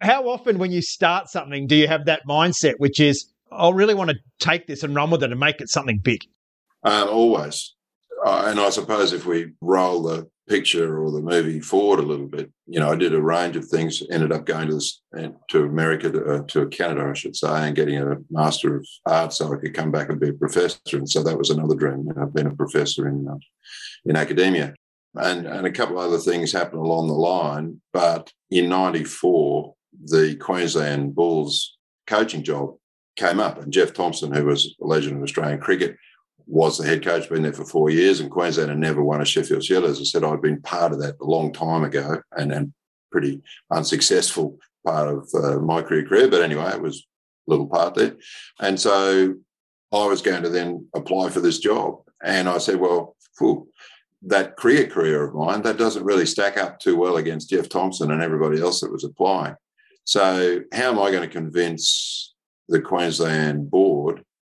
how 0.01 0.27
often 0.27 0.57
when 0.57 0.71
you 0.71 0.81
start 0.81 1.29
something 1.29 1.67
do 1.67 1.75
you 1.75 1.87
have 1.87 2.05
that 2.05 2.21
mindset, 2.27 2.73
which 2.77 2.99
is, 2.99 3.31
I 3.51 3.69
really 3.69 3.93
want 3.93 4.09
to 4.09 4.17
take 4.39 4.65
this 4.67 4.83
and 4.83 4.95
run 4.95 5.11
with 5.11 5.23
it 5.23 5.31
and 5.31 5.39
make 5.39 5.61
it 5.61 5.69
something 5.69 5.99
big? 6.03 6.21
Um, 6.83 7.09
always. 7.09 7.75
Uh, 8.25 8.45
and 8.47 8.59
I 8.59 8.69
suppose 8.69 9.13
if 9.13 9.25
we 9.25 9.51
roll 9.61 10.01
the 10.01 10.27
picture 10.47 10.99
or 11.01 11.11
the 11.11 11.21
movie 11.21 11.59
forward 11.59 11.99
a 11.99 12.03
little 12.03 12.27
bit. 12.27 12.51
You 12.67 12.79
know, 12.79 12.91
I 12.91 12.95
did 12.95 13.13
a 13.13 13.21
range 13.21 13.55
of 13.55 13.65
things. 13.65 14.03
Ended 14.11 14.31
up 14.31 14.45
going 14.45 14.67
to 14.67 14.75
this, 14.75 15.01
to 15.49 15.63
America 15.63 16.11
to, 16.11 16.25
uh, 16.25 16.43
to 16.47 16.67
Canada, 16.69 17.09
I 17.09 17.13
should 17.13 17.35
say, 17.35 17.67
and 17.67 17.75
getting 17.75 17.97
a 17.97 18.17
Master 18.29 18.77
of 18.77 18.87
Arts 19.05 19.37
so 19.37 19.53
I 19.53 19.57
could 19.57 19.73
come 19.73 19.91
back 19.91 20.09
and 20.09 20.19
be 20.19 20.29
a 20.29 20.33
professor. 20.33 20.79
And 20.93 21.09
so 21.09 21.23
that 21.23 21.37
was 21.37 21.49
another 21.49 21.75
dream. 21.75 22.05
You 22.07 22.13
know, 22.13 22.23
I've 22.23 22.33
been 22.33 22.47
a 22.47 22.55
professor 22.55 23.07
in 23.07 23.27
uh, 23.27 23.37
in 24.05 24.15
academia, 24.15 24.75
and 25.15 25.47
and 25.47 25.65
a 25.65 25.71
couple 25.71 25.97
other 25.97 26.19
things 26.19 26.51
happened 26.51 26.81
along 26.81 27.07
the 27.07 27.13
line. 27.13 27.81
But 27.91 28.31
in 28.51 28.69
'94, 28.69 29.73
the 30.03 30.35
Queensland 30.35 31.15
Bulls 31.15 31.77
coaching 32.05 32.43
job 32.43 32.75
came 33.15 33.39
up, 33.39 33.61
and 33.61 33.73
Jeff 33.73 33.93
Thomson, 33.93 34.33
who 34.33 34.45
was 34.45 34.75
a 34.81 34.85
legend 34.85 35.17
of 35.17 35.23
Australian 35.23 35.59
cricket, 35.59 35.97
was 36.47 36.77
the 36.77 36.85
head 36.85 37.03
coach, 37.03 37.29
been 37.29 37.43
there 37.43 37.53
for 37.53 37.65
four 37.65 37.89
years, 37.89 38.19
and 38.19 38.29
Queensland 38.29 38.69
had 38.69 38.79
never 38.79 39.03
won 39.03 39.21
a 39.21 39.25
Sheffield 39.25 39.63
Shield. 39.63 39.85
As 39.85 39.99
I 39.99 40.03
said, 40.03 40.23
I'd 40.23 40.41
been 40.41 40.61
part 40.61 40.91
of 40.91 41.01
that 41.01 41.15
a 41.21 41.25
long 41.25 41.51
time 41.51 41.83
ago 41.83 42.21
and, 42.31 42.51
a 42.51 42.67
pretty 43.11 43.41
unsuccessful 43.71 44.59
part 44.85 45.07
of 45.07 45.29
uh, 45.33 45.57
my 45.59 45.81
career 45.81 46.05
career. 46.05 46.27
But 46.29 46.41
anyway, 46.41 46.69
it 46.73 46.81
was 46.81 47.05
a 47.47 47.51
little 47.51 47.67
part 47.67 47.95
there. 47.95 48.17
And 48.59 48.77
so 48.77 49.35
I 49.93 50.05
was 50.05 50.21
going 50.21 50.43
to 50.43 50.49
then 50.49 50.87
apply 50.93 51.29
for 51.29 51.39
this 51.39 51.59
job. 51.59 51.99
And 52.23 52.49
I 52.49 52.57
said, 52.57 52.77
well, 52.77 53.15
that 54.23 54.57
career 54.57 54.87
career 54.87 55.23
of 55.23 55.33
mine, 55.33 55.61
that 55.61 55.77
doesn't 55.77 56.03
really 56.03 56.25
stack 56.25 56.57
up 56.57 56.79
too 56.79 56.97
well 56.97 57.17
against 57.17 57.49
Jeff 57.49 57.69
Thomson 57.69 58.11
and 58.11 58.21
everybody 58.21 58.61
else 58.61 58.81
that 58.81 58.91
was 58.91 59.03
applying. 59.03 59.55
So 60.03 60.61
how 60.73 60.91
am 60.91 60.99
I 60.99 61.11
going 61.11 61.27
to 61.27 61.33
convince 61.33 62.33
the 62.67 62.81
Queensland 62.81 63.69
board 63.69 63.84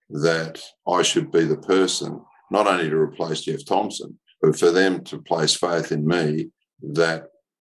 that 0.09 0.61
I 0.87 1.01
should 1.01 1.31
be 1.31 1.43
the 1.43 1.57
person, 1.57 2.21
not 2.51 2.67
only 2.67 2.89
to 2.89 2.95
replace 2.95 3.41
Jeff 3.41 3.65
Thomson, 3.65 4.17
but 4.41 4.57
for 4.57 4.71
them 4.71 5.03
to 5.05 5.21
place 5.21 5.55
faith 5.55 5.91
in 5.91 6.07
me 6.07 6.49
that 6.93 7.27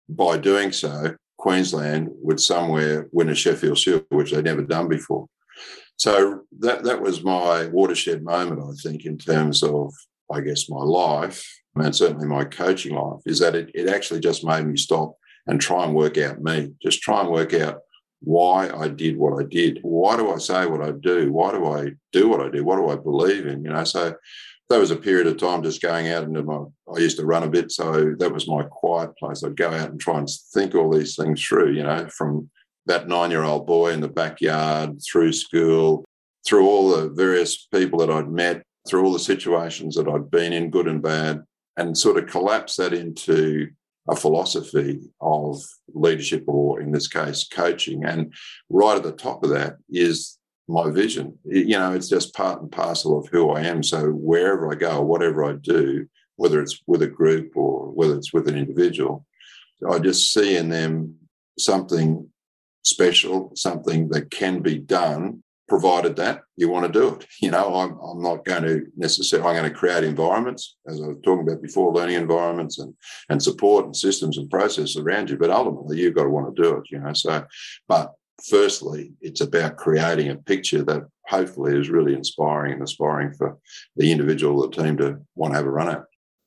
by 0.08 0.38
doing 0.38 0.72
so, 0.72 1.14
Queensland 1.38 2.08
would 2.10 2.38
somewhere 2.38 3.08
win 3.12 3.30
a 3.30 3.34
Sheffield 3.34 3.78
Shield, 3.78 4.04
which 4.10 4.32
they'd 4.32 4.44
never 4.44 4.62
done 4.62 4.88
before. 4.88 5.26
So 5.96 6.42
that 6.60 6.84
that 6.84 7.00
was 7.00 7.22
my 7.22 7.66
watershed 7.66 8.22
moment, 8.22 8.60
I 8.62 8.72
think, 8.82 9.06
in 9.06 9.18
terms 9.18 9.62
of, 9.62 9.92
I 10.32 10.40
guess, 10.40 10.68
my 10.68 10.82
life 10.82 11.44
and 11.76 11.94
certainly 11.94 12.26
my 12.26 12.44
coaching 12.44 12.94
life, 12.94 13.20
is 13.26 13.38
that 13.38 13.54
it, 13.54 13.70
it 13.74 13.88
actually 13.88 14.20
just 14.20 14.44
made 14.44 14.66
me 14.66 14.76
stop 14.76 15.14
and 15.46 15.60
try 15.60 15.84
and 15.84 15.94
work 15.94 16.18
out 16.18 16.42
me, 16.42 16.72
just 16.82 17.00
try 17.00 17.20
and 17.20 17.30
work 17.30 17.54
out 17.54 17.80
why 18.20 18.68
I 18.70 18.88
did 18.88 19.16
what 19.16 19.40
I 19.40 19.46
did. 19.46 19.80
Why 19.82 20.16
do 20.16 20.30
I 20.32 20.38
say 20.38 20.66
what 20.66 20.82
I 20.82 20.92
do? 20.92 21.32
Why 21.32 21.52
do 21.52 21.66
I 21.66 21.92
do 22.12 22.28
what 22.28 22.40
I 22.40 22.50
do? 22.50 22.64
What 22.64 22.76
do 22.76 22.88
I 22.88 22.96
believe 22.96 23.46
in? 23.46 23.64
You 23.64 23.70
know, 23.70 23.84
so 23.84 24.14
that 24.68 24.78
was 24.78 24.90
a 24.90 24.96
period 24.96 25.26
of 25.26 25.36
time 25.36 25.62
just 25.62 25.82
going 25.82 26.08
out 26.08 26.24
into 26.24 26.42
my 26.42 26.64
I 26.94 26.98
used 26.98 27.18
to 27.18 27.26
run 27.26 27.42
a 27.42 27.48
bit, 27.48 27.72
so 27.72 28.14
that 28.18 28.32
was 28.32 28.48
my 28.48 28.62
quiet 28.62 29.16
place. 29.16 29.42
I'd 29.42 29.56
go 29.56 29.70
out 29.70 29.90
and 29.90 30.00
try 30.00 30.18
and 30.18 30.28
think 30.52 30.74
all 30.74 30.90
these 30.90 31.16
things 31.16 31.44
through, 31.44 31.72
you 31.72 31.82
know, 31.82 32.08
from 32.08 32.50
that 32.86 33.08
nine-year-old 33.08 33.66
boy 33.66 33.92
in 33.92 34.00
the 34.00 34.08
backyard, 34.08 34.98
through 35.10 35.32
school, 35.32 36.04
through 36.46 36.66
all 36.66 36.90
the 36.90 37.10
various 37.10 37.66
people 37.66 37.98
that 38.00 38.10
I'd 38.10 38.30
met, 38.30 38.62
through 38.88 39.04
all 39.04 39.12
the 39.12 39.18
situations 39.18 39.94
that 39.96 40.08
I'd 40.08 40.30
been 40.30 40.52
in, 40.52 40.70
good 40.70 40.88
and 40.88 41.02
bad, 41.02 41.42
and 41.76 41.96
sort 41.96 42.16
of 42.16 42.28
collapse 42.28 42.76
that 42.76 42.92
into 42.92 43.70
a 44.08 44.16
philosophy 44.16 45.00
of 45.20 45.62
leadership, 45.92 46.44
or 46.46 46.80
in 46.80 46.92
this 46.92 47.06
case, 47.06 47.46
coaching. 47.46 48.04
And 48.04 48.32
right 48.68 48.96
at 48.96 49.02
the 49.02 49.12
top 49.12 49.44
of 49.44 49.50
that 49.50 49.76
is 49.90 50.38
my 50.68 50.90
vision. 50.90 51.38
You 51.44 51.78
know, 51.78 51.92
it's 51.92 52.08
just 52.08 52.34
part 52.34 52.62
and 52.62 52.70
parcel 52.70 53.18
of 53.18 53.28
who 53.28 53.50
I 53.50 53.62
am. 53.62 53.82
So 53.82 54.10
wherever 54.10 54.72
I 54.72 54.76
go, 54.76 55.02
whatever 55.02 55.44
I 55.44 55.54
do, 55.54 56.06
whether 56.36 56.60
it's 56.62 56.80
with 56.86 57.02
a 57.02 57.06
group 57.06 57.56
or 57.56 57.90
whether 57.92 58.16
it's 58.16 58.32
with 58.32 58.48
an 58.48 58.56
individual, 58.56 59.26
I 59.88 59.98
just 59.98 60.32
see 60.32 60.56
in 60.56 60.68
them 60.68 61.16
something 61.58 62.28
special, 62.84 63.52
something 63.54 64.08
that 64.10 64.30
can 64.30 64.60
be 64.60 64.78
done 64.78 65.42
provided 65.70 66.16
that 66.16 66.42
you 66.56 66.68
want 66.68 66.84
to 66.84 66.92
do 66.92 67.14
it. 67.14 67.26
You 67.40 67.52
know, 67.52 67.74
I'm, 67.74 67.98
I'm 68.00 68.20
not 68.20 68.44
going 68.44 68.64
to 68.64 68.82
necessarily, 68.96 69.48
I'm 69.48 69.56
going 69.56 69.72
to 69.72 69.78
create 69.78 70.04
environments, 70.04 70.76
as 70.86 71.00
I 71.00 71.06
was 71.06 71.16
talking 71.24 71.48
about 71.48 71.62
before, 71.62 71.94
learning 71.94 72.16
environments 72.16 72.78
and, 72.78 72.92
and 73.30 73.42
support 73.42 73.86
and 73.86 73.96
systems 73.96 74.36
and 74.36 74.50
processes 74.50 74.98
around 74.98 75.30
you. 75.30 75.38
But 75.38 75.50
ultimately, 75.50 75.98
you've 75.98 76.14
got 76.14 76.24
to 76.24 76.28
want 76.28 76.54
to 76.54 76.62
do 76.62 76.76
it, 76.76 76.82
you 76.90 76.98
know. 76.98 77.14
So, 77.14 77.46
but 77.88 78.12
firstly, 78.50 79.12
it's 79.22 79.40
about 79.40 79.78
creating 79.78 80.28
a 80.28 80.36
picture 80.36 80.82
that 80.82 81.04
hopefully 81.26 81.78
is 81.78 81.88
really 81.88 82.14
inspiring 82.14 82.74
and 82.74 82.82
aspiring 82.82 83.32
for 83.32 83.56
the 83.96 84.12
individual, 84.12 84.60
or 84.60 84.68
the 84.68 84.82
team 84.82 84.98
to 84.98 85.18
want 85.36 85.54
to 85.54 85.56
have 85.56 85.66
a 85.66 85.70
run 85.70 85.88
at. 85.88 86.02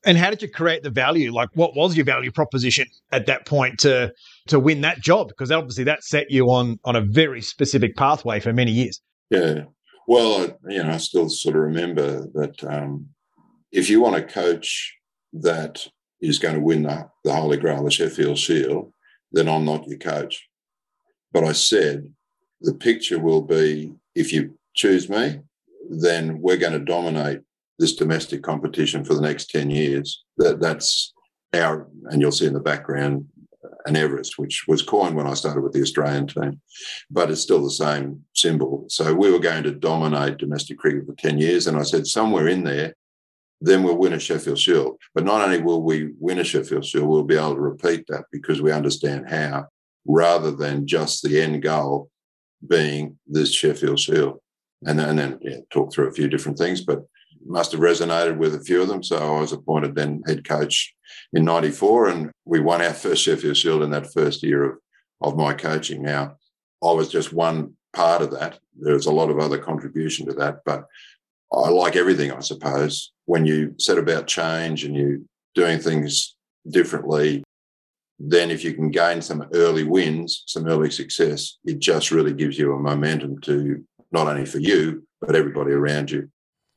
And 0.06 0.18
how 0.18 0.30
did 0.30 0.42
you 0.42 0.50
create 0.50 0.82
the 0.82 0.90
value? 0.90 1.32
Like, 1.32 1.48
what 1.54 1.74
was 1.74 1.96
your 1.96 2.04
value 2.04 2.30
proposition 2.30 2.86
at 3.10 3.26
that 3.26 3.46
point 3.46 3.80
to 3.80 4.12
to 4.48 4.60
win 4.60 4.82
that 4.82 5.00
job? 5.00 5.28
Because 5.28 5.50
obviously 5.50 5.84
that 5.84 6.04
set 6.04 6.30
you 6.30 6.46
on 6.50 6.78
on 6.84 6.94
a 6.94 7.00
very 7.00 7.40
specific 7.40 7.96
pathway 7.96 8.38
for 8.38 8.52
many 8.52 8.70
years. 8.70 9.00
Yeah. 9.30 9.64
Well, 10.06 10.42
I, 10.42 10.70
you 10.70 10.82
know, 10.82 10.90
I 10.90 10.98
still 10.98 11.28
sort 11.28 11.56
of 11.56 11.62
remember 11.62 12.26
that 12.34 12.62
um, 12.64 13.08
if 13.72 13.88
you 13.88 14.00
want 14.00 14.16
a 14.16 14.22
coach 14.22 14.94
that 15.32 15.86
is 16.20 16.38
going 16.38 16.54
to 16.54 16.60
win 16.60 16.84
the, 16.84 17.08
the 17.24 17.34
Holy 17.34 17.56
Grail, 17.56 17.84
the 17.84 17.90
Sheffield 17.90 18.38
Shield, 18.38 18.92
then 19.32 19.48
I'm 19.48 19.64
not 19.64 19.86
your 19.86 19.98
coach. 19.98 20.46
But 21.32 21.44
I 21.44 21.52
said 21.52 22.12
the 22.60 22.74
picture 22.74 23.18
will 23.18 23.42
be 23.42 23.92
if 24.14 24.32
you 24.32 24.56
choose 24.74 25.08
me, 25.08 25.40
then 25.90 26.40
we're 26.40 26.56
going 26.56 26.72
to 26.72 26.78
dominate 26.78 27.40
this 27.78 27.94
domestic 27.94 28.42
competition 28.42 29.04
for 29.04 29.14
the 29.14 29.20
next 29.20 29.50
10 29.50 29.70
years. 29.70 30.24
That 30.38 30.60
that's 30.60 31.12
our 31.52 31.88
and 32.06 32.20
you'll 32.20 32.32
see 32.32 32.46
in 32.46 32.52
the 32.52 32.60
background 32.60 33.26
an 33.86 33.96
Everest, 33.96 34.38
which 34.38 34.64
was 34.66 34.82
coined 34.82 35.16
when 35.16 35.26
I 35.26 35.34
started 35.34 35.62
with 35.62 35.72
the 35.72 35.82
Australian 35.82 36.26
team, 36.26 36.60
but 37.10 37.30
it's 37.30 37.40
still 37.40 37.62
the 37.62 37.70
same 37.70 38.22
symbol. 38.44 38.84
So 38.88 39.14
we 39.14 39.30
were 39.30 39.38
going 39.38 39.64
to 39.64 39.72
dominate 39.72 40.36
domestic 40.36 40.76
cricket 40.78 41.06
for 41.06 41.14
10 41.14 41.38
years. 41.38 41.66
And 41.66 41.78
I 41.78 41.82
said, 41.82 42.06
somewhere 42.06 42.48
in 42.48 42.62
there, 42.62 42.94
then 43.60 43.82
we'll 43.82 43.96
win 43.96 44.12
a 44.12 44.18
Sheffield 44.18 44.58
Shield. 44.58 44.98
But 45.14 45.24
not 45.24 45.40
only 45.40 45.62
will 45.62 45.82
we 45.82 46.12
win 46.18 46.40
a 46.40 46.44
Sheffield 46.44 46.84
Shield, 46.84 47.08
we'll 47.08 47.22
be 47.24 47.36
able 47.36 47.54
to 47.54 47.60
repeat 47.60 48.04
that 48.08 48.24
because 48.30 48.60
we 48.60 48.70
understand 48.70 49.30
how, 49.30 49.68
rather 50.06 50.50
than 50.50 50.86
just 50.86 51.22
the 51.22 51.40
end 51.40 51.62
goal 51.62 52.10
being 52.68 53.18
this 53.26 53.54
Sheffield 53.54 53.98
Shield. 53.98 54.40
And 54.86 54.98
then, 54.98 55.08
and 55.08 55.18
then 55.18 55.38
yeah, 55.40 55.58
talk 55.72 55.92
through 55.92 56.08
a 56.08 56.12
few 56.18 56.28
different 56.28 56.58
things, 56.58 56.82
but 56.82 57.00
must 57.46 57.72
have 57.72 57.80
resonated 57.80 58.36
with 58.36 58.54
a 58.54 58.60
few 58.60 58.82
of 58.82 58.88
them. 58.88 59.02
So 59.02 59.16
I 59.16 59.40
was 59.40 59.52
appointed 59.52 59.94
then 59.94 60.22
head 60.26 60.46
coach 60.46 60.94
in 61.32 61.44
94 61.44 62.08
and 62.08 62.30
we 62.44 62.60
won 62.60 62.82
our 62.82 62.92
first 62.92 63.22
Sheffield 63.22 63.56
Shield 63.56 63.82
in 63.82 63.90
that 63.90 64.12
first 64.12 64.42
year 64.42 64.64
of, 64.64 64.78
of 65.22 65.36
my 65.36 65.54
coaching. 65.54 66.02
Now, 66.02 66.36
I 66.82 66.92
was 66.92 67.08
just 67.08 67.32
one 67.32 67.74
part 67.94 68.22
of 68.22 68.30
that. 68.32 68.58
There's 68.78 69.06
a 69.06 69.12
lot 69.12 69.30
of 69.30 69.38
other 69.38 69.58
contribution 69.58 70.26
to 70.26 70.32
that, 70.34 70.60
but 70.64 70.86
I 71.52 71.68
like 71.68 71.96
everything, 71.96 72.32
I 72.32 72.40
suppose. 72.40 73.12
When 73.26 73.46
you 73.46 73.74
set 73.78 73.98
about 73.98 74.26
change 74.26 74.84
and 74.84 74.94
you 74.94 75.26
doing 75.54 75.78
things 75.78 76.36
differently, 76.68 77.44
then 78.18 78.50
if 78.50 78.64
you 78.64 78.74
can 78.74 78.90
gain 78.90 79.22
some 79.22 79.46
early 79.54 79.84
wins, 79.84 80.44
some 80.46 80.66
early 80.66 80.90
success, 80.90 81.58
it 81.64 81.78
just 81.78 82.10
really 82.10 82.32
gives 82.32 82.58
you 82.58 82.72
a 82.72 82.78
momentum 82.78 83.40
to 83.42 83.84
not 84.12 84.28
only 84.28 84.46
for 84.46 84.58
you, 84.58 85.06
but 85.20 85.36
everybody 85.36 85.72
around 85.72 86.10
you. 86.10 86.28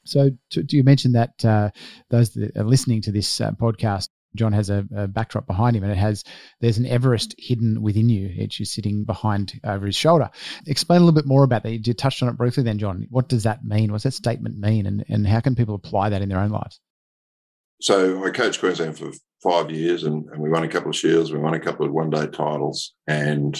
So, 0.03 0.31
do 0.49 0.77
you 0.77 0.83
mention 0.83 1.11
that 1.13 1.43
uh, 1.43 1.69
those 2.09 2.29
that 2.31 2.55
are 2.55 2.63
listening 2.63 3.01
to 3.01 3.11
this 3.11 3.41
uh, 3.41 3.51
podcast, 3.51 4.07
John 4.35 4.53
has 4.53 4.69
a, 4.69 4.85
a, 4.95 5.07
backdrop 5.07 5.47
behind 5.47 5.75
him, 5.75 5.83
and 5.83 5.91
it 5.91 5.97
has 5.97 6.23
there's 6.61 6.77
an 6.77 6.85
Everest 6.85 7.35
hidden 7.37 7.81
within 7.81 8.09
you. 8.09 8.29
It's 8.35 8.57
just 8.57 8.73
sitting 8.73 9.03
behind 9.03 9.59
over 9.63 9.85
his 9.85 9.95
shoulder. 9.95 10.29
Explain 10.67 11.01
a 11.01 11.05
little 11.05 11.15
bit 11.15 11.27
more 11.27 11.43
about 11.43 11.63
that. 11.63 11.87
You 11.87 11.93
touched 11.93 12.21
on 12.21 12.29
it 12.29 12.37
briefly, 12.37 12.63
then, 12.63 12.79
John. 12.79 13.07
What 13.09 13.29
does 13.29 13.43
that 13.43 13.63
mean? 13.63 13.91
What's 13.91 14.03
that 14.03 14.13
statement 14.13 14.57
mean, 14.57 14.85
and 14.85 15.03
and 15.09 15.27
how 15.27 15.39
can 15.39 15.55
people 15.55 15.75
apply 15.75 16.09
that 16.09 16.21
in 16.21 16.29
their 16.29 16.39
own 16.39 16.51
lives? 16.51 16.79
So, 17.79 18.23
I 18.25 18.31
coached 18.31 18.59
Queensland 18.59 18.97
for 18.97 19.11
five 19.43 19.69
years, 19.71 20.03
and, 20.03 20.25
and 20.31 20.41
we 20.41 20.49
won 20.49 20.63
a 20.63 20.67
couple 20.67 20.89
of 20.89 20.95
shields. 20.95 21.31
We 21.31 21.39
won 21.39 21.53
a 21.53 21.59
couple 21.59 21.85
of 21.85 21.93
one 21.93 22.09
day 22.09 22.27
titles, 22.27 22.93
and 23.07 23.59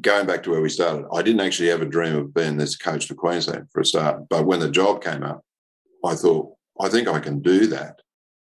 going 0.00 0.26
back 0.26 0.42
to 0.42 0.50
where 0.50 0.60
we 0.60 0.68
started, 0.68 1.06
I 1.12 1.22
didn't 1.22 1.40
actually 1.40 1.68
have 1.68 1.82
a 1.82 1.86
dream 1.86 2.16
of 2.16 2.34
being 2.34 2.56
this 2.56 2.76
coach 2.76 3.06
for 3.06 3.14
Queensland 3.14 3.68
for 3.72 3.80
a 3.80 3.84
start. 3.84 4.28
But 4.28 4.46
when 4.46 4.60
the 4.60 4.70
job 4.70 5.02
came 5.02 5.22
up, 5.22 5.42
I 6.04 6.14
thought, 6.14 6.54
I 6.80 6.88
think 6.88 7.08
I 7.08 7.20
can 7.20 7.40
do 7.40 7.66
that. 7.68 8.00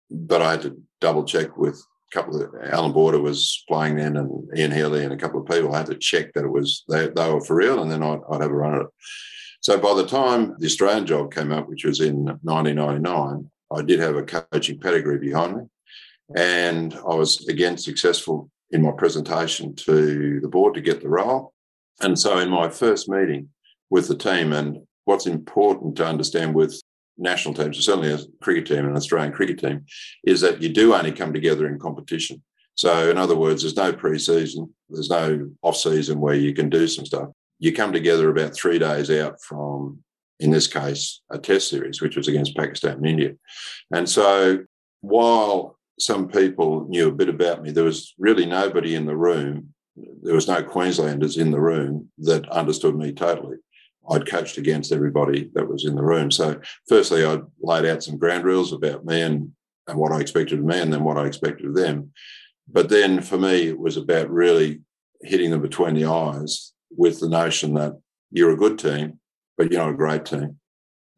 But 0.10 0.42
I 0.42 0.52
had 0.52 0.62
to 0.64 0.78
double 1.02 1.24
check 1.24 1.58
with 1.58 1.76
a 1.76 2.16
couple 2.16 2.42
of 2.42 2.50
Allan 2.72 2.94
Border 2.94 3.20
was 3.20 3.64
playing 3.68 3.98
then 3.98 4.18
and 4.18 4.48
Ian 4.58 4.72
Healy 4.72 5.04
and 5.04 5.14
a 5.14 5.18
couple 5.18 5.42
of 5.42 5.48
people. 5.48 5.74
I 5.74 5.80
had 5.80 5.88
to 5.88 5.96
check 5.96 6.34
that 6.34 6.46
it 6.46 6.52
was 6.52 6.84
they, 6.90 7.08
they 7.08 7.32
were 7.32 7.42
for 7.42 7.56
real 7.56 7.82
and 7.82 7.92
then 7.92 8.04
I'd, 8.04 8.20
I'd 8.32 8.42
have 8.42 8.52
a 8.52 8.56
run 8.56 8.76
at 8.76 8.82
it. 8.82 8.88
So 9.62 9.78
by 9.78 9.94
the 9.96 10.08
time 10.08 10.56
the 10.60 10.68
Australian 10.68 11.06
job 11.06 11.34
came 11.34 11.52
up, 11.52 11.68
which 11.68 11.84
was 11.84 12.00
in 12.00 12.26
1999, 12.44 13.50
I 13.76 13.82
did 13.82 14.00
have 14.00 14.16
a 14.16 14.24
coaching 14.24 14.80
pedigree 14.80 15.20
behind 15.20 15.58
me. 15.58 15.64
And 16.36 16.94
I 16.94 17.16
was 17.16 17.48
again 17.48 17.78
successful 17.78 18.50
in 18.72 18.82
my 18.82 18.92
presentation 18.92 19.76
to 19.76 20.40
the 20.40 20.48
board 20.48 20.74
to 20.76 20.82
get 20.82 21.02
the 21.02 21.10
role. 21.10 21.54
And 22.02 22.18
so 22.20 22.38
in 22.40 22.50
my 22.50 22.70
first 22.70 23.10
meeting 23.10 23.50
with 23.90 24.08
the 24.08 24.16
team, 24.16 24.54
and 24.54 24.80
what's 25.06 25.26
important 25.26 25.96
to 25.98 26.06
understand 26.06 26.54
with 26.54 26.82
national 27.18 27.54
teams, 27.54 27.84
certainly 27.84 28.12
a 28.12 28.20
cricket 28.42 28.68
team, 28.68 28.86
an 28.86 28.96
Australian 28.96 29.34
cricket 29.34 29.60
team, 29.60 29.86
is 30.26 30.42
that 30.42 30.62
you 30.62 30.70
do 30.70 30.94
only 30.94 31.12
come 31.12 31.34
together 31.34 31.68
in 31.68 31.80
competition. 31.80 32.42
So, 32.76 33.10
in 33.10 33.18
other 33.18 33.36
words, 33.36 33.64
there's 33.64 33.76
no 33.76 33.92
pre-season, 33.92 34.74
there's 34.90 35.10
no 35.10 35.50
off-season 35.64 36.20
where 36.20 36.36
you 36.36 36.54
can 36.54 36.70
do 36.70 36.88
some 36.88 37.06
stuff. 37.06 37.30
You 37.60 37.74
come 37.74 37.92
together 37.92 38.30
about 38.30 38.56
three 38.56 38.78
days 38.78 39.10
out 39.10 39.42
from, 39.42 40.04
in 40.40 40.52
this 40.52 40.68
case, 40.68 41.22
a 41.32 41.40
Test 41.40 41.70
series, 41.70 42.02
which 42.02 42.16
was 42.16 42.28
against 42.28 42.56
Pakistan 42.56 42.98
and 42.98 43.08
India. 43.08 43.34
And 43.92 44.08
so, 44.08 44.66
while 45.02 45.78
some 46.00 46.28
people 46.28 46.88
knew 46.88 47.08
a 47.08 47.16
bit 47.16 47.30
about 47.30 47.64
me, 47.64 47.72
there 47.72 47.84
was 47.84 48.14
really 48.20 48.46
nobody 48.46 48.94
in 48.94 49.08
the 49.08 49.18
room. 49.18 49.74
There 49.96 50.36
was 50.36 50.48
no 50.48 50.62
Queenslanders 50.62 51.38
in 51.38 51.50
the 51.50 51.60
room 51.60 52.12
that 52.20 52.48
understood 52.50 52.96
me 52.96 53.12
totally. 53.12 53.58
I'd 54.10 54.30
coached 54.30 54.58
against 54.58 54.92
everybody 54.92 55.50
that 55.54 55.68
was 55.68 55.86
in 55.86 55.96
the 55.96 56.04
room. 56.04 56.32
So, 56.32 56.60
firstly, 56.88 57.26
I 57.26 57.40
laid 57.62 57.86
out 57.86 58.04
some 58.04 58.18
ground 58.18 58.46
rules 58.46 58.74
about 58.74 59.06
me 59.06 59.22
and, 59.22 59.52
and 59.88 59.98
what 59.98 60.12
I 60.12 60.20
expected 60.20 60.60
of 60.60 60.66
me, 60.66 60.80
and 60.80 60.92
then 60.92 61.04
what 61.04 61.18
I 61.18 61.26
expected 61.26 61.66
of 61.66 61.76
them. 61.76 62.12
But 62.68 62.90
then 62.90 63.22
for 63.22 63.38
me, 63.38 63.68
it 63.68 63.80
was 63.80 63.98
about 63.98 64.30
really 64.30 64.82
hitting 65.22 65.52
them 65.52 65.62
between 65.62 65.96
the 65.96 66.06
eyes 66.06 66.74
with 66.96 67.20
the 67.20 67.30
notion 67.30 67.74
that 67.76 67.94
you're 68.32 68.52
a 68.52 68.58
good 68.58 68.78
team, 68.78 69.20
but 69.58 69.72
you're 69.72 69.82
not 69.82 69.94
a 69.94 69.98
great 69.98 70.26
team. 70.26 70.60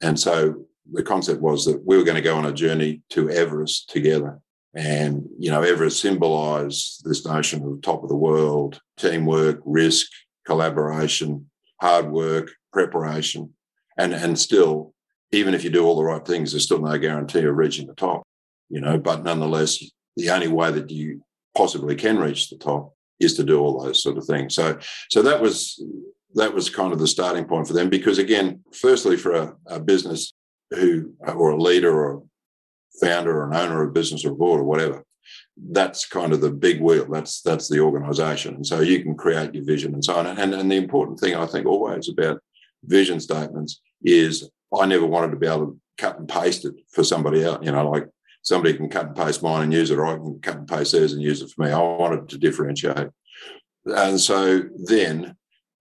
And 0.01 0.19
so 0.19 0.65
the 0.91 1.03
concept 1.03 1.41
was 1.41 1.65
that 1.65 1.83
we 1.85 1.97
were 1.97 2.03
going 2.03 2.15
to 2.15 2.21
go 2.21 2.37
on 2.37 2.45
a 2.45 2.53
journey 2.53 3.01
to 3.11 3.29
Everest 3.29 3.89
together. 3.89 4.39
And, 4.75 5.27
you 5.37 5.49
know, 5.49 5.63
Everest 5.63 5.99
symbolized 5.99 7.01
this 7.03 7.25
notion 7.25 7.63
of 7.63 7.81
top 7.81 8.03
of 8.03 8.09
the 8.09 8.15
world, 8.15 8.79
teamwork, 8.97 9.59
risk, 9.65 10.07
collaboration, 10.45 11.49
hard 11.81 12.11
work, 12.11 12.51
preparation. 12.71 13.53
And, 13.97 14.13
and 14.13 14.37
still, 14.37 14.93
even 15.31 15.53
if 15.53 15.63
you 15.63 15.69
do 15.69 15.85
all 15.85 15.95
the 15.95 16.03
right 16.03 16.25
things, 16.25 16.51
there's 16.51 16.63
still 16.63 16.81
no 16.81 16.97
guarantee 16.97 17.43
of 17.43 17.55
reaching 17.55 17.87
the 17.87 17.93
top, 17.93 18.23
you 18.69 18.81
know, 18.81 18.97
but 18.97 19.23
nonetheless, 19.23 19.83
the 20.15 20.29
only 20.29 20.47
way 20.47 20.71
that 20.71 20.89
you 20.89 21.21
possibly 21.55 21.95
can 21.95 22.17
reach 22.17 22.49
the 22.49 22.57
top 22.57 22.93
is 23.19 23.35
to 23.35 23.43
do 23.43 23.59
all 23.59 23.83
those 23.83 24.01
sort 24.01 24.17
of 24.17 24.25
things. 24.25 24.55
So, 24.55 24.79
so 25.09 25.21
that 25.21 25.41
was, 25.41 25.83
that 26.35 26.53
was 26.53 26.69
kind 26.69 26.93
of 26.93 26.99
the 26.99 27.07
starting 27.07 27.45
point 27.45 27.67
for 27.67 27.73
them 27.73 27.89
because 27.89 28.17
again, 28.17 28.63
firstly, 28.73 29.17
for 29.17 29.33
a, 29.33 29.55
a 29.67 29.79
business 29.79 30.33
who, 30.71 31.13
or 31.25 31.51
a 31.51 31.61
leader 31.61 31.93
or 31.93 32.23
founder 33.01 33.37
or 33.37 33.49
an 33.49 33.55
owner 33.55 33.83
of 33.83 33.89
a 33.89 33.91
business 33.91 34.25
or 34.25 34.33
board 34.33 34.61
or 34.61 34.65
whatever, 34.65 35.03
that's 35.71 36.07
kind 36.07 36.33
of 36.33 36.41
the 36.41 36.51
big 36.51 36.81
wheel. 36.81 37.07
That's 37.09 37.41
that's 37.41 37.67
the 37.67 37.79
organisation, 37.79 38.55
and 38.55 38.65
so 38.65 38.79
you 38.79 39.03
can 39.03 39.15
create 39.15 39.53
your 39.53 39.65
vision 39.65 39.93
and 39.93 40.03
so 40.03 40.15
on. 40.15 40.25
And 40.25 40.53
and 40.53 40.71
the 40.71 40.75
important 40.75 41.19
thing 41.19 41.35
I 41.35 41.45
think 41.45 41.65
always 41.65 42.09
about 42.09 42.41
vision 42.83 43.19
statements 43.19 43.81
is 44.03 44.49
I 44.77 44.85
never 44.85 45.05
wanted 45.05 45.31
to 45.31 45.37
be 45.37 45.47
able 45.47 45.67
to 45.67 45.79
cut 45.97 46.19
and 46.19 46.27
paste 46.27 46.65
it 46.65 46.75
for 46.91 47.03
somebody 47.03 47.43
else. 47.43 47.59
You 47.63 47.71
know, 47.71 47.89
like 47.89 48.07
somebody 48.41 48.75
can 48.75 48.89
cut 48.89 49.07
and 49.07 49.15
paste 49.15 49.43
mine 49.43 49.63
and 49.63 49.73
use 49.73 49.91
it, 49.91 49.97
or 49.97 50.05
I 50.05 50.15
can 50.15 50.39
cut 50.41 50.57
and 50.57 50.67
paste 50.67 50.91
theirs 50.93 51.13
and 51.13 51.21
use 51.21 51.41
it 51.41 51.51
for 51.51 51.63
me. 51.63 51.71
I 51.71 51.79
wanted 51.79 52.29
to 52.29 52.37
differentiate. 52.37 53.09
And 53.85 54.19
so 54.19 54.63
then 54.85 55.35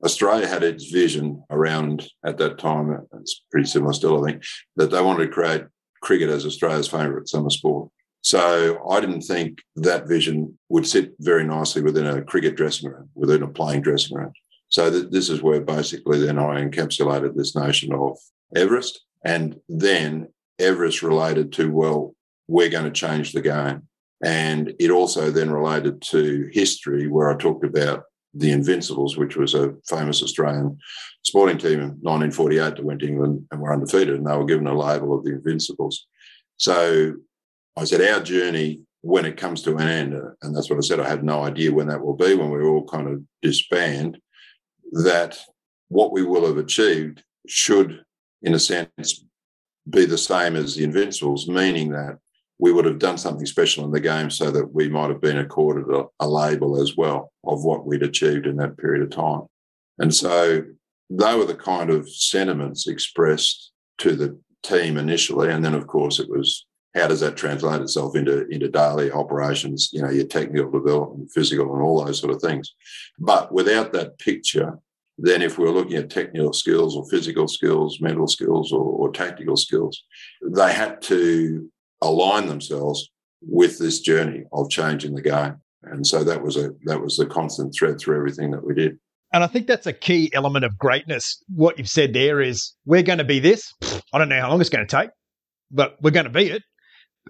Australia 0.05 0.47
had 0.47 0.63
its 0.63 0.91
vision 0.91 1.43
around 1.51 2.09
at 2.25 2.39
that 2.39 2.59
time, 2.59 3.07
it's 3.21 3.45
pretty 3.51 3.69
similar 3.69 3.93
still, 3.93 4.25
I 4.25 4.31
think, 4.31 4.43
that 4.77 4.91
they 4.91 5.03
wanted 5.03 5.27
to 5.27 5.33
create 5.33 5.65
cricket 6.01 6.31
as 6.31 6.47
Australia's 6.47 6.89
favourite 6.89 7.29
summer 7.29 7.51
sport. 7.51 7.91
So 8.21 8.87
I 8.89 9.01
didn't 9.01 9.23
think 9.23 9.59
that 9.77 10.09
vision 10.09 10.59
would 10.69 10.87
sit 10.87 11.13
very 11.19 11.45
nicely 11.45 11.83
within 11.83 12.07
a 12.07 12.23
cricket 12.23 12.57
dressing 12.57 12.91
room, 12.91 13.09
within 13.15 13.43
a 13.43 13.49
playing 13.49 13.83
dressing 13.83 14.17
room. 14.17 14.33
So 14.69 14.91
th- 14.91 15.11
this 15.11 15.29
is 15.29 15.43
where 15.43 15.61
basically 15.61 16.25
then 16.25 16.39
I 16.39 16.65
encapsulated 16.65 17.35
this 17.35 17.55
notion 17.55 17.93
of 17.93 18.19
Everest, 18.55 19.01
and 19.25 19.61
then 19.69 20.29
Everest 20.59 21.03
related 21.03 21.53
to 21.55 21.71
well, 21.71 22.15
we're 22.49 22.71
going 22.71 22.85
to 22.85 22.91
change 22.91 23.33
the 23.33 23.43
game, 23.43 23.83
and 24.25 24.75
it 24.79 24.91
also 24.91 25.31
then 25.31 25.51
related 25.51 26.03
to 26.03 26.49
history, 26.53 27.09
where 27.09 27.31
I 27.31 27.37
talked 27.37 27.65
about 27.65 28.05
the 28.35 28.53
Invincibles, 28.53 29.17
which 29.17 29.37
was 29.37 29.55
a 29.55 29.75
famous 29.89 30.23
Australian 30.23 30.79
sporting 31.23 31.59
team 31.59 31.81
in 31.81 31.89
1948 32.01 32.77
that 32.77 32.85
went 32.85 33.01
to 33.01 33.09
England 33.09 33.47
and 33.51 33.61
were 33.61 33.73
undefeated, 33.73 34.17
and 34.17 34.27
they 34.27 34.37
were 34.37 34.45
given 34.45 34.67
a 34.67 34.79
label 34.79 35.17
of 35.17 35.25
the 35.25 35.33
Invincibles. 35.33 36.07
So 36.57 37.15
I 37.77 37.85
said, 37.85 38.01
our 38.01 38.23
journey 38.23 38.83
when 39.03 39.25
it 39.25 39.37
comes 39.37 39.63
to 39.63 39.77
an 39.77 39.89
end, 39.89 40.15
and 40.43 40.55
that's 40.55 40.69
what 40.69 40.79
I 40.79 40.83
said, 40.83 41.01
I 41.01 41.09
have 41.09 41.23
no 41.23 41.45
idea 41.45 41.73
when 41.73 41.87
that 41.89 42.05
will 42.05 42.17
be, 42.17 42.35
when 42.35 42.51
we 42.51 42.63
all 42.63 42.87
kind 42.87 43.09
of 43.09 43.23
disband, 43.43 44.19
that 44.93 45.39
what 45.89 46.13
we 46.13 46.23
will 46.23 46.47
have 46.47 46.59
achieved 46.59 47.23
should, 47.47 48.05
in 48.43 48.55
a 48.55 48.59
sense, 48.59 49.25
be 49.89 50.05
the 50.05 50.19
same 50.19 50.57
as 50.57 50.75
the 50.75 50.85
Invincibles, 50.85 51.49
meaning 51.49 51.91
that 51.91 52.19
we 52.59 52.73
would 52.73 52.85
have 52.85 52.99
done 52.99 53.17
something 53.17 53.47
special 53.47 53.85
in 53.85 53.91
the 53.91 54.01
game 54.01 54.31
so 54.31 54.51
that 54.51 54.75
we 54.75 54.89
might 54.89 55.11
have 55.11 55.21
been 55.21 55.39
accorded 55.39 55.89
a, 55.95 56.05
a, 56.21 56.29
label 56.29 56.81
as 56.81 56.97
well 56.97 57.33
of 57.45 57.65
what 57.65 57.87
we'd 57.87 58.03
achieved 58.03 58.47
in 58.47 58.57
that 58.57 58.77
period 58.77 59.03
of 59.03 59.11
time. 59.11 59.47
And 59.99 60.15
so 60.15 60.63
they 61.09 61.35
were 61.37 61.45
the 61.45 61.55
kind 61.55 61.91
of 61.91 62.09
sentiments 62.11 62.89
expressed 62.89 63.73
to 63.99 64.17
the 64.17 64.39
team 64.63 64.99
initially. 64.99 65.51
And 65.51 65.65
then, 65.65 65.75
of 65.75 65.87
course, 65.87 66.19
it 66.19 66.29
was 66.29 66.67
how 66.95 67.07
does 67.07 67.21
that 67.21 67.37
translate 67.37 67.81
itself 67.81 68.17
into, 68.17 68.47
into 68.49 68.69
daily 68.69 69.11
operations, 69.11 69.91
you 69.93 70.03
know, 70.03 70.11
your 70.11 70.27
technical 70.27 70.71
development, 70.71 71.31
physical, 71.31 71.73
and 71.75 71.83
all 71.83 72.05
those 72.05 72.21
sort 72.21 72.35
of 72.35 72.41
things. 72.41 72.75
But 73.19 73.53
without 73.53 73.93
that 73.93 74.19
picture, 74.19 74.79
then 75.19 75.43
if 75.43 75.59
we're 75.59 75.71
looking 75.71 75.97
at 75.97 76.11
technical 76.11 76.53
skills 76.53 76.97
or 76.97 77.09
physical 77.09 77.49
skills, 77.49 78.01
mental 78.01 78.29
skills, 78.29 78.73
or, 78.73 78.85
or 78.85 79.13
tactical 79.13 79.57
skills, 79.57 80.05
they 80.43 80.73
had 80.73 81.03
to 81.03 81.71
align 82.01 82.47
themselves 82.47 83.11
with 83.43 83.79
this 83.79 84.01
journey 84.01 84.45
of 84.53 84.71
changing 84.71 85.15
the 85.15 85.23
game. 85.23 85.57
And 85.83 86.07
so 86.07 86.25
that 86.25 86.43
was 86.43 86.57
a 86.57 86.71
that 86.85 87.01
was 87.01 87.17
the 87.17 87.27
constant 87.27 87.75
thread 87.75 88.01
through 88.01 88.17
everything 88.17 88.51
that 88.51 88.65
we 88.65 88.75
did. 88.75 88.99
And 89.33 89.45
I 89.45 89.47
think 89.47 89.67
that's 89.67 89.87
a 89.87 89.93
key 89.93 90.31
element 90.33 90.65
of 90.65 90.79
greatness. 90.79 91.43
What 91.55 91.79
you've 91.79 91.89
said 91.89 92.13
there 92.13 92.41
is 92.41 92.75
we're 92.87 93.03
going 93.03 93.19
to 93.19 93.25
be 93.25 93.41
this. 93.41 93.73
I 94.13 94.19
don't 94.19 94.29
know 94.29 94.41
how 94.41 94.51
long 94.51 94.61
it's 94.61 94.71
going 94.71 94.87
to 94.87 94.97
take, 94.97 95.11
but 95.71 95.97
we're 96.01 96.11
going 96.11 96.25
to 96.25 96.31
be 96.31 96.51
it. 96.51 96.63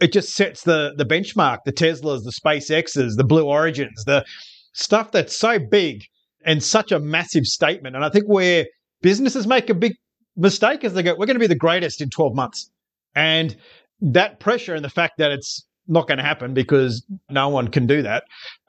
It 0.01 0.13
just 0.13 0.35
sets 0.35 0.63
the 0.63 0.95
the 0.97 1.05
benchmark. 1.05 1.59
The 1.65 1.73
Teslas, 1.73 2.25
the 2.25 2.33
SpaceXs, 2.33 3.17
the 3.17 3.25
Blue 3.25 3.47
Origins, 3.47 4.05
the 4.05 4.25
stuff 4.73 5.13
that's 5.13 5.37
so 5.37 5.59
big 5.59 6.05
and 6.45 6.63
such 6.63 6.93
a 6.93 6.99
massive 6.99 7.45
statement. 7.45 7.97
And 7.97 8.05
I 8.05 8.11
think 8.11 8.27
where 8.27 8.67
businesses 9.03 9.47
make 9.47 9.71
a 9.71 9.75
big 9.75 9.95
mistake 10.37 10.85
is 10.85 10.95
they 10.95 11.03
go, 11.03 11.15
"We're 11.19 11.27
going 11.27 11.37
to 11.37 11.41
be 11.41 11.47
the 11.47 11.57
greatest 11.57 12.01
in 12.01 12.11
12 12.11 12.35
months," 12.35 12.71
and 13.15 13.57
that 14.01 14.39
pressure 14.41 14.75
and 14.75 14.85
the 14.85 14.91
fact 14.91 15.15
that 15.19 15.33
it's 15.33 15.67
not 15.89 16.07
going 16.07 16.19
to 16.19 16.25
happen 16.25 16.55
because 16.55 17.05
no 17.31 17.49
one 17.49 17.69
can 17.69 17.87
do 17.87 18.03
that 18.03 18.25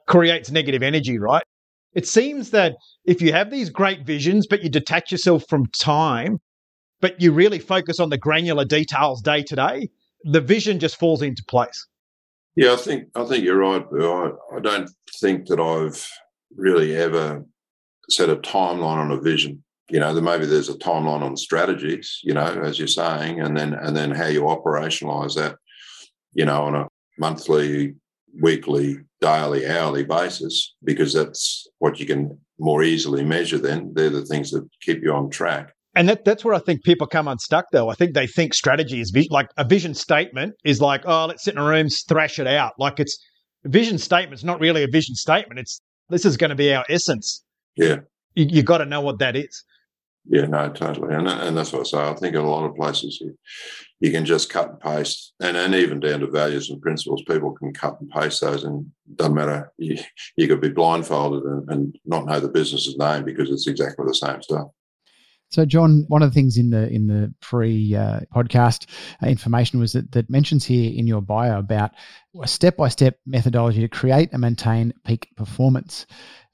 creates 0.06 0.50
negative 0.50 0.82
energy, 0.82 1.18
right? 1.18 1.44
It 1.94 2.06
seems 2.06 2.50
that 2.50 2.74
if 3.04 3.22
you 3.22 3.32
have 3.32 3.50
these 3.50 3.70
great 3.70 4.04
visions, 4.04 4.46
but 4.48 4.62
you 4.62 4.68
detach 4.68 5.12
yourself 5.12 5.44
from 5.48 5.66
time, 5.78 6.38
but 7.00 7.20
you 7.20 7.32
really 7.32 7.58
focus 7.58 8.00
on 8.00 8.10
the 8.10 8.18
granular 8.18 8.64
details 8.64 9.22
day 9.22 9.42
to 9.42 9.56
day, 9.56 9.88
the 10.24 10.40
vision 10.40 10.78
just 10.78 10.98
falls 10.98 11.22
into 11.22 11.44
place. 11.44 11.86
Yeah, 12.56 12.72
I 12.72 12.76
think 12.76 13.08
I 13.14 13.24
think 13.24 13.44
you're 13.44 13.58
right, 13.58 13.84
I, 13.92 14.56
I 14.56 14.60
don't 14.60 14.90
think 15.20 15.46
that 15.46 15.60
I've 15.60 16.06
really 16.56 16.96
ever 16.96 17.44
set 18.08 18.28
a 18.28 18.36
timeline 18.36 18.98
on 18.98 19.12
a 19.12 19.20
vision. 19.20 19.62
You 19.88 19.98
know, 19.98 20.14
that 20.14 20.22
maybe 20.22 20.46
there's 20.46 20.68
a 20.68 20.78
timeline 20.78 21.22
on 21.22 21.36
strategies, 21.36 22.20
you 22.22 22.32
know, 22.32 22.46
as 22.62 22.78
you're 22.78 22.88
saying, 22.88 23.40
and 23.40 23.56
then 23.56 23.74
and 23.74 23.96
then 23.96 24.10
how 24.10 24.26
you 24.26 24.42
operationalize 24.42 25.34
that, 25.34 25.56
you 26.32 26.44
know, 26.44 26.62
on 26.62 26.74
a 26.76 26.88
monthly, 27.18 27.94
weekly, 28.40 28.98
daily, 29.20 29.68
hourly 29.68 30.04
basis, 30.04 30.74
because 30.84 31.12
that's 31.12 31.66
what 31.78 31.98
you 31.98 32.06
can 32.06 32.38
more 32.58 32.82
easily 32.82 33.24
measure 33.24 33.58
then. 33.58 33.92
They're 33.94 34.10
the 34.10 34.24
things 34.24 34.50
that 34.52 34.68
keep 34.80 35.02
you 35.02 35.12
on 35.12 35.30
track. 35.30 35.72
And 35.94 36.08
that, 36.08 36.24
that's 36.24 36.44
where 36.44 36.54
I 36.54 36.60
think 36.60 36.84
people 36.84 37.06
come 37.06 37.26
unstuck, 37.26 37.66
though. 37.72 37.88
I 37.88 37.94
think 37.94 38.14
they 38.14 38.26
think 38.26 38.54
strategy 38.54 39.00
is 39.00 39.12
like 39.30 39.48
a 39.56 39.64
vision 39.64 39.94
statement 39.94 40.54
is 40.64 40.80
like, 40.80 41.02
oh, 41.04 41.26
let's 41.26 41.44
sit 41.44 41.54
in 41.54 41.60
a 41.60 41.64
room, 41.64 41.88
thrash 42.08 42.38
it 42.38 42.46
out. 42.46 42.74
Like 42.78 43.00
it's 43.00 43.18
vision 43.64 43.98
statement 43.98 44.20
statement's 44.20 44.44
not 44.44 44.60
really 44.60 44.84
a 44.84 44.88
vision 44.88 45.14
statement. 45.14 45.58
It's 45.58 45.80
this 46.08 46.24
is 46.24 46.36
going 46.36 46.50
to 46.50 46.56
be 46.56 46.72
our 46.74 46.84
essence. 46.88 47.44
Yeah. 47.76 47.96
You, 48.34 48.46
you 48.48 48.62
got 48.62 48.78
to 48.78 48.84
know 48.84 49.00
what 49.00 49.18
that 49.18 49.36
is. 49.36 49.64
Yeah, 50.26 50.46
no, 50.46 50.68
totally. 50.68 51.14
And, 51.14 51.26
and 51.26 51.56
that's 51.56 51.72
what 51.72 51.80
I 51.80 51.84
say. 51.84 51.98
I 51.98 52.14
think 52.14 52.34
in 52.34 52.42
a 52.42 52.48
lot 52.48 52.64
of 52.64 52.76
places 52.76 53.18
you, 53.20 53.36
you 54.00 54.12
can 54.12 54.24
just 54.24 54.50
cut 54.50 54.68
and 54.68 54.80
paste, 54.80 55.32
and, 55.40 55.56
and 55.56 55.74
even 55.74 55.98
down 55.98 56.20
to 56.20 56.26
values 56.26 56.70
and 56.70 56.80
principles, 56.80 57.22
people 57.26 57.52
can 57.52 57.72
cut 57.72 58.00
and 58.00 58.10
paste 58.10 58.40
those, 58.40 58.64
and 58.64 58.86
doesn't 59.16 59.34
matter. 59.34 59.72
You, 59.78 59.98
you 60.36 60.46
could 60.46 60.60
be 60.60 60.68
blindfolded 60.68 61.42
and, 61.42 61.70
and 61.70 61.98
not 62.04 62.26
know 62.26 62.38
the 62.38 62.48
business's 62.48 62.96
name 62.98 63.24
because 63.24 63.50
it's 63.50 63.66
exactly 63.66 64.04
the 64.06 64.14
same 64.14 64.42
stuff. 64.42 64.68
So, 65.50 65.64
John, 65.64 66.04
one 66.06 66.22
of 66.22 66.30
the 66.30 66.34
things 66.34 66.56
in 66.56 66.70
the 66.70 66.88
in 66.88 67.08
the 67.08 67.34
pre 67.40 67.94
uh, 67.94 68.20
podcast 68.32 68.86
uh, 69.20 69.26
information 69.26 69.80
was 69.80 69.92
that 69.94 70.12
that 70.12 70.30
mentions 70.30 70.64
here 70.64 70.92
in 70.94 71.08
your 71.08 71.20
bio 71.20 71.58
about 71.58 71.90
a 72.40 72.46
step 72.46 72.76
by 72.76 72.88
step 72.88 73.18
methodology 73.26 73.80
to 73.80 73.88
create 73.88 74.30
and 74.32 74.40
maintain 74.40 74.92
peak 75.04 75.28
performance. 75.36 76.06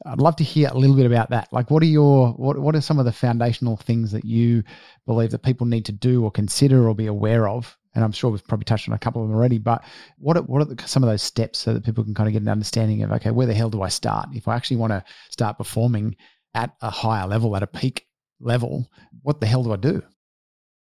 I'd 0.07 0.21
love 0.21 0.37
to 0.37 0.45
hear 0.45 0.71
a 0.71 0.79
little 0.79 0.97
bit 0.97 1.05
about 1.05 1.29
that. 1.31 1.53
Like, 1.53 1.71
what 1.71 1.83
are 1.83 1.87
your 1.87 2.33
what 2.33 2.59
what 2.59 2.75
are 2.75 2.81
some 2.81 2.99
of 2.99 3.05
the 3.05 3.13
foundational 3.13 3.77
things 3.77 4.13
that 4.13 4.25
you 4.25 4.63
believe 5.05 5.31
that 5.33 5.43
people 5.43 5.67
need 5.67 5.85
to 5.87 5.93
do 5.93 6.25
or 6.25 6.31
consider 6.31 6.89
or 6.89 6.95
be 6.95 7.07
aware 7.07 7.49
of? 7.49 7.77
And 7.95 8.03
I'm 8.03 8.13
sure 8.13 8.31
we've 8.31 8.47
probably 8.47 8.65
touched 8.65 8.89
on 8.89 8.95
a 8.95 8.99
couple 8.99 9.23
of 9.23 9.29
them 9.29 9.37
already. 9.37 9.59
But 9.59 9.85
what 10.19 10.37
are, 10.39 10.43
what 10.43 10.61
are 10.63 10.75
the, 10.75 10.89
some 10.89 11.03
of 11.03 11.11
those 11.11 11.23
steps 11.23 11.59
so 11.59 11.75
that 11.75 11.85
people 11.85 12.05
can 12.05 12.15
kind 12.15 12.29
of 12.29 12.35
get 12.35 12.43
an 12.43 12.49
understanding 12.49 13.03
of 13.03 13.13
okay, 13.13 13.31
where 13.31 13.47
the 13.47 13.55
hell 13.55 13.71
do 13.71 13.83
I 13.83 13.89
start 13.89 14.29
if 14.33 14.49
I 14.49 14.57
actually 14.57 14.79
want 14.79 14.93
to 14.93 15.05
start 15.31 15.59
performing 15.59 16.17
at 16.55 16.75
a 16.81 16.89
higher 16.89 17.27
level, 17.27 17.55
at 17.55 17.63
a 17.63 17.67
peak 17.67 18.06
level, 18.41 18.91
what 19.23 19.41
the 19.41 19.47
hell 19.47 19.63
do 19.63 19.73
I 19.73 19.77
do? 19.77 20.03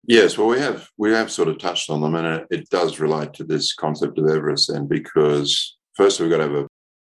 Yes, 0.07 0.37
well, 0.37 0.49
we 0.49 0.59
have 0.61 0.89
we 0.99 1.13
have 1.13 1.31
sort 1.31 1.49
of 1.49 1.59
touched 1.59 1.89
on 1.89 2.03
them, 2.03 2.15
and 2.15 2.47
it, 2.51 2.69
does 2.69 3.01
relate 3.01 3.33
to 3.35 3.45
this 3.45 3.73
concept 3.73 4.19
of 4.19 4.29
Everest. 4.29 4.69
And 4.69 4.87
because 4.89 5.77
first 5.95 6.21
we've 6.21 6.31
got 6.31 6.39
to 6.39 6.43
have 6.43 6.53
a, 6.53 6.67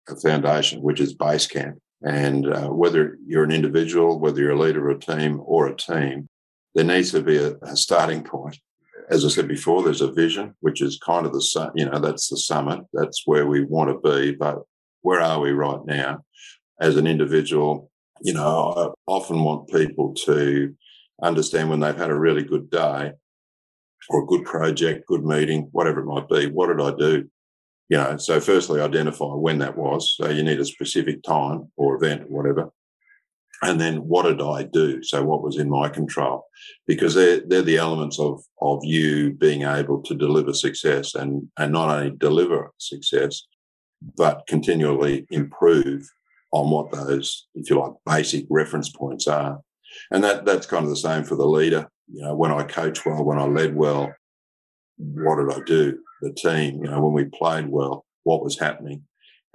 a 0.09 0.15
foundation, 0.15 0.81
which 0.81 1.01
is 1.01 1.13
base 1.13 1.45
camp, 1.45 1.77
and 2.03 2.47
uh, 2.47 2.69
whether 2.69 3.17
you're 3.25 3.43
an 3.43 3.51
individual, 3.51 4.19
whether 4.19 4.39
you're 4.39 4.51
a 4.51 4.59
leader 4.59 4.89
of 4.89 4.97
a 4.97 4.99
team 4.99 5.41
or 5.43 5.67
a 5.67 5.75
team, 5.75 6.29
there 6.73 6.85
needs 6.85 7.11
to 7.11 7.21
be 7.21 7.37
a, 7.37 7.55
a 7.63 7.75
starting 7.75 8.23
point. 8.23 8.57
As 9.09 9.25
I 9.25 9.27
said 9.27 9.49
before, 9.49 9.83
there's 9.83 10.01
a 10.01 10.11
vision, 10.11 10.55
which 10.61 10.81
is 10.81 10.97
kind 10.97 11.25
of 11.25 11.33
the 11.33 11.71
you 11.75 11.85
know 11.85 11.99
that's 11.99 12.29
the 12.29 12.37
summit, 12.37 12.79
that's 12.93 13.23
where 13.25 13.45
we 13.45 13.65
want 13.65 13.89
to 13.89 14.09
be, 14.09 14.31
but 14.31 14.59
where 15.01 15.19
are 15.19 15.41
we 15.41 15.51
right 15.51 15.85
now? 15.85 16.23
As 16.79 16.95
an 16.95 17.07
individual, 17.07 17.91
you 18.25 18.33
know, 18.33 18.73
I 18.75 19.11
often 19.11 19.43
want 19.43 19.69
people 19.69 20.15
to 20.25 20.75
understand 21.21 21.69
when 21.69 21.79
they've 21.79 21.95
had 21.95 22.09
a 22.09 22.19
really 22.19 22.41
good 22.41 22.71
day 22.71 23.11
or 24.09 24.23
a 24.23 24.25
good 24.25 24.43
project, 24.43 25.05
good 25.05 25.23
meeting, 25.23 25.69
whatever 25.71 25.99
it 25.99 26.05
might 26.05 26.27
be, 26.27 26.47
what 26.47 26.75
did 26.75 26.81
I 26.83 26.97
do? 26.97 27.29
You 27.87 27.97
know, 27.97 28.17
so 28.17 28.39
firstly, 28.39 28.81
identify 28.81 29.27
when 29.27 29.59
that 29.59 29.77
was. 29.77 30.15
So 30.17 30.27
you 30.29 30.41
need 30.41 30.59
a 30.59 30.65
specific 30.65 31.21
time 31.21 31.71
or 31.77 31.97
event 31.97 32.23
or 32.23 32.37
whatever. 32.41 32.71
And 33.61 33.79
then 33.79 33.97
what 33.97 34.23
did 34.23 34.41
I 34.41 34.63
do? 34.63 35.03
So 35.03 35.23
what 35.23 35.43
was 35.43 35.57
in 35.57 35.69
my 35.69 35.87
control? 35.89 36.45
Because 36.87 37.13
they're, 37.13 37.41
they're 37.45 37.61
the 37.61 37.77
elements 37.77 38.19
of, 38.19 38.41
of 38.59 38.79
you 38.83 39.33
being 39.33 39.61
able 39.61 40.01
to 40.01 40.15
deliver 40.15 40.51
success 40.51 41.13
and, 41.13 41.47
and 41.59 41.71
not 41.71 41.95
only 41.95 42.09
deliver 42.17 42.71
success, 42.79 43.43
but 44.17 44.47
continually 44.47 45.27
improve 45.29 46.09
on 46.55 46.69
what 46.69 46.89
those, 46.89 47.47
if 47.53 47.69
you 47.69 47.77
like, 47.77 47.91
basic 48.05 48.45
reference 48.49 48.89
points 48.89 49.27
are. 49.27 49.59
And 50.09 50.23
that 50.23 50.45
that's 50.45 50.65
kind 50.65 50.85
of 50.85 50.89
the 50.89 50.95
same 50.95 51.25
for 51.25 51.35
the 51.35 51.45
leader. 51.45 51.89
You 52.11 52.21
know, 52.21 52.35
when 52.35 52.51
I 52.51 52.63
coach 52.63 53.05
well, 53.05 53.25
when 53.25 53.37
I 53.37 53.45
led 53.45 53.75
well, 53.75 54.13
what 54.97 55.35
did 55.35 55.53
I 55.53 55.63
do? 55.65 55.99
The 56.21 56.31
team, 56.31 56.83
you 56.83 56.89
know, 56.89 57.01
when 57.01 57.11
we 57.11 57.25
played 57.25 57.67
well, 57.67 58.05
what 58.23 58.41
was 58.41 58.57
happening? 58.57 59.03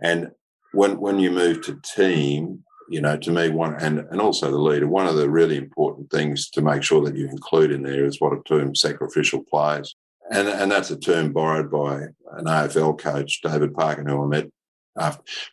And 0.03 0.30
when 0.72 1.01
when 1.01 1.18
you 1.18 1.30
move 1.30 1.62
to 1.62 1.80
team, 1.96 2.64
you 2.90 3.01
know, 3.01 3.16
to 3.16 3.30
me, 3.30 3.48
one 3.48 3.76
and, 3.80 4.01
and 4.11 4.20
also 4.20 4.51
the 4.51 4.59
leader, 4.59 4.86
one 4.86 5.07
of 5.07 5.16
the 5.16 5.30
really 5.30 5.57
important 5.57 6.11
things 6.11 6.51
to 6.51 6.61
make 6.61 6.82
sure 6.82 7.03
that 7.05 7.16
you 7.16 7.28
include 7.28 7.70
in 7.70 7.82
there 7.82 8.05
is 8.05 8.20
what 8.20 8.34
a 8.34 8.42
term 8.46 8.74
sacrificial 8.74 9.42
players. 9.51 9.96
And, 10.30 10.48
and 10.48 10.70
that's 10.70 10.90
a 10.90 10.98
term 10.98 11.32
borrowed 11.32 11.70
by 11.70 12.03
an 12.36 12.44
AFL 12.44 12.98
coach, 12.98 13.40
David 13.42 13.74
Parkin, 13.74 14.07
who 14.07 14.22
I 14.22 14.26
met 14.26 14.51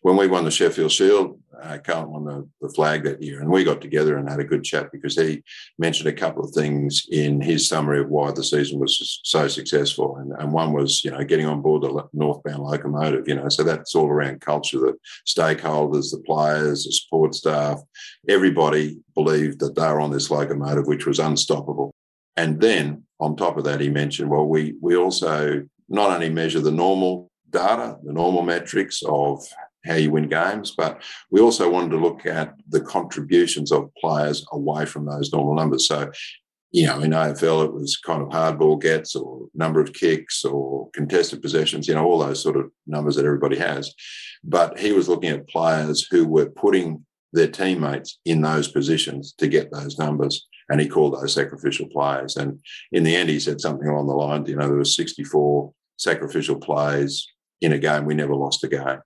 when 0.02 0.18
we 0.18 0.28
won 0.28 0.46
the 0.46 0.52
Sheffield 0.52 0.92
Shield, 0.92 1.40
uh, 1.62 1.78
Carlton 1.84 2.12
won 2.12 2.26
the, 2.26 2.48
the, 2.62 2.74
flag 2.74 3.04
that 3.04 3.22
year, 3.22 3.40
and 3.40 3.50
we 3.50 3.64
got 3.64 3.82
together 3.82 4.18
and 4.18 4.30
had 4.30 4.40
a 4.40 4.44
good 4.44 4.64
chat 4.64 4.92
because 4.92 5.16
he 5.16 5.44
mentioned 5.78 6.08
a 6.08 6.14
couple 6.14 6.44
of 6.44 6.52
things 6.52 7.08
in 7.12 7.42
his 7.42 7.68
summary 7.68 8.00
of 8.00 8.10
why 8.10 8.32
the 8.32 8.44
season 8.44 8.80
was 8.80 9.20
so 9.24 9.48
successful, 9.48 10.18
and, 10.18 10.32
and 10.40 10.52
one 10.52 10.74
was 10.74 11.04
you 11.04 11.12
know 11.12 11.24
getting 11.24 11.46
on 11.46 11.62
board 11.62 11.84
the 11.84 12.04
northbound 12.14 12.64
locomotive, 12.64 13.28
you 13.28 13.36
know, 13.36 13.50
so 13.50 13.64
that's 13.64 13.96
all 13.96 14.08
around 14.08 14.42
culture. 14.42 14.80
The 14.80 14.96
stakeholders, 15.28 16.12
the 16.12 16.22
players, 16.26 16.84
the 16.84 16.92
support 16.92 17.36
staff, 17.36 17.80
everybody 18.28 18.98
believed 19.16 19.60
that 19.60 19.76
they 19.76 19.88
were 19.88 20.02
on 20.02 20.12
this 20.12 20.32
locomotive, 20.32 20.88
which 20.88 21.06
was 21.06 21.20
unstoppable. 21.20 21.94
And 22.36 22.62
then 22.62 23.04
on 23.20 23.36
top 23.36 23.58
of 23.58 23.64
that, 23.64 23.82
he 23.82 23.90
mentioned, 23.90 24.30
well, 24.30 24.48
we 24.48 24.76
we 24.82 24.96
also 24.96 25.64
not 25.90 26.12
only 26.12 26.30
measure 26.30 26.60
the 26.60 26.72
normal 26.72 27.32
data, 27.50 27.98
the 28.04 28.14
normal 28.14 28.44
metrics 28.44 29.02
of 29.04 29.44
how 29.86 29.96
you 29.96 30.12
win 30.12 30.28
games, 30.28 30.74
but 30.76 31.02
we 31.32 31.40
also 31.40 31.70
wanted 31.70 31.92
to 31.92 31.98
look 31.98 32.26
at 32.26 32.56
the 32.70 32.82
contributions 32.82 33.72
of 33.72 33.94
players 33.96 34.46
away 34.52 34.86
from 34.86 35.06
those 35.06 35.32
normal 35.32 35.56
numbers. 35.56 35.88
So, 35.88 36.12
you 36.72 36.86
know, 36.86 37.00
in 37.00 37.12
AFL, 37.12 37.66
it 37.66 37.74
was 37.74 37.98
kind 37.98 38.22
of 38.22 38.30
hardball 38.30 38.82
gets 38.82 39.16
or 39.16 39.48
number 39.54 39.80
of 39.80 39.94
kicks 39.94 40.44
or 40.44 40.90
contested 40.92 41.42
possessions, 41.42 41.88
you 41.88 41.96
know, 41.96 42.06
all 42.06 42.20
those 42.20 42.44
sort 42.44 42.58
of 42.58 42.70
numbers 42.86 43.16
that 43.16 43.26
everybody 43.26 43.58
has. 43.58 43.94
But 44.44 44.78
he 44.78 44.92
was 44.92 45.08
looking 45.08 45.30
at 45.30 45.48
players 45.48 46.06
who 46.12 46.28
were 46.28 46.50
putting 46.50 47.06
their 47.34 47.48
teammates 47.48 48.20
in 48.26 48.42
those 48.42 48.68
positions 48.68 49.34
to 49.38 49.48
get 49.48 49.72
those 49.72 49.98
numbers. 49.98 50.48
And 50.70 50.82
he 50.82 50.88
called 50.88 51.14
those 51.14 51.34
sacrificial 51.34 51.88
players. 51.88 52.36
And 52.36 52.60
in 52.92 53.04
the 53.04 53.16
end, 53.16 53.30
he 53.30 53.40
said 53.40 53.62
something 53.62 53.88
along 53.88 54.08
the 54.08 54.14
lines, 54.14 54.50
you 54.50 54.58
know, 54.58 54.68
there 54.68 54.76
were 54.76 54.84
64 54.84 55.72
sacrificial 55.98 56.58
plays 56.58 57.28
in 57.62 57.74
a 57.74 57.80
game. 57.80 58.06
We 58.06 58.14
never 58.14 58.36
lost 58.36 58.64
a 58.64 58.68
game. 58.68 59.00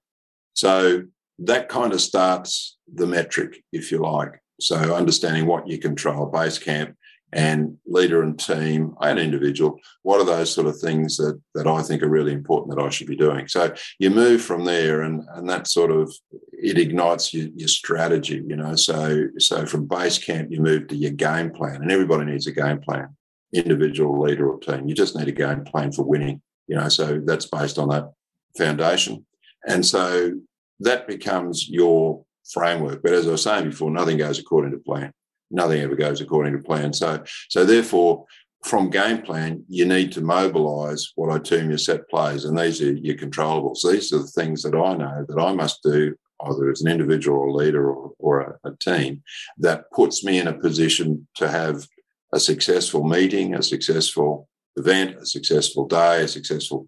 So 0.53 1.03
that 1.39 1.69
kind 1.69 1.93
of 1.93 2.01
starts 2.01 2.77
the 2.93 3.07
metric, 3.07 3.63
if 3.71 3.91
you 3.91 3.99
like. 3.99 4.41
So 4.59 4.95
understanding 4.95 5.47
what 5.47 5.67
you 5.67 5.79
control, 5.79 6.27
base 6.27 6.59
camp 6.59 6.95
and 7.33 7.77
leader 7.85 8.21
and 8.21 8.37
team 8.37 8.93
and 8.99 9.17
individual, 9.17 9.79
what 10.03 10.19
are 10.19 10.25
those 10.25 10.53
sort 10.53 10.67
of 10.67 10.77
things 10.79 11.17
that 11.17 11.41
that 11.55 11.65
I 11.65 11.81
think 11.81 12.03
are 12.03 12.09
really 12.09 12.33
important 12.33 12.75
that 12.75 12.83
I 12.83 12.89
should 12.89 13.07
be 13.07 13.15
doing? 13.15 13.47
So 13.47 13.73
you 13.99 14.09
move 14.09 14.41
from 14.41 14.65
there 14.65 15.01
and 15.01 15.23
and 15.33 15.49
that 15.49 15.67
sort 15.67 15.91
of 15.91 16.13
it 16.51 16.77
ignites 16.77 17.33
your, 17.33 17.47
your 17.55 17.69
strategy, 17.69 18.43
you 18.45 18.55
know. 18.55 18.75
So 18.75 19.27
so 19.39 19.65
from 19.65 19.87
base 19.87 20.17
camp 20.17 20.51
you 20.51 20.61
move 20.61 20.87
to 20.89 20.95
your 20.95 21.11
game 21.11 21.51
plan 21.51 21.81
and 21.81 21.91
everybody 21.91 22.25
needs 22.25 22.47
a 22.47 22.51
game 22.51 22.81
plan, 22.81 23.15
individual, 23.53 24.21
leader 24.21 24.49
or 24.49 24.59
team. 24.59 24.87
You 24.87 24.93
just 24.93 25.15
need 25.15 25.29
a 25.29 25.31
game 25.31 25.63
plan 25.63 25.91
for 25.91 26.03
winning, 26.03 26.41
you 26.67 26.75
know. 26.75 26.89
So 26.89 27.21
that's 27.25 27.45
based 27.45 27.79
on 27.79 27.89
that 27.89 28.11
foundation. 28.57 29.25
And 29.67 29.85
so 29.85 30.33
that 30.79 31.07
becomes 31.07 31.69
your 31.69 32.23
framework. 32.51 33.01
But 33.03 33.13
as 33.13 33.27
I 33.27 33.31
was 33.31 33.43
saying 33.43 33.69
before, 33.69 33.91
nothing 33.91 34.17
goes 34.17 34.39
according 34.39 34.71
to 34.71 34.79
plan. 34.79 35.11
Nothing 35.49 35.81
ever 35.81 35.95
goes 35.95 36.21
according 36.21 36.53
to 36.53 36.63
plan. 36.63 36.93
So, 36.93 37.23
so 37.49 37.65
therefore, 37.65 38.25
from 38.63 38.89
game 38.89 39.21
plan, 39.21 39.63
you 39.67 39.85
need 39.85 40.11
to 40.13 40.21
mobilize 40.21 41.11
what 41.15 41.31
I 41.31 41.39
term 41.39 41.69
your 41.69 41.77
set 41.77 42.07
plays, 42.09 42.45
and 42.45 42.57
these 42.57 42.81
are 42.81 42.93
your 42.93 43.15
controllables. 43.15 43.79
These 43.83 44.13
are 44.13 44.19
the 44.19 44.27
things 44.27 44.61
that 44.63 44.75
I 44.75 44.95
know 44.95 45.25
that 45.27 45.41
I 45.41 45.53
must 45.53 45.81
do, 45.83 46.15
either 46.45 46.69
as 46.69 46.81
an 46.81 46.91
individual 46.91 47.39
or 47.39 47.51
leader 47.53 47.91
or, 47.91 48.11
or 48.19 48.59
a, 48.63 48.69
a 48.69 48.75
team, 48.77 49.23
that 49.57 49.91
puts 49.91 50.23
me 50.23 50.37
in 50.37 50.47
a 50.47 50.57
position 50.57 51.27
to 51.35 51.49
have 51.49 51.87
a 52.33 52.39
successful 52.39 53.03
meeting, 53.03 53.55
a 53.55 53.63
successful 53.63 54.47
event, 54.75 55.17
a 55.19 55.25
successful 55.25 55.87
day, 55.87 56.23
a 56.23 56.27
successful 56.27 56.87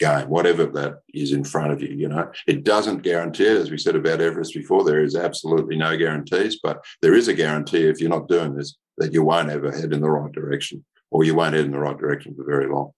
game, 0.00 0.28
whatever 0.28 0.66
that 0.66 1.00
is 1.14 1.32
in 1.32 1.44
front 1.44 1.72
of 1.72 1.80
you. 1.80 1.88
You 1.88 2.08
know, 2.08 2.32
it 2.48 2.64
doesn't 2.64 3.02
guarantee 3.02 3.46
it, 3.46 3.56
as 3.56 3.70
we 3.70 3.78
said 3.78 3.94
about 3.94 4.20
Everest 4.20 4.54
before. 4.54 4.82
There 4.82 5.02
is 5.02 5.14
absolutely 5.14 5.76
no 5.76 5.96
guarantees, 5.96 6.58
but 6.60 6.84
there 7.02 7.14
is 7.14 7.28
a 7.28 7.34
guarantee 7.34 7.84
if 7.86 8.00
you're 8.00 8.10
not 8.10 8.28
doing 8.28 8.54
this 8.54 8.76
that 8.98 9.12
you 9.12 9.22
won't 9.22 9.50
ever 9.50 9.70
head 9.70 9.92
in 9.92 10.00
the 10.00 10.10
right 10.10 10.32
direction, 10.32 10.84
or 11.10 11.22
you 11.24 11.34
won't 11.34 11.54
head 11.54 11.66
in 11.66 11.70
the 11.70 11.78
right 11.78 11.98
direction 11.98 12.34
for 12.34 12.44
very 12.44 12.66
long. 12.66 12.90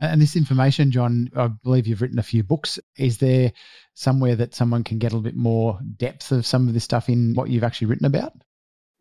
And 0.00 0.20
this 0.20 0.36
information, 0.36 0.90
John, 0.90 1.30
I 1.34 1.48
believe 1.48 1.86
you've 1.86 2.02
written 2.02 2.18
a 2.18 2.22
few 2.22 2.42
books. 2.42 2.78
Is 2.98 3.18
there 3.18 3.52
somewhere 3.94 4.36
that 4.36 4.54
someone 4.54 4.84
can 4.84 4.98
get 4.98 5.12
a 5.12 5.16
little 5.16 5.22
bit 5.22 5.36
more 5.36 5.78
depth 5.96 6.30
of 6.32 6.44
some 6.44 6.68
of 6.68 6.74
this 6.74 6.84
stuff 6.84 7.08
in 7.08 7.34
what 7.34 7.48
you've 7.48 7.64
actually 7.64 7.86
written 7.86 8.06
about? 8.06 8.32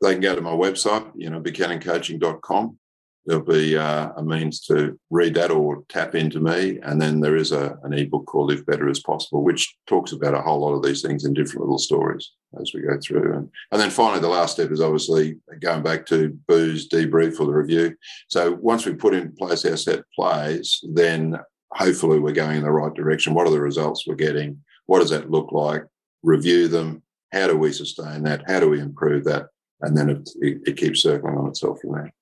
They 0.02 0.14
can 0.14 0.22
go 0.22 0.36
to 0.36 0.42
my 0.42 0.52
website, 0.52 1.12
you 1.16 1.30
know, 1.30 1.42
buchanancoaching.com. 1.42 2.78
There'll 3.26 3.44
be 3.44 3.78
uh, 3.78 4.10
a 4.18 4.24
means 4.24 4.60
to 4.66 5.00
read 5.10 5.34
that 5.36 5.50
or 5.50 5.84
tap 5.88 6.14
into 6.14 6.42
me. 6.42 6.80
And 6.84 7.02
then 7.02 7.22
there 7.22 7.38
is 7.38 7.54
a, 7.54 7.78
an 7.84 7.94
ebook 7.94 8.26
called 8.26 8.50
Live 8.50 8.66
Better 8.66 8.90
as 8.90 9.00
Possible, 9.00 9.44
which 9.44 9.76
talks 9.88 10.12
about 10.12 10.34
a 10.34 10.42
whole 10.42 10.60
lot 10.60 10.74
of 10.74 10.84
these 10.84 11.02
things 11.02 11.24
in 11.24 11.34
different 11.34 11.62
little 11.62 11.78
stories 11.78 12.32
as 12.60 12.72
we 12.74 12.82
go 12.82 12.98
through. 13.02 13.34
And, 13.34 13.50
and 13.72 13.82
then 13.82 13.90
finally, 13.90 14.20
the 14.20 14.28
last 14.28 14.54
step 14.54 14.72
is 14.72 14.82
obviously 14.82 15.38
going 15.62 15.84
back 15.84 16.06
to 16.08 16.38
Boo's 16.48 16.90
debrief 16.90 17.40
or 17.40 17.46
the 17.46 17.54
review. 17.54 17.96
So 18.28 18.58
once 18.62 18.86
we 18.86 18.94
put 18.94 19.14
in 19.14 19.36
place 19.36 19.64
our 19.66 19.78
set 19.78 20.04
plays, 20.14 20.84
then 20.92 21.40
hopefully 21.72 22.20
we're 22.20 22.34
going 22.34 22.58
in 22.58 22.64
the 22.64 22.72
right 22.72 22.94
direction. 22.94 23.34
What 23.34 23.48
are 23.48 23.52
the 23.52 23.62
results 23.62 24.06
we're 24.06 24.16
getting? 24.16 24.62
What 24.86 25.00
does 25.00 25.12
that 25.12 25.32
look 25.32 25.52
like? 25.52 25.84
Review 26.24 26.68
them. 26.68 27.04
How 27.32 27.48
do 27.48 27.58
we 27.58 27.72
sustain 27.72 28.24
that? 28.24 28.44
How 28.48 28.60
do 28.60 28.70
we 28.70 28.80
improve 28.80 29.24
that? 29.24 29.48
And 29.82 29.98
then 29.98 30.10
it, 30.10 30.30
it, 30.42 30.62
it 30.68 30.78
keeps 30.78 31.02
circling 31.02 31.38
on 31.38 31.48
itself 31.48 31.80
from 31.82 31.94
there. 31.94 32.14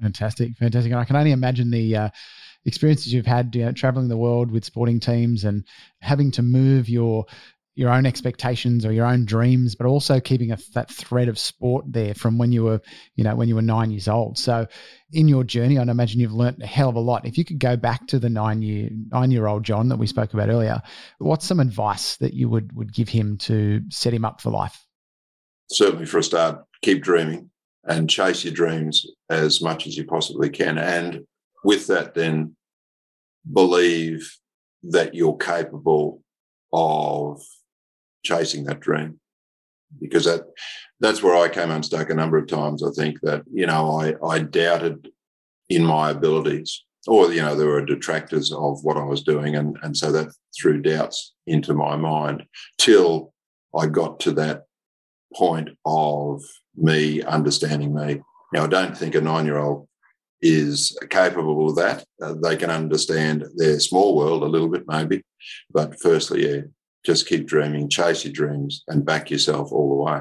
Fantastic, 0.00 0.56
fantastic. 0.56 0.92
And 0.92 1.00
I 1.00 1.04
can 1.04 1.16
only 1.16 1.32
imagine 1.32 1.70
the 1.70 1.96
uh, 1.96 2.08
experiences 2.66 3.12
you've 3.12 3.26
had 3.26 3.54
you 3.54 3.64
know, 3.64 3.72
traveling 3.72 4.08
the 4.08 4.16
world 4.16 4.50
with 4.50 4.64
sporting 4.64 5.00
teams 5.00 5.44
and 5.44 5.64
having 6.00 6.30
to 6.32 6.42
move 6.42 6.88
your 6.88 7.24
your 7.76 7.90
own 7.90 8.06
expectations 8.06 8.86
or 8.86 8.92
your 8.92 9.04
own 9.04 9.26
dreams, 9.26 9.74
but 9.74 9.86
also 9.86 10.18
keeping 10.18 10.50
a, 10.50 10.56
that 10.72 10.90
thread 10.90 11.28
of 11.28 11.38
sport 11.38 11.84
there 11.86 12.14
from 12.14 12.38
when 12.38 12.50
you 12.50 12.64
were, 12.64 12.80
you 13.16 13.22
know, 13.22 13.36
when 13.36 13.48
you 13.48 13.54
were 13.54 13.60
nine 13.60 13.90
years 13.90 14.08
old. 14.08 14.38
So, 14.38 14.66
in 15.12 15.28
your 15.28 15.44
journey, 15.44 15.78
I'd 15.78 15.90
imagine 15.90 16.18
you've 16.18 16.32
learned 16.32 16.62
a 16.62 16.66
hell 16.66 16.88
of 16.88 16.96
a 16.96 17.00
lot. 17.00 17.26
If 17.26 17.36
you 17.36 17.44
could 17.44 17.58
go 17.58 17.76
back 17.76 18.06
to 18.08 18.18
the 18.18 18.30
nine 18.30 18.62
year 18.62 18.88
nine 19.12 19.30
year 19.30 19.46
old 19.46 19.62
John 19.62 19.90
that 19.90 19.98
we 19.98 20.06
spoke 20.06 20.32
about 20.32 20.48
earlier, 20.48 20.80
what's 21.18 21.46
some 21.46 21.60
advice 21.60 22.16
that 22.16 22.32
you 22.32 22.48
would 22.48 22.74
would 22.74 22.94
give 22.94 23.10
him 23.10 23.36
to 23.38 23.82
set 23.90 24.14
him 24.14 24.24
up 24.24 24.40
for 24.40 24.50
life? 24.50 24.86
Certainly, 25.70 26.06
for 26.06 26.18
a 26.18 26.22
start, 26.22 26.64
keep 26.80 27.02
dreaming 27.02 27.50
and 27.86 28.10
chase 28.10 28.44
your 28.44 28.54
dreams 28.54 29.06
as 29.30 29.62
much 29.62 29.86
as 29.86 29.96
you 29.96 30.04
possibly 30.04 30.50
can. 30.50 30.78
And 30.78 31.24
with 31.64 31.86
that, 31.86 32.14
then 32.14 32.56
believe 33.52 34.36
that 34.82 35.14
you're 35.14 35.36
capable 35.36 36.22
of 36.72 37.42
chasing 38.24 38.64
that 38.64 38.80
dream. 38.80 39.20
Because 40.00 40.24
that 40.24 40.42
that's 41.00 41.22
where 41.22 41.36
I 41.36 41.48
came 41.48 41.70
unstuck 41.70 42.10
a 42.10 42.14
number 42.14 42.38
of 42.38 42.48
times. 42.48 42.82
I 42.82 42.90
think 42.90 43.20
that, 43.22 43.42
you 43.52 43.66
know, 43.66 44.00
I, 44.00 44.14
I 44.26 44.40
doubted 44.40 45.10
in 45.68 45.84
my 45.84 46.10
abilities. 46.10 46.82
Or, 47.06 47.32
you 47.32 47.40
know, 47.40 47.54
there 47.54 47.68
were 47.68 47.84
detractors 47.84 48.50
of 48.50 48.82
what 48.82 48.96
I 48.96 49.04
was 49.04 49.22
doing. 49.22 49.54
And, 49.54 49.76
and 49.82 49.96
so 49.96 50.10
that 50.10 50.28
threw 50.60 50.82
doubts 50.82 51.34
into 51.46 51.72
my 51.72 51.94
mind 51.94 52.42
till 52.78 53.32
I 53.78 53.86
got 53.86 54.18
to 54.20 54.32
that 54.32 54.64
point 55.34 55.70
of 55.84 56.42
me 56.76 57.22
understanding 57.22 57.94
me. 57.94 58.20
Now, 58.52 58.64
I 58.64 58.68
don't 58.68 58.96
think 58.96 59.14
a 59.14 59.20
nine 59.20 59.46
year 59.46 59.58
old 59.58 59.88
is 60.42 60.96
capable 61.10 61.68
of 61.68 61.76
that. 61.76 62.04
Uh, 62.22 62.34
they 62.42 62.56
can 62.56 62.70
understand 62.70 63.44
their 63.56 63.80
small 63.80 64.16
world 64.16 64.42
a 64.42 64.46
little 64.46 64.68
bit, 64.68 64.84
maybe. 64.86 65.22
But 65.70 66.00
firstly, 66.00 66.48
yeah, 66.48 66.62
just 67.04 67.26
keep 67.26 67.46
dreaming, 67.46 67.88
chase 67.88 68.24
your 68.24 68.32
dreams, 68.32 68.84
and 68.88 69.04
back 69.04 69.30
yourself 69.30 69.72
all 69.72 69.88
the 69.88 70.02
way. 70.04 70.20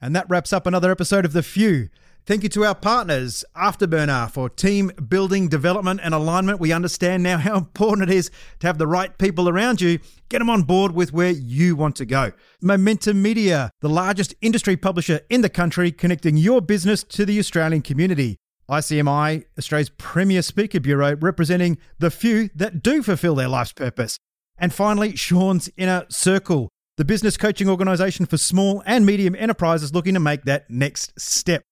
And 0.00 0.16
that 0.16 0.28
wraps 0.28 0.52
up 0.52 0.66
another 0.66 0.90
episode 0.90 1.24
of 1.24 1.32
The 1.32 1.42
Few. 1.42 1.88
Thank 2.24 2.44
you 2.44 2.48
to 2.50 2.64
our 2.64 2.76
partners, 2.76 3.44
Afterburner, 3.56 4.30
for 4.30 4.48
team 4.48 4.92
building, 5.08 5.48
development, 5.48 5.98
and 6.04 6.14
alignment. 6.14 6.60
We 6.60 6.70
understand 6.70 7.24
now 7.24 7.36
how 7.36 7.56
important 7.56 8.08
it 8.08 8.14
is 8.14 8.30
to 8.60 8.68
have 8.68 8.78
the 8.78 8.86
right 8.86 9.18
people 9.18 9.48
around 9.48 9.80
you. 9.80 9.98
Get 10.28 10.38
them 10.38 10.48
on 10.48 10.62
board 10.62 10.92
with 10.92 11.12
where 11.12 11.32
you 11.32 11.74
want 11.74 11.96
to 11.96 12.06
go. 12.06 12.30
Momentum 12.60 13.20
Media, 13.20 13.72
the 13.80 13.88
largest 13.88 14.36
industry 14.40 14.76
publisher 14.76 15.22
in 15.30 15.40
the 15.40 15.48
country, 15.48 15.90
connecting 15.90 16.36
your 16.36 16.60
business 16.60 17.02
to 17.02 17.26
the 17.26 17.40
Australian 17.40 17.82
community. 17.82 18.36
ICMI, 18.70 19.44
Australia's 19.58 19.90
premier 19.90 20.42
speaker 20.42 20.78
bureau, 20.78 21.16
representing 21.16 21.76
the 21.98 22.12
few 22.12 22.50
that 22.54 22.84
do 22.84 23.02
fulfill 23.02 23.34
their 23.34 23.48
life's 23.48 23.72
purpose. 23.72 24.16
And 24.56 24.72
finally, 24.72 25.16
Sean's 25.16 25.70
Inner 25.76 26.06
Circle, 26.08 26.68
the 26.96 27.04
business 27.04 27.36
coaching 27.36 27.68
organisation 27.68 28.26
for 28.26 28.36
small 28.36 28.80
and 28.86 29.04
medium 29.04 29.34
enterprises 29.34 29.92
looking 29.92 30.14
to 30.14 30.20
make 30.20 30.44
that 30.44 30.70
next 30.70 31.20
step. 31.20 31.64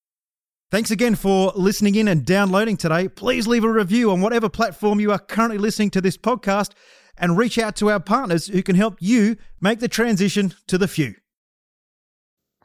Thanks 0.71 0.93
again 0.93 1.17
for 1.17 1.53
listening 1.57 1.97
in 1.97 2.07
and 2.07 2.25
downloading 2.25 2.77
today. 2.77 3.09
Please 3.09 3.49
leave 3.49 3.65
a 3.65 3.69
review 3.69 4.13
on 4.13 4.21
whatever 4.21 4.49
platform 4.49 5.01
you 5.01 5.11
are 5.11 5.19
currently 5.19 5.59
listening 5.59 5.91
to 5.91 6.01
this 6.01 6.17
podcast 6.17 6.75
and 7.19 7.37
reach 7.37 7.59
out 7.59 7.75
to 7.77 7.91
our 7.91 7.99
partners 7.99 8.47
who 8.47 8.63
can 8.63 8.77
help 8.77 8.97
you 9.01 9.37
make 9.61 9.81
the 9.81 9.89
transition 9.89 10.55
to 10.69 10.79
the 10.79 10.87
few. 10.87 11.15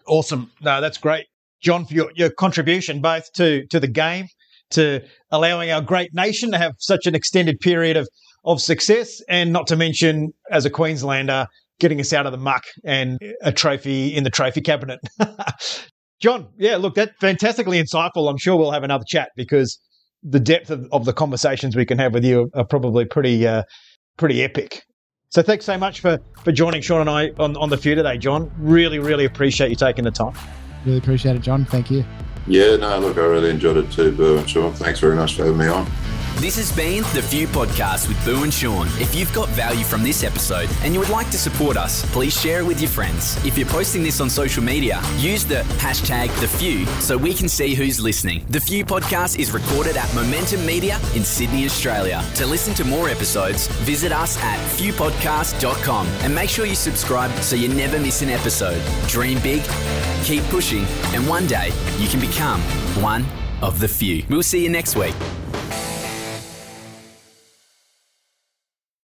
Awesome. 0.05 0.51
No, 0.61 0.81
that's 0.81 0.99
great. 0.99 1.25
John, 1.63 1.83
for 1.87 1.95
your, 1.95 2.11
your 2.13 2.29
contribution 2.29 3.01
both 3.01 3.33
to, 3.33 3.65
to 3.67 3.79
the 3.79 3.87
game, 3.87 4.27
to 4.69 5.01
allowing 5.31 5.71
our 5.71 5.81
great 5.81 6.13
nation 6.13 6.51
to 6.51 6.59
have 6.59 6.73
such 6.77 7.07
an 7.07 7.15
extended 7.15 7.59
period 7.59 7.97
of, 7.97 8.07
of 8.43 8.61
success, 8.61 9.19
and 9.29 9.51
not 9.51 9.65
to 9.65 9.75
mention, 9.75 10.31
as 10.51 10.63
a 10.63 10.69
Queenslander, 10.69 11.47
getting 11.79 11.99
us 11.99 12.13
out 12.13 12.27
of 12.27 12.31
the 12.31 12.37
muck 12.37 12.65
and 12.83 13.17
a 13.41 13.51
trophy 13.51 14.15
in 14.15 14.23
the 14.23 14.29
trophy 14.29 14.61
cabinet. 14.61 14.99
John, 16.19 16.47
yeah, 16.57 16.77
look, 16.77 16.95
that's 16.95 17.11
fantastically 17.19 17.81
insightful. 17.81 18.29
I'm 18.29 18.37
sure 18.37 18.55
we'll 18.55 18.71
have 18.71 18.83
another 18.83 19.05
chat 19.07 19.29
because 19.35 19.79
the 20.23 20.39
depth 20.39 20.69
of, 20.69 20.87
of 20.91 21.05
the 21.05 21.13
conversations 21.13 21.75
we 21.75 21.85
can 21.85 21.97
have 21.99 22.13
with 22.13 22.25
you 22.25 22.49
are 22.53 22.65
probably 22.65 23.05
pretty 23.05 23.45
uh, 23.45 23.63
pretty 24.17 24.43
epic. 24.43 24.83
So 25.29 25.41
thanks 25.41 25.65
so 25.65 25.77
much 25.77 25.99
for 25.99 26.19
for 26.43 26.51
joining 26.51 26.81
Sean 26.81 27.01
and 27.01 27.09
I 27.09 27.29
on, 27.37 27.57
on 27.57 27.69
the 27.69 27.77
few 27.77 27.95
today, 27.95 28.17
John. 28.17 28.51
Really, 28.57 28.99
really 28.99 29.25
appreciate 29.25 29.69
you 29.69 29.75
taking 29.75 30.03
the 30.03 30.11
time. 30.11 30.33
Really 30.85 30.97
appreciate 30.97 31.35
it, 31.35 31.41
John. 31.41 31.65
Thank 31.65 31.91
you. 31.91 32.05
Yeah, 32.47 32.75
no, 32.75 32.99
look, 32.99 33.17
I 33.17 33.21
really 33.21 33.49
enjoyed 33.49 33.77
it 33.77 33.91
too, 33.91 34.11
Boo 34.11 34.37
and 34.37 34.49
Sean. 34.49 34.71
Thanks 34.73 34.99
very 34.99 35.15
much 35.15 35.35
for 35.35 35.45
having 35.45 35.57
me 35.57 35.67
on. 35.67 35.85
This 36.37 36.57
has 36.57 36.71
been 36.75 37.01
The 37.13 37.21
Few 37.23 37.47
Podcast 37.47 38.09
with 38.09 38.23
Boo 38.25 38.43
and 38.43 38.53
Sean. 38.53 38.87
If 38.99 39.15
you've 39.15 39.33
got 39.33 39.47
value 39.49 39.85
from 39.85 40.03
this 40.03 40.21
episode 40.21 40.69
and 40.83 40.93
you 40.93 40.99
would 40.99 41.09
like 41.09 41.29
to 41.31 41.37
support 41.37 41.77
us, 41.77 42.05
please 42.11 42.39
share 42.39 42.59
it 42.59 42.65
with 42.65 42.81
your 42.81 42.89
friends. 42.89 43.43
If 43.45 43.57
you're 43.57 43.67
posting 43.67 44.03
this 44.03 44.19
on 44.19 44.29
social 44.29 44.61
media, 44.61 45.01
use 45.17 45.45
the 45.45 45.63
hashtag 45.79 46.27
The 46.41 46.47
Few 46.49 46.85
so 46.99 47.17
we 47.17 47.33
can 47.33 47.47
see 47.47 47.73
who's 47.73 48.01
listening. 48.01 48.45
The 48.49 48.59
Few 48.59 48.85
Podcast 48.85 49.39
is 49.39 49.51
recorded 49.51 49.95
at 49.95 50.13
Momentum 50.13 50.65
Media 50.65 50.99
in 51.15 51.23
Sydney, 51.23 51.65
Australia. 51.65 52.23
To 52.35 52.45
listen 52.45 52.73
to 52.75 52.83
more 52.83 53.07
episodes, 53.07 53.67
visit 53.85 54.11
us 54.11 54.37
at 54.43 54.59
fewpodcast.com 54.77 56.05
and 56.07 56.35
make 56.35 56.49
sure 56.49 56.65
you 56.65 56.75
subscribe 56.75 57.31
so 57.39 57.55
you 57.55 57.69
never 57.69 57.97
miss 57.97 58.21
an 58.21 58.29
episode. 58.29 58.81
Dream 59.07 59.39
big, 59.39 59.63
keep 60.23 60.43
pushing, 60.49 60.85
and 61.15 61.27
one 61.27 61.47
day 61.47 61.71
you 61.97 62.09
can 62.09 62.19
become 62.19 62.59
one 63.01 63.25
of 63.61 63.79
the 63.79 63.87
few. 63.87 64.23
We'll 64.29 64.43
see 64.43 64.61
you 64.61 64.69
next 64.69 64.95
week. 64.97 65.15